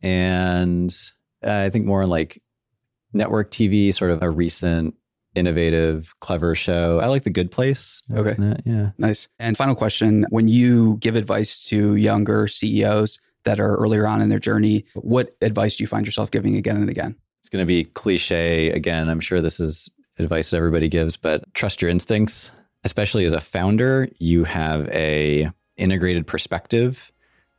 and 0.03 0.95
uh, 1.45 1.51
I 1.51 1.71
think 1.71 1.87
more 1.87 2.03
on 2.03 2.11
like 2.11 2.43
network 3.13 3.51
TV, 3.51 3.93
sort 3.95 4.11
of 4.11 4.23
a 4.23 4.31
recent, 4.31 4.95
innovative, 5.35 6.15
clever 6.21 6.55
show. 6.55 7.01
I 7.01 7.07
like 7.07 7.25
The 7.25 7.31
Good 7.31 7.51
Place. 7.51 8.03
Okay. 8.13 8.35
That- 8.39 8.63
yeah. 8.65 8.91
Nice. 8.99 9.29
And 9.39 9.57
final 9.57 9.75
question 9.75 10.27
when 10.31 10.49
you 10.49 10.97
give 10.99 11.17
advice 11.17 11.65
to 11.69 11.97
younger 11.97 12.47
CEOs 12.47 13.19
that 13.45 13.61
are 13.61 13.77
earlier 13.77 14.07
on 14.07 14.21
in 14.23 14.29
their 14.29 14.39
journey, 14.39 14.85
what 14.95 15.37
advice 15.43 15.77
do 15.77 15.83
you 15.85 15.89
find 15.89 16.07
yourself 16.07 16.31
giving 16.31 16.57
again 16.57 16.77
and 16.77 16.89
again? 16.89 17.17
It's 17.41 17.49
going 17.49 17.63
to 17.63 17.67
be 17.67 17.85
cliche 17.85 18.71
again. 18.71 19.09
I'm 19.09 19.21
sure 19.21 19.41
this 19.41 19.61
is 19.61 19.91
advice 20.19 20.51
that 20.51 20.57
everybody 20.57 20.89
gives, 20.89 21.17
but 21.17 21.53
trust 21.55 21.83
your 21.83 21.91
instincts. 21.91 22.51
Especially 22.85 23.25
as 23.25 23.33
a 23.33 23.41
founder, 23.41 24.09
you 24.19 24.45
have 24.45 24.89
a 24.91 25.51
integrated 25.77 26.27
perspective 26.27 27.13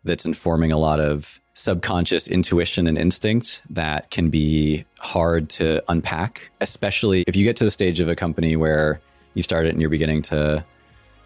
that's 0.03 0.25
informing 0.25 0.71
a 0.71 0.77
lot 0.77 0.99
of 0.99 1.39
subconscious 1.55 2.27
intuition 2.27 2.85
and 2.85 2.97
instinct 2.97 3.61
that 3.69 4.11
can 4.11 4.29
be 4.29 4.85
hard 4.99 5.49
to 5.49 5.81
unpack, 5.87 6.51
especially 6.61 7.23
if 7.27 7.35
you 7.35 7.43
get 7.43 7.55
to 7.55 7.63
the 7.63 7.71
stage 7.71 8.01
of 8.01 8.09
a 8.09 8.15
company 8.15 8.55
where 8.55 8.99
you 9.33 9.41
start 9.41 9.65
it 9.65 9.69
and 9.69 9.81
you're 9.81 9.89
beginning 9.89 10.21
to 10.21 10.63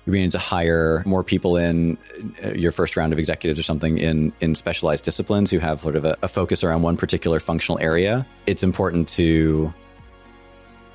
you're 0.06 0.12
beginning 0.14 0.30
to 0.32 0.40
hire 0.40 1.04
more 1.06 1.24
people 1.24 1.58
in 1.58 1.98
uh, 2.44 2.50
your 2.50 2.72
first 2.72 2.96
round 2.96 3.12
of 3.12 3.20
executives 3.20 3.60
or 3.60 3.64
something 3.64 3.98
in 3.98 4.32
in 4.40 4.56
specialized 4.56 5.04
disciplines 5.04 5.50
who 5.50 5.60
have 5.60 5.82
sort 5.82 5.96
of 5.96 6.06
a, 6.06 6.16
a 6.22 6.28
focus 6.28 6.64
around 6.64 6.84
one 6.84 6.96
particular 6.96 7.40
functional 7.40 7.80
area. 7.80 8.26
It's 8.46 8.64
important 8.64 9.08
to 9.10 9.74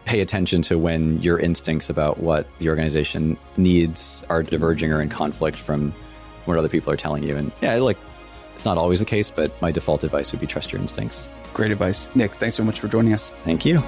pay 0.05 0.21
attention 0.21 0.63
to 0.63 0.79
when 0.79 1.21
your 1.23 1.39
instincts 1.39 1.91
about 1.91 2.19
what 2.19 2.47
the 2.59 2.69
organization 2.69 3.37
needs 3.57 4.25
are 4.29 4.43
diverging 4.43 4.93
or 4.93 5.01
in 5.01 5.09
conflict 5.09 5.57
from 5.59 5.93
what 6.45 6.59
other 6.59 6.69
people 6.69 6.93
are 6.93 6.97
telling 6.97 7.23
you. 7.23 7.37
And 7.37 7.51
yeah, 7.63 7.75
like 7.77 7.97
it's 8.55 8.65
not 8.65 8.79
always 8.79 9.01
the 9.01 9.05
case, 9.05 9.31
but 9.31 9.61
my 9.61 9.73
default 9.73 10.05
advice 10.05 10.33
would 10.33 10.41
be 10.41 10.47
trust 10.47 10.73
your 10.73 10.81
instincts. 10.81 11.31
Great 11.53 11.73
advice. 11.73 12.09
Nick, 12.15 12.35
thanks 12.35 12.55
so 12.55 12.65
much 12.65 12.81
for 12.81 12.89
joining 12.89 13.13
us. 13.13 13.31
Thank 13.45 13.65
you. 13.65 13.83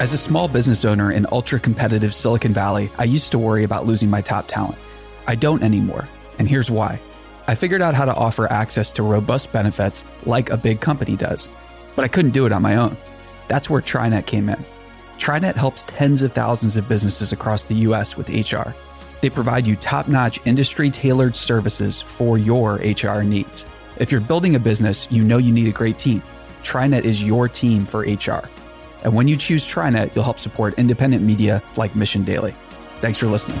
As 0.00 0.12
a 0.12 0.18
small 0.18 0.46
business 0.46 0.84
owner 0.84 1.10
in 1.10 1.26
ultra 1.32 1.58
competitive 1.58 2.14
Silicon 2.14 2.54
Valley, 2.54 2.90
I 2.98 3.04
used 3.04 3.32
to 3.32 3.38
worry 3.38 3.64
about 3.64 3.84
losing 3.84 4.08
my 4.08 4.20
top 4.20 4.46
talent. 4.46 4.78
I 5.26 5.34
don't 5.34 5.62
anymore, 5.62 6.08
and 6.38 6.48
here's 6.48 6.70
why. 6.70 7.00
I 7.48 7.54
figured 7.56 7.82
out 7.82 7.94
how 7.94 8.04
to 8.04 8.14
offer 8.14 8.50
access 8.52 8.92
to 8.92 9.02
robust 9.02 9.50
benefits 9.50 10.04
like 10.24 10.50
a 10.50 10.56
big 10.56 10.80
company 10.80 11.16
does, 11.16 11.48
but 11.96 12.04
I 12.04 12.08
couldn't 12.08 12.30
do 12.30 12.46
it 12.46 12.52
on 12.52 12.62
my 12.62 12.76
own. 12.76 12.96
That's 13.48 13.68
where 13.68 13.82
TriNet 13.82 14.26
came 14.26 14.48
in. 14.48 14.64
TriNet 15.18 15.56
helps 15.56 15.82
tens 15.88 16.22
of 16.22 16.32
thousands 16.32 16.76
of 16.76 16.88
businesses 16.88 17.32
across 17.32 17.64
the 17.64 17.74
US 17.76 18.16
with 18.16 18.28
HR. 18.28 18.74
They 19.20 19.30
provide 19.30 19.66
you 19.66 19.76
top 19.76 20.08
notch, 20.08 20.40
industry 20.44 20.90
tailored 20.90 21.36
services 21.36 22.00
for 22.00 22.38
your 22.38 22.74
HR 22.76 23.22
needs. 23.22 23.66
If 23.98 24.12
you're 24.12 24.20
building 24.20 24.54
a 24.54 24.60
business, 24.60 25.10
you 25.10 25.22
know 25.22 25.38
you 25.38 25.52
need 25.52 25.68
a 25.68 25.72
great 25.72 25.98
team. 25.98 26.22
TriNet 26.62 27.04
is 27.04 27.22
your 27.22 27.48
team 27.48 27.84
for 27.84 28.00
HR. 28.00 28.48
And 29.02 29.14
when 29.14 29.28
you 29.28 29.36
choose 29.36 29.64
TriNet, 29.64 30.14
you'll 30.14 30.24
help 30.24 30.38
support 30.38 30.74
independent 30.78 31.24
media 31.24 31.62
like 31.76 31.94
Mission 31.94 32.24
Daily. 32.24 32.54
Thanks 33.00 33.18
for 33.18 33.26
listening. 33.26 33.60